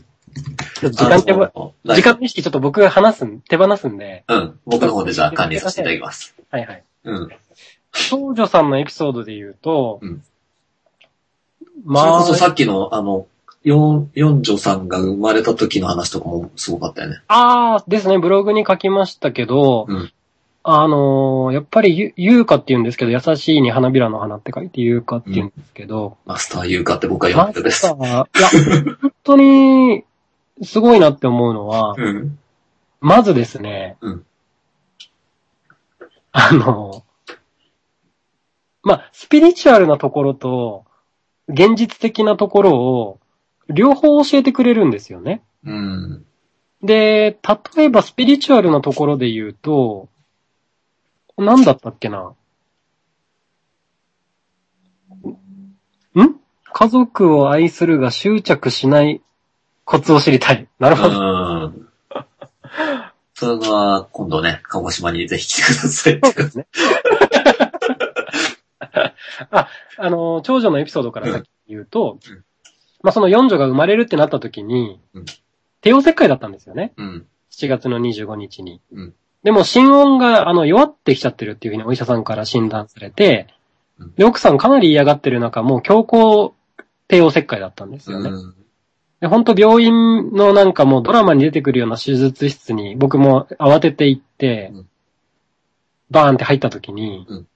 [0.80, 4.24] ちょっと時間手ば、あの時間の意識ちょっと僕が話すん、手放すんで。
[4.28, 4.60] うん。
[4.66, 6.34] 僕の方でじゃあ管理させていただきます。
[6.50, 6.84] はいはい。
[7.04, 7.28] うん。
[7.92, 10.22] 少女さんのエピソードで言うと、うん
[11.84, 13.26] まあそれこそ、さっきの、あの、
[13.64, 17.20] 四、四女さんが生まれた時の話とかもすごかったよね。
[17.28, 20.12] ああ、ですね、ブログに書きましたけど、うん
[20.66, 27.86] あのーやっぱりゆ、優香って言うんですけど、優しいに花びらの花って書いて優香って言うんですけど、マスター優香って僕は呼んでるです。
[27.86, 30.04] マスターいや、本当に、
[30.62, 32.38] すごいなって思うのは、うん。
[33.00, 34.26] まずですね、うん
[36.36, 37.04] あの、
[38.82, 40.84] ま、スピリチュアルなところと、
[41.46, 43.20] 現実的なところを、
[43.68, 45.42] 両方教えてくれるんですよね。
[45.64, 46.26] うん。
[46.82, 47.38] で、
[47.76, 50.08] 例えばスピリチュアルなところで言うと、
[51.38, 52.34] 何だったっけな？
[56.20, 56.40] ん？
[56.64, 59.22] 家族を愛するが執着しない
[59.84, 60.68] コツを知りたい。
[60.78, 61.18] なるほど。
[61.18, 61.22] う
[61.68, 61.88] ん。
[63.34, 66.20] それは、今度ね、鹿児島にぜひ来てください。
[66.22, 66.66] そうですね。
[69.50, 72.44] あ、あの、長女のエピソードからさっき言うと、うん
[73.02, 75.24] まあ、その四女が生まれるってなった時に、うん
[75.82, 76.94] 帝王切開だったんですよね。
[76.96, 77.26] うん。
[77.50, 78.80] 7月の25日に。
[78.90, 83.48] うんでも、心音が、あの、弱ってきちゃってるっていうふうにお医者さんから診断されて、
[83.98, 86.54] うんで、奥さんかなり嫌がってる中、もう強行
[87.08, 88.30] 帝王切開だったんですよね。
[88.30, 88.54] うん。
[89.24, 94.88] で、本当病院のなんかもうドラマに出てくるような手術室に僕も慌てて行って、うん
[96.10, 97.46] バーンって入った時に、うん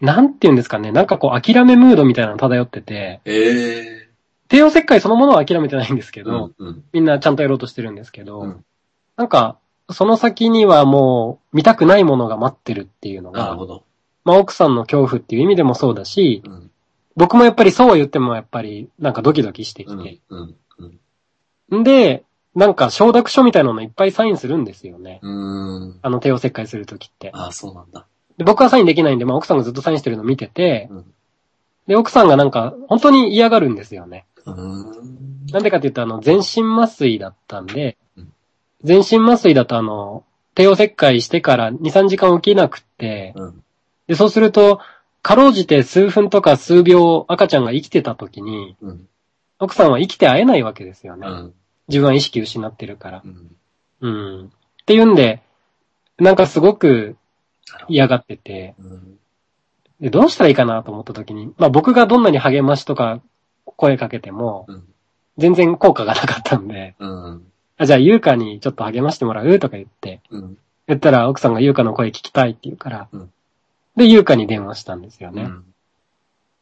[0.00, 4.08] なんて言うんですかね、なんかこう諦めムードみたいなの漂ってて、ええ
[4.48, 6.24] 帝王切開そのものは諦めてないんですけー。
[6.24, 6.68] ど、うん。
[6.68, 6.84] うん。
[6.92, 8.64] みんなちゃんとやろうとしてるんですけど、うん
[9.16, 9.58] なんか、
[9.90, 13.56] その先にはもう見たくないものが待ってるっていうのが。
[14.24, 16.70] まあ奥さんの恐怖っていう意味でもそうだし、うん。
[17.16, 19.98] 僕もやっぱりそうは言ってもやっぱりなんかドキドキしてうん。
[19.98, 20.20] きて。
[20.28, 20.54] うん。
[21.70, 21.80] うん。
[21.80, 22.24] んで、
[22.54, 25.20] なんか承諾書みたいなのいっぱいサインするんですよね。
[25.22, 25.98] うーん。
[26.02, 27.30] あの帝王切開するときって。
[27.32, 28.06] ああ、そうなんだ。
[28.36, 31.04] で僕はサインできないんで、まあ奥さんがずっとサインしてるのを見てて、うん。
[31.86, 34.24] で、奥さんがなんか本当に嫌がるんですよね。
[34.44, 35.46] うーん。
[35.50, 38.32] なんでかって言うとあの全身麻酔だったんでうん、
[38.82, 40.24] 全身麻酔だとあの、
[40.54, 43.62] 帝王切開してから2、3時間起きなくって、うん。
[44.06, 44.80] で、そうすると、
[45.24, 49.08] かろうじて数分とか数秒赤ちゃんが生きてた時に、うん。
[49.58, 51.26] 奥さんは生きて会えないわけですよね。
[51.26, 51.54] うん。
[51.88, 53.22] 自分は意識失ってるから。
[53.24, 53.56] うん。
[54.02, 54.08] う
[54.42, 54.44] ん。
[54.46, 54.50] っ
[54.84, 55.40] ていうんで、
[56.18, 57.16] なんかすごく。
[57.88, 59.18] 嫌がってて、うん。
[59.98, 63.22] でどうしたらいいかなと思った時に、まあ僕がどんなに励ましとか
[63.64, 64.84] 声かけても、うん。
[65.38, 67.46] 全然効果がなかったんで、うん。
[67.78, 70.58] あじゃあ優香にちょっと励ましてもらうとか言って、うん。
[70.86, 73.30] 言ったら奥さんが優香の声聞きたいって言うから、うん
[73.96, 75.42] で、優香に電話したんですよね。
[75.42, 75.64] うん。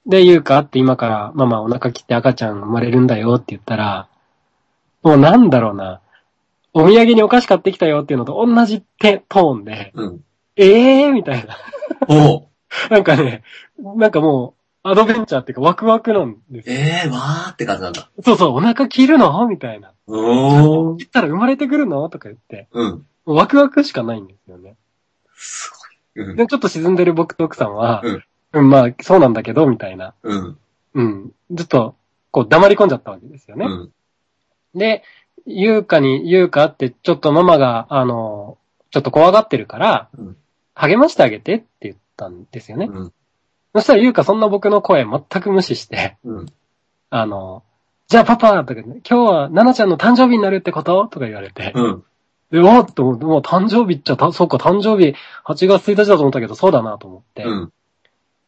[0.06, 4.09] で、優香って今からママお腹切って赤ちゃん生まれるんだよって言ったら、
[5.02, 6.00] もうなんだろうな、
[6.74, 10.24] お土産にお菓子買ってきたよっていうのと同じテトーンで、うん。
[10.56, 11.56] ええーみたいな。
[12.09, 12.46] おう
[12.90, 13.42] なんかね、
[13.78, 14.54] なんかも
[14.84, 16.76] う、アドベンチャーっていうかワクワクなんですよ。
[16.76, 18.10] ええー、わーって感じなんだ。
[18.24, 19.92] そうそう、お腹切るのみたいな。
[20.06, 20.96] おー。
[20.96, 23.06] 切ったら生まれてくるのとか言って、うん。
[23.24, 24.74] ワクワクしかないんですよね。
[25.36, 25.81] すごい。
[26.14, 26.36] うん。
[26.36, 28.24] で、ちょっと沈んでる僕と奥さんは、うん
[28.55, 30.14] うん、まあ、そうなんだけど、みたいな。
[30.22, 30.59] うん。
[30.94, 31.32] うん。
[31.52, 31.97] ずっと、
[32.30, 33.66] こう、黙り込んじゃったわけですよね。
[33.66, 33.93] うん。
[34.74, 35.02] で、
[35.47, 38.59] ゆうかに、ゆうかって、ちょっとママが、あの、
[38.90, 40.36] ちょっと怖がってるから、うん
[40.74, 42.89] 励ましてあげてって言ったんですよね。
[42.90, 43.12] うん。
[43.74, 46.47] そしたらゆうかそんな僕の声全く無視して、うん。
[47.10, 47.62] あの、
[48.09, 52.05] じゃあパパとか、今日はナナちゃんの誕生日になるってこととか言われて、うん。
[52.52, 57.72] で、おーっと思って、もう誕生日っちゃ、たそうか、誕生日8月1日だと思ったけど、そうだなと思って、うん。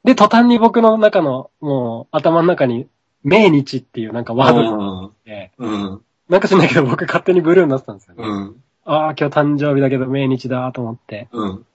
[0.04, 2.86] で、途端に僕の中の、もう、頭の中に、
[3.22, 6.00] 命日っていうなんかワードがあって、うん。
[6.28, 8.22] なんか知んないけど僕勝手にブルーになってたんですよね。
[8.22, 8.62] うん。
[8.84, 11.28] ああ、今日誕生日だけど命日だと思って。
[11.32, 11.66] うん。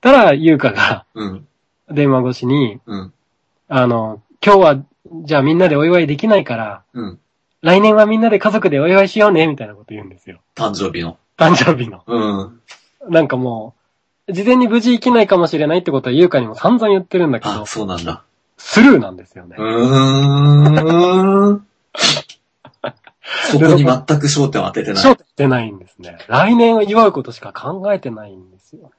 [0.00, 1.46] たら、ゆうかがうん。
[1.90, 3.12] 電話越しに、うん。
[3.68, 4.84] あの、今日は、
[5.24, 7.18] じゃあみんなでお祝いできないから、うん。
[7.60, 10.40] 来年はみんなで家族でお祝いしようね、みたいなこと言うんですよ。
[10.54, 11.18] 誕生日の。
[11.36, 12.02] 誕生日の。
[12.06, 13.12] うん。
[13.12, 13.74] なんかも
[14.26, 18.24] う、事前に無事生きないかもしれないってことはゆうかにも散々言ってるんだけどあ、、そうなんだ。
[18.56, 19.62] スルーなんですよねう。
[19.62, 21.66] ーん。
[23.50, 25.04] そこに全く焦点を当ててない。
[25.04, 26.18] 焦点してないんですね。
[26.28, 28.90] 来年を祝うことしか考えてないんですよ。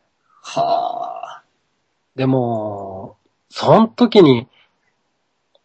[0.41, 1.43] はあ。
[2.15, 3.17] でも、
[3.49, 4.47] その時に、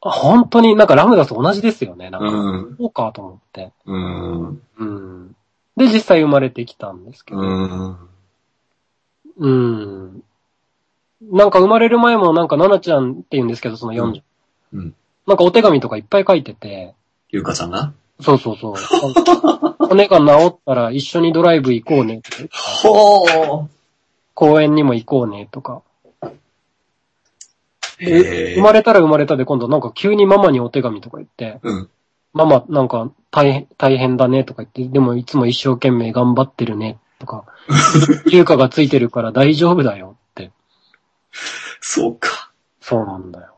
[0.01, 2.11] あ本当になんかラムダスと同じですよね。
[2.11, 2.77] なんか、うん。
[2.77, 3.73] そうかと思って。
[3.87, 4.63] うん。
[4.79, 5.37] うん。
[5.77, 7.41] で、実際生まれてきたんですけど。
[7.41, 7.97] うん。
[9.39, 10.23] うん。
[11.31, 14.23] なんか生まれる前もなんか、ナナちゃんって言うんですけど、その40。
[14.75, 14.95] うん。
[15.27, 16.95] なんかお手紙とかいっぱい書いてて、
[17.31, 17.93] ゆうかちゃんが？
[18.21, 18.75] そうそうそう。
[19.87, 22.49] 骨が治ったら一緒にドライブ行こうねとか、
[22.83, 23.67] ほー。
[24.35, 25.83] 公園にも行こうねとか。
[27.99, 31.89] へ生まれたら生まれたで今度なんか急にママにお手紙とか言って、うん。
[32.33, 37.45] ママなんか大変、大変だねとか言って、でもいつも一生懸命頑張ってるねとか、
[38.31, 40.53] 優香がついてるから大丈夫だよって。
[41.81, 42.51] そうか。
[42.81, 43.49] そうなんだよ。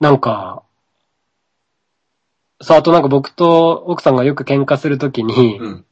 [0.00, 0.62] なんか、
[2.62, 5.58] そう、あとなんか僕と奥さんがよく喧嘩するときに。
[5.58, 5.84] うん。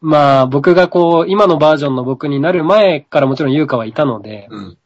[0.00, 4.78] まあ僕がこう、今のバージョンの僕になる前からもちろん優香はいたので、うん。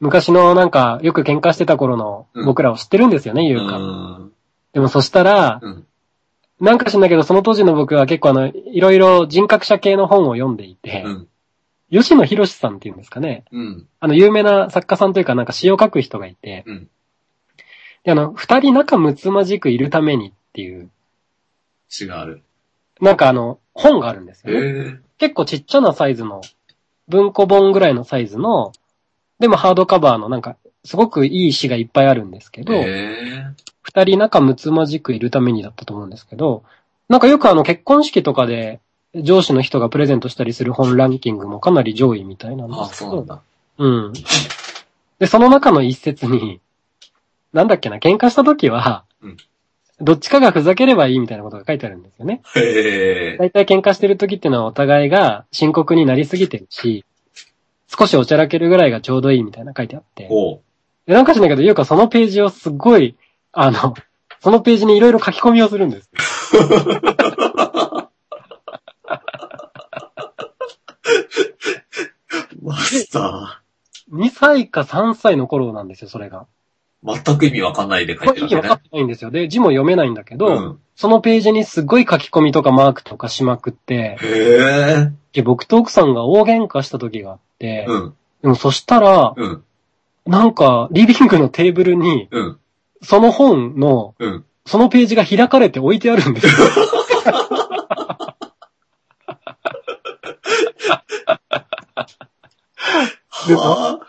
[0.00, 3.78] 昔のなんかよく喧嘩してた頃の僕らを知ってるんですよね、優香。
[3.78, 4.32] うん。
[4.76, 5.86] でもそしたら、うん。
[6.60, 11.28] なんか知んだけどその当時の僕は結構あの、いろいろ人格者系の本を読んでいて、うん。
[11.90, 13.46] 吉野博さんっていうんですかね。
[13.52, 13.88] うん。
[14.00, 16.90] あの、有名な作家さんというかなんか詩を書く人がいて、うん。
[18.04, 20.90] で、あの、二人仲睦まじくいるためにっていう、
[21.98, 22.42] 違う。
[23.00, 24.90] なんかあの、本があるんですへよね。
[24.90, 25.00] え。
[25.16, 26.42] 結構ちっちゃなサイズの、
[27.08, 28.72] 文庫本ぐらいのサイズの、
[29.38, 32.74] でもハードカバーのなんか、すごくいい詩がいっぱいあるんですけど。
[33.86, 36.64] 二人仲睦まじくいるためにだったと思うんですけど、
[37.08, 38.80] なんかよくあの結婚式とかで
[39.14, 43.40] 上司の人がプレゼントしたりする本ランキングもかなり上位みたいなんであ、すけど、そうだ。
[43.78, 44.12] うん。
[45.20, 46.60] で、その中の一節に、
[47.52, 49.36] なんだっけな、喧嘩した時は、うん
[49.98, 52.42] どっちかがふざければいいみたいなことが書いてあるんですよね。
[52.54, 53.36] へえ。
[53.38, 57.06] 大体喧嘩してる時ってのはお互いが深刻になりすぎてるし、
[57.88, 60.26] 少しおちゃらけるぐらいがちょうどいいみたいな書いてあって。
[60.30, 60.60] おう。
[61.06, 63.16] で、なんかしないけど、ゆうかそのページをすごい、
[63.58, 63.94] あの、
[64.40, 66.10] そのページにいろいろ書き込みをするんです。
[72.62, 73.62] マスタ
[74.12, 76.46] 2歳か3歳の頃なんですよ、それが。
[77.02, 77.22] ー。
[77.24, 78.82] 全く意味わかんないで書いこてるわけねれ意味わかっ。
[78.82, 79.30] てないんですよ。
[79.30, 80.78] で、字も読めないんだけど、うん。
[80.94, 85.12] そのページにすごい書き込みとかマークとかしまくって、へえ。
[85.32, 88.14] で僕と奥さんが大喧嘩した時があって、うん。
[88.42, 89.64] でもそしたら、うん。
[90.26, 92.58] なんか、リビングのテーブルに、うん。
[93.02, 94.44] その本の、うん。
[94.64, 96.52] そそのページが開かれて置いてあるんですよ。
[103.56, 104.06] はあ。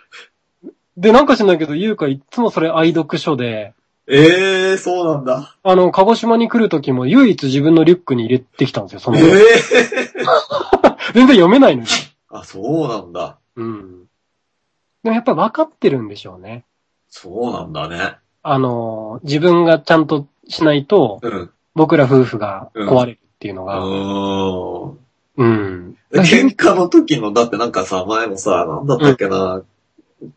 [0.98, 3.76] で、なんか知んないけど、ゆうかいつもそれ愛読書で、
[4.08, 5.56] ええそうなんだ。
[5.62, 9.26] あの、鹿児島に来る時も唯一自分のリュックに入れてきたんですよ、そのええ
[10.26, 10.98] 本。
[11.14, 11.90] 全然読めないのに。
[12.30, 13.38] あ、そうなんだ。
[13.58, 14.06] うん。
[15.04, 16.64] でもやっぱり分かってるんでしょうね。
[17.10, 18.16] そうなんだね。
[18.50, 21.50] あの、自分がちゃんとしないと、うん。
[21.76, 24.98] 僕ら夫婦が壊れるっていうのうが、ーん。
[25.38, 25.98] うん。
[26.14, 29.62] 喧嘩の時の、だってなんかさ、前もさ、なんだったっけな、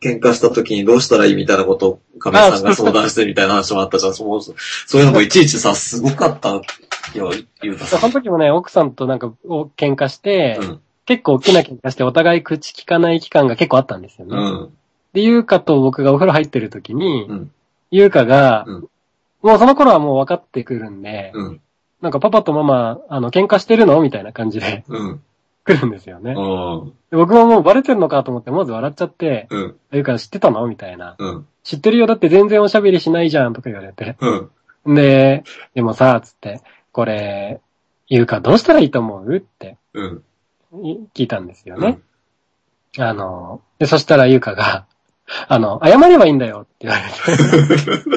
[0.00, 4.14] 喧嘩した時にどうしたらいいみたいなことを亀井さんが相談してみたいな話もあったじゃん。
[4.14, 6.50] そうそういうのもいちいちさ、すごかった
[7.14, 7.32] よ、
[7.62, 8.00] ゆうたさん。
[8.00, 10.80] その時もね、奥さんとなんかお喧嘩して、うん。
[11.06, 14.36] 結構大きな喧嘩してお互い口聞かない期間が結構あったんですよね。
[14.36, 14.70] うん。
[15.12, 17.52] で、ゆうかと僕がお風呂入ってる時に、うん
[17.90, 18.88] ゆうかが、うん
[19.42, 21.60] もうその頃はもう分かってくるんで、うん。
[22.02, 23.98] なんかパパとママ、あの、喧嘩してるの？
[24.02, 25.22] みたいな感じでうん。
[25.64, 26.34] 来るんですよね。
[27.10, 29.76] 僕ももうバレてるのかと思って、まず笑っちゃって、うん。
[29.92, 30.66] ゆうか知ってたの？
[30.66, 31.16] みたいな。
[31.18, 31.46] うん。
[31.64, 34.18] 知ってるよ、だって全然おしゃべりしないじゃん、とか言われて。
[34.84, 34.94] うん。
[34.94, 35.42] で、
[35.74, 36.60] でもさ、つって、
[36.92, 37.62] これ、
[38.08, 39.36] ゆうかどうしたらいいと思う？
[39.36, 39.78] って
[41.14, 41.98] 聞いたんですよね。
[42.98, 44.84] あの、で、そしたらゆうかが、
[45.48, 48.10] あの、謝ればいいんだよって言われて。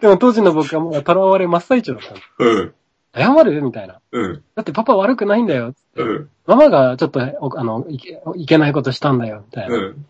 [0.00, 2.50] でも当時の僕はもう囚われ真っ最中だったの。
[2.50, 2.74] うん。
[3.14, 3.62] 謝る？
[3.62, 4.00] みたいな。
[4.12, 4.42] うん。
[4.54, 5.74] だってパパ悪くないんだよ。
[5.96, 6.30] うん。
[6.46, 9.44] ママがちょっと、おあの、いけいけないことしたんだよ。
[9.46, 9.74] みたいな。
[9.76, 10.06] うん。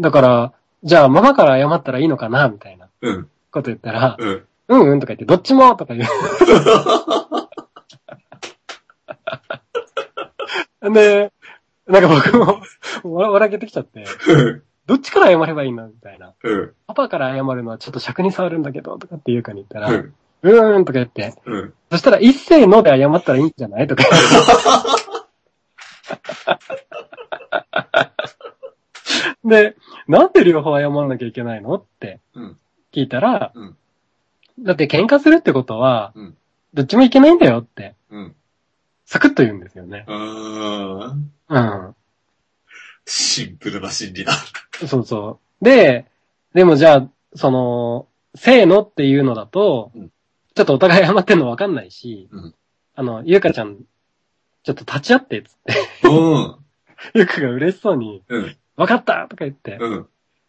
[0.00, 0.52] だから、
[0.82, 2.48] じゃあママから謝ったらいいのかな？
[2.48, 3.28] みたいなうん。
[3.50, 4.44] こと言ったら、うん。
[4.68, 6.08] うんうんとか言って、どっちもとか言う。
[10.92, 11.32] で、
[11.86, 12.60] なんか僕も
[13.04, 14.04] 笑笑けてきちゃって、
[14.86, 16.34] どっちから謝ればいいのみたいな。
[16.42, 16.72] うん。
[16.86, 20.12] パパから謝るのはちょっと尺に触るんだけど、とかって言うかに言ったら、う。
[20.42, 21.74] うんーんとか言って、うん。
[21.90, 24.04] そしたら一斉ので謝ったらいいんじゃないとか。
[29.44, 29.76] で、
[30.08, 32.58] なんで両方謝んなきゃいけないのってうん
[32.92, 33.76] 聞いたら、うん
[34.58, 36.36] だって喧嘩するってことは、うん
[36.74, 38.34] どっちもいけないんだよって、うん。
[39.06, 40.04] サクッと言うんですよね。
[40.06, 41.32] うーん。
[41.48, 41.94] うん。
[43.06, 44.32] シンプルな心理だ。
[44.86, 45.64] そうそう。
[45.64, 46.06] で、
[46.54, 50.10] でもじゃあ、その、せーのっていうのだと、うん
[50.56, 52.54] ちょっとお互い謝ってんのわかんないし、うん
[52.94, 53.76] あの、ゆうかちゃん、
[54.62, 56.56] ちょっと立ち会って、つって、うん。
[57.12, 58.56] ゆうかが嬉しそうに、うん。
[58.74, 60.06] わかったとか言って、うん。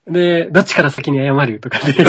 [0.08, 1.94] で、どっちから先に謝るとかで。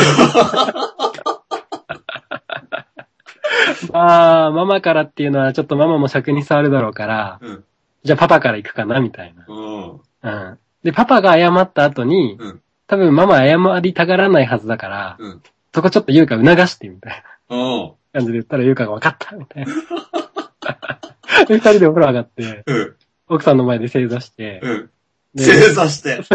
[3.92, 7.64] まあ、ママからっていうのはちょっとママも尺に触るだろうから、うん。
[8.05, 9.44] じゃあパパから行くかな、みたいな。
[9.48, 10.00] うん。
[10.22, 10.59] うん。
[10.82, 15.42] で、パパが謝った後に、うん多分ママ謝りたがらないはずだから、うん。
[15.74, 17.92] そこちょっと優香促して、みたいなうん。
[18.14, 19.74] 感じで言ったら優香が分かった、みたいな。
[21.46, 22.94] で、二人でお風呂上がって、うん。
[23.28, 24.90] 奥さんの前で正座して、うん。
[25.34, 26.22] で、正座して。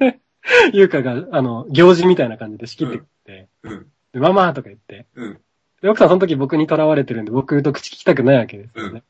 [0.00, 0.18] で
[0.72, 3.86] 優香が、あの、行事みたいな感じで仕切ってくれて、うん。
[4.12, 5.38] で、ママとか言って、うん。
[5.82, 9.02] で、奥さんその時僕に囚われてるんで、僕と口聞きたくないわけですよね。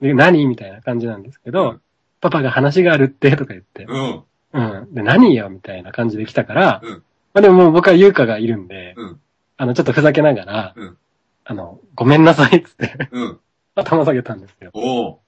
[0.00, 1.80] で、何みたいな感じなんですけど、うん
[2.20, 4.22] パパが話があるって、とか言って、うん。
[4.54, 4.94] うん。
[4.94, 7.02] で、何よみたいな感じで来たから、うん
[7.34, 9.20] まあでももう僕は優香がいるんで、うん
[9.58, 10.96] あの、ちょっとふざけながら、うん
[11.44, 13.40] あの、ごめんなさいっつってうん。
[13.74, 14.70] 頭下げたんですよ。
[14.72, 15.18] おう。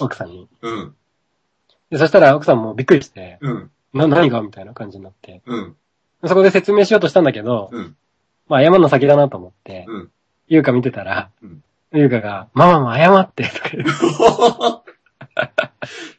[0.00, 0.48] 奥さんに。
[0.62, 0.94] うん。
[1.90, 3.70] で、そしたら奥さんもびっくりして、うん。
[3.92, 5.42] な、何がみたいな感じになって。
[5.44, 5.76] うん。
[6.24, 7.96] そこで説明しようとしたんだけど、うん。
[8.48, 10.10] まあ謝るの先だなと思って、うん。
[10.48, 11.62] 優香見てたら、うん
[11.92, 13.92] 優香が、ママも謝って、とか言って。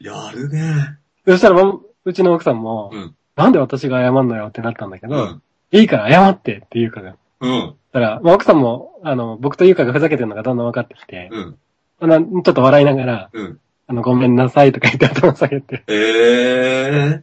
[0.00, 0.98] やるね。
[1.26, 3.14] そしたらもう、うちの奥さんも、うん。
[3.36, 5.42] なんで私が謝んのよってなったんだけど、うん。
[5.70, 7.16] いいから謝ってって優香が。
[7.40, 7.74] うん。
[7.92, 11.58] だから、まあ、奥さんも、あの、僕と優香がふざけてるのがだんだん分かってきて、うん。
[12.00, 13.60] まあなちょっと笑いながら、うん。
[13.86, 17.22] あの、ごめんなさいとか言って頭下げて、え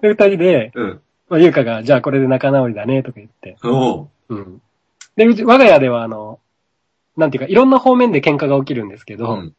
[0.00, 1.00] で、 二人で、うん。
[1.28, 4.08] まあ、優香が、じゃあこれで仲直りだね、とか言って、おう。
[4.28, 4.62] うん。
[5.18, 6.38] で、うち、我が家では、あの、
[7.16, 9.54] なんていうか、いろんな方面で喧嘩が起きるんですけど、うん。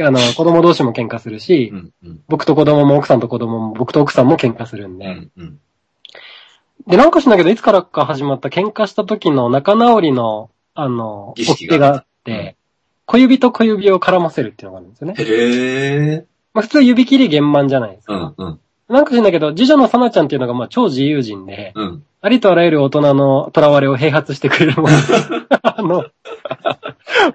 [0.00, 1.92] あの、子供同士も喧嘩するし、うん。
[2.04, 2.20] うん。
[2.28, 5.06] 僕と子供も奥さんと子供も僕と奥さんも喧嘩するんで。
[5.06, 5.30] うん。
[5.36, 5.60] うん。
[6.86, 12.56] で、なんかしないけど、いつからか始まった喧嘩した時の仲直りの、あの、儀式が掟があって、
[13.06, 15.14] 小指と小指を絡ませるっていうのがあるんですよね。
[15.18, 16.26] へえ。
[16.52, 18.34] まあ普通指切り玄満じゃないですか。
[18.38, 18.46] うん。
[18.46, 18.60] うん。
[18.88, 22.04] なんかしないけど、次女のさなちゃんっていうのがまあ超自由人で、うん。
[22.20, 24.90] ありとあらゆる大人の囚われを併発してくれるもん。
[25.62, 26.06] あの、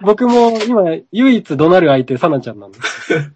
[0.02, 3.32] 僕も今唯一怒鳴る相手さなちゃんなんです。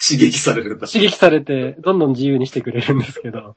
[0.00, 0.86] 刺激されるんだ。
[0.86, 3.54] 刺激されて、どんどん自由にしてくれるんですけど、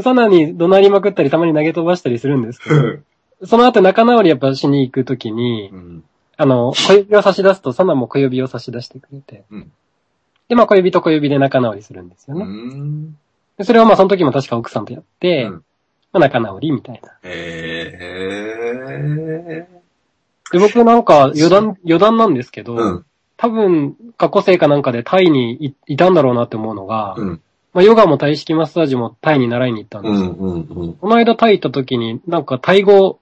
[0.00, 6.04] さなに怒鳴りまくったり、たまに投げ飛ばしたりするんですけど、その後仲直りやっぱしに行くときにう、ん。
[6.36, 9.72] あの、小指を差し出すと、サナも小指を差し出してくれて、うん
[10.48, 12.44] で、まあ小指と小指で仲直りするんですようね。
[13.56, 13.58] ん。
[13.58, 15.64] でそれはまあその時も確か奥さんとやって、うん
[16.14, 17.10] まあ仲直りみたいな。
[17.24, 19.68] へえ。
[20.52, 23.04] で、僕なんか余談、余談なんですけど、うん。
[23.36, 27.40] 多分、過去生かなんかでタイにいいたんだろうなって思うのが、うん。
[27.72, 30.30] まあヨガもタイ式マッサージもタイに習いに行ったんですよ。
[30.30, 30.52] うん。
[30.52, 30.66] うん。
[30.68, 30.92] うん。
[30.94, 33.18] この間タイ行った時に、なんかタイ語、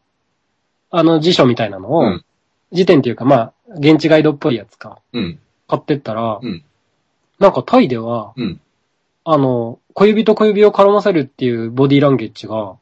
[0.91, 2.25] あの辞書みたいなのを、うん
[2.73, 5.39] 辞典っていうかまあ、現地ガイドっぽいやつか、うん。
[5.69, 6.65] 買ってったら、うん
[7.39, 8.61] なんかタイでは、うん
[9.25, 12.75] あの、小指と小指を絡ませるっていうボディーランゲッジが、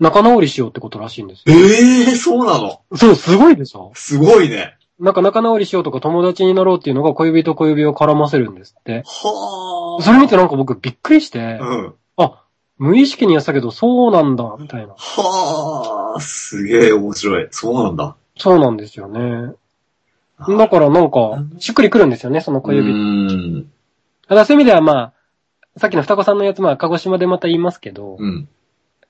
[0.00, 1.54] 仲直りしようってことらしいんですよ。
[1.54, 2.80] ええ、そうなの？
[2.94, 4.76] そう、すごいでしょすごいね。
[4.98, 9.02] なんか仲直りしようとか友達になろうっていうのが小指と小指を絡ませるんですって。
[9.04, 10.02] はあ。
[10.02, 11.94] それ見てなんか僕びっくりして、うん。
[12.16, 12.42] あ、
[12.78, 14.94] 無意識にやってたけどそうなんだ、みたいな。
[14.96, 16.20] はあ。
[16.20, 17.48] すげえ面白い。
[17.50, 18.16] そうなんだ。
[18.36, 19.54] そうなんですよね。
[20.48, 22.92] だからなんか、しっくりくるんですよね、その小う指。
[22.92, 23.70] ん。
[24.26, 25.12] ただそういう意味ではまあ、
[25.76, 28.48] さっきの双子さんのやつ、まあ、鹿児島でまた言いますけど、うん。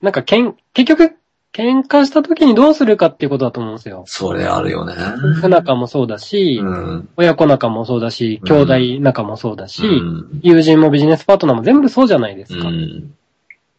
[0.01, 1.15] なんかけん、結局、
[1.53, 4.03] 喧嘩した時にどうするかっていうことだと思うんですよ。
[4.07, 4.93] それあるよね。
[5.17, 7.09] 夫婦仲もそうだし、うん。
[7.15, 10.39] 親子仲もそうだし、兄弟仲もそうだし、うん。
[10.41, 12.69] 友人もビジネスパートナーも全部そうじゃないですうか。
[12.69, 13.13] ん。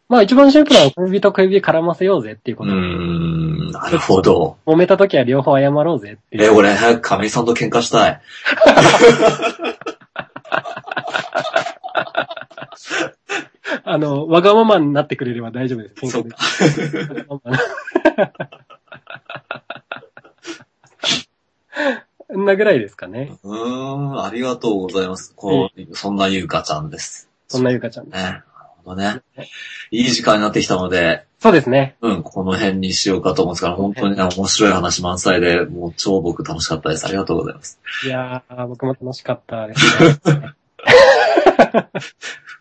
[0.07, 2.73] まあ一番シンプルは小指と小指絡ませようぜっていうこうと。
[2.73, 3.71] ん。
[3.71, 4.57] なるほど。
[4.65, 6.55] 揉めた時は両方謝ろうぜってえ、いう。
[6.55, 8.21] 俺早く亀井さんと喧嘩したい。
[13.83, 16.07] あの、わがままになってくれれば大丈夫です。
[16.09, 17.25] そっ喧か嘩で。
[17.27, 17.57] わがまま
[22.27, 23.37] そんなぐらいですかね。
[23.43, 25.33] うーん、ありがとうございます。
[25.35, 27.29] こう、そんなゆうかちゃんです。
[27.47, 28.17] そんなゆかちゃんです。
[28.17, 28.23] ね。
[28.23, 28.43] なる
[28.83, 29.21] ほどね。
[29.91, 31.95] いい時間になってきたので、そうですね。
[32.01, 37.05] うん、この辺にしようかと思うんですから、本当にね、面白い話満載で、もう超僕楽しかったです。
[37.05, 37.79] ありがとうございます。
[38.03, 40.53] いやー、僕も楽しかったですね。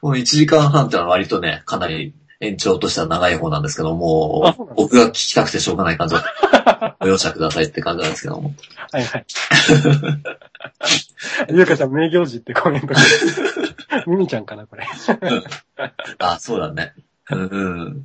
[0.01, 8.55] この1時間半ってのは割とね、かなり延長としては長い方なんですけども僕が聞きたくてしょうがない感じは、ご容赦くださいって感じなんですけども。
[8.93, 9.27] はいはい。
[11.51, 12.95] ゆかちゃん名行事ってコメントが。
[14.07, 14.87] ミミちゃんかな、これ。
[16.19, 16.95] あ、そうだね。
[17.31, 18.05] うんうん。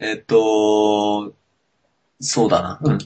[0.00, 1.32] えっと、
[2.20, 2.78] そうだな。
[2.82, 2.98] うん。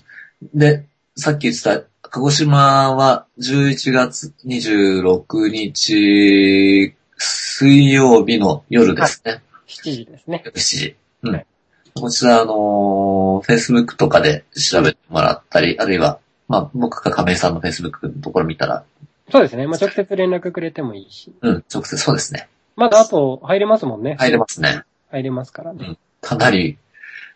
[0.55, 0.87] で、
[1.17, 1.83] さっき言ってた、
[2.15, 9.43] 鹿児島は11月26日、水曜日の夜ですね。
[9.67, 10.43] 7時ですね。
[10.45, 10.97] 夜7時。
[11.23, 11.35] うん。
[11.35, 11.47] はい
[11.95, 18.85] こちら、あのー、Facebook とかで調べてもらったり、あるいは、まあ、僕が亀井さんの Facebook のところ見たら、
[19.31, 19.67] そうですね。
[19.67, 21.35] まあ、直接連絡くれてもいいし。
[21.43, 22.49] うん、直接そうですね。
[22.77, 24.17] まだあと入れますもんね。
[24.19, 24.85] 入れますね。
[25.11, 25.99] 入れますからね。
[26.23, 26.79] かなり、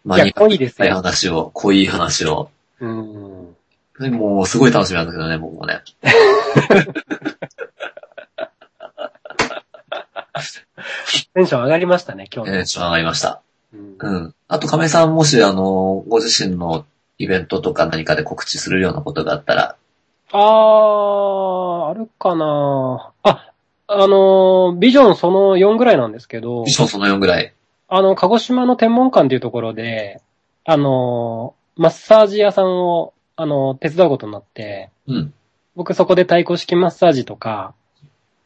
[0.04, 0.94] まいや、濃いですいよ。
[0.94, 2.50] 話を、濃い話を、
[2.80, 3.56] うん。
[3.98, 5.82] もうすごい楽しみなんだけどね、僕もね。
[11.34, 12.56] テンション上がりましたね、今日の。
[12.56, 13.42] テンション上がりました。
[13.74, 14.34] うんうん。
[14.48, 16.84] あと、亀井さんもし、あの、ご自身の
[17.18, 19.76] イベントとか何かで告知するようなことがあったら、
[20.32, 23.52] あー、あるかなあ、
[23.86, 27.52] あのー、ビジョンその4ぐらいなんですけどビ、ジョンその4ぐらい。
[27.88, 30.20] あの、鹿児島の天文館っていうところで、
[30.64, 35.34] あのー、マッサージ屋さんを、あのー、手伝うことになって、うん。
[35.74, 37.74] 僕そこで太鼓式マッサージとか、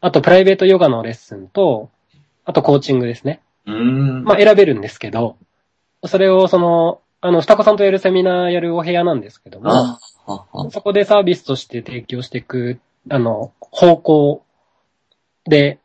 [0.00, 1.90] あとプライベートヨガのレッスンと、
[2.44, 3.40] あとコーチングですね。
[3.66, 4.24] うーん。
[4.24, 5.36] まあ選べるんですけど、
[6.06, 9.98] それをその、あの、双子さんとやるセミナーやるお部屋なんですけども、
[10.70, 12.80] そこでサービスとして提供していく、
[13.10, 14.44] あの、方向
[15.44, 15.78] で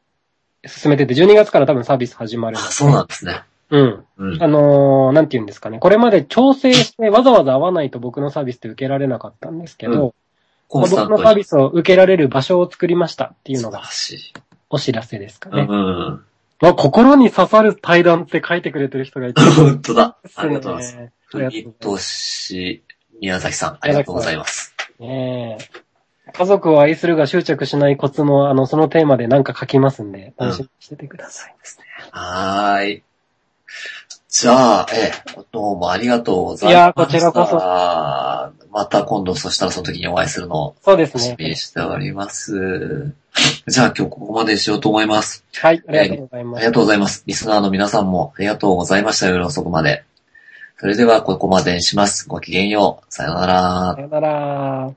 [0.65, 2.61] 進めてて、12月から多分サービス始まるあ。
[2.61, 3.41] そうなんですね。
[3.69, 4.05] うん。
[4.17, 4.43] うん。
[4.43, 5.79] あのーなんて言うんですかね。
[5.79, 10.11] これまで調整してわざわざ会わないと僕のサービスって受けられなかったんですけど、まあ
[10.67, 11.17] コンスタントに。
[11.17, 13.83] 僕のサービスを受けられる場所を作りましたっていうのが。
[14.69, 15.63] お知らせですかうね。
[15.63, 15.67] ん。
[16.61, 19.41] まあ、心に刺さる対談って書いてくれてる人がいて。
[19.55, 20.17] 本当だ。
[20.35, 21.11] ありがとうございます。
[21.29, 22.83] 国とし、
[23.19, 24.73] 宮崎さん、ありがとうございます。
[24.99, 25.85] ねえ。
[26.31, 31.85] 家族を愛するが執着しないコツも、あの、そのテーマでなんか書きますんで、楽しみにしててくださいですね。
[32.11, 33.03] はーい。
[34.38, 36.84] じゃあ、ええ、どうもありがとうございました。
[36.84, 41.56] いやこちらこそまた今度、そしたらその時にお会いするのをそうです楽しみにね。
[41.56, 43.14] しております。
[43.66, 45.45] じゃあ今日ここまでしようと思います。
[45.53, 46.57] はい、ありがとうございます。
[46.57, 47.24] ありがとうございます。
[47.26, 49.28] リスナーの皆さんもありがとうございました。
[49.28, 50.03] 夜遅くまで。
[50.80, 52.28] それではここまでにします。
[52.28, 53.06] ごきげんよう。
[53.07, 54.02] さようならさ。
[54.02, 54.91] よなら。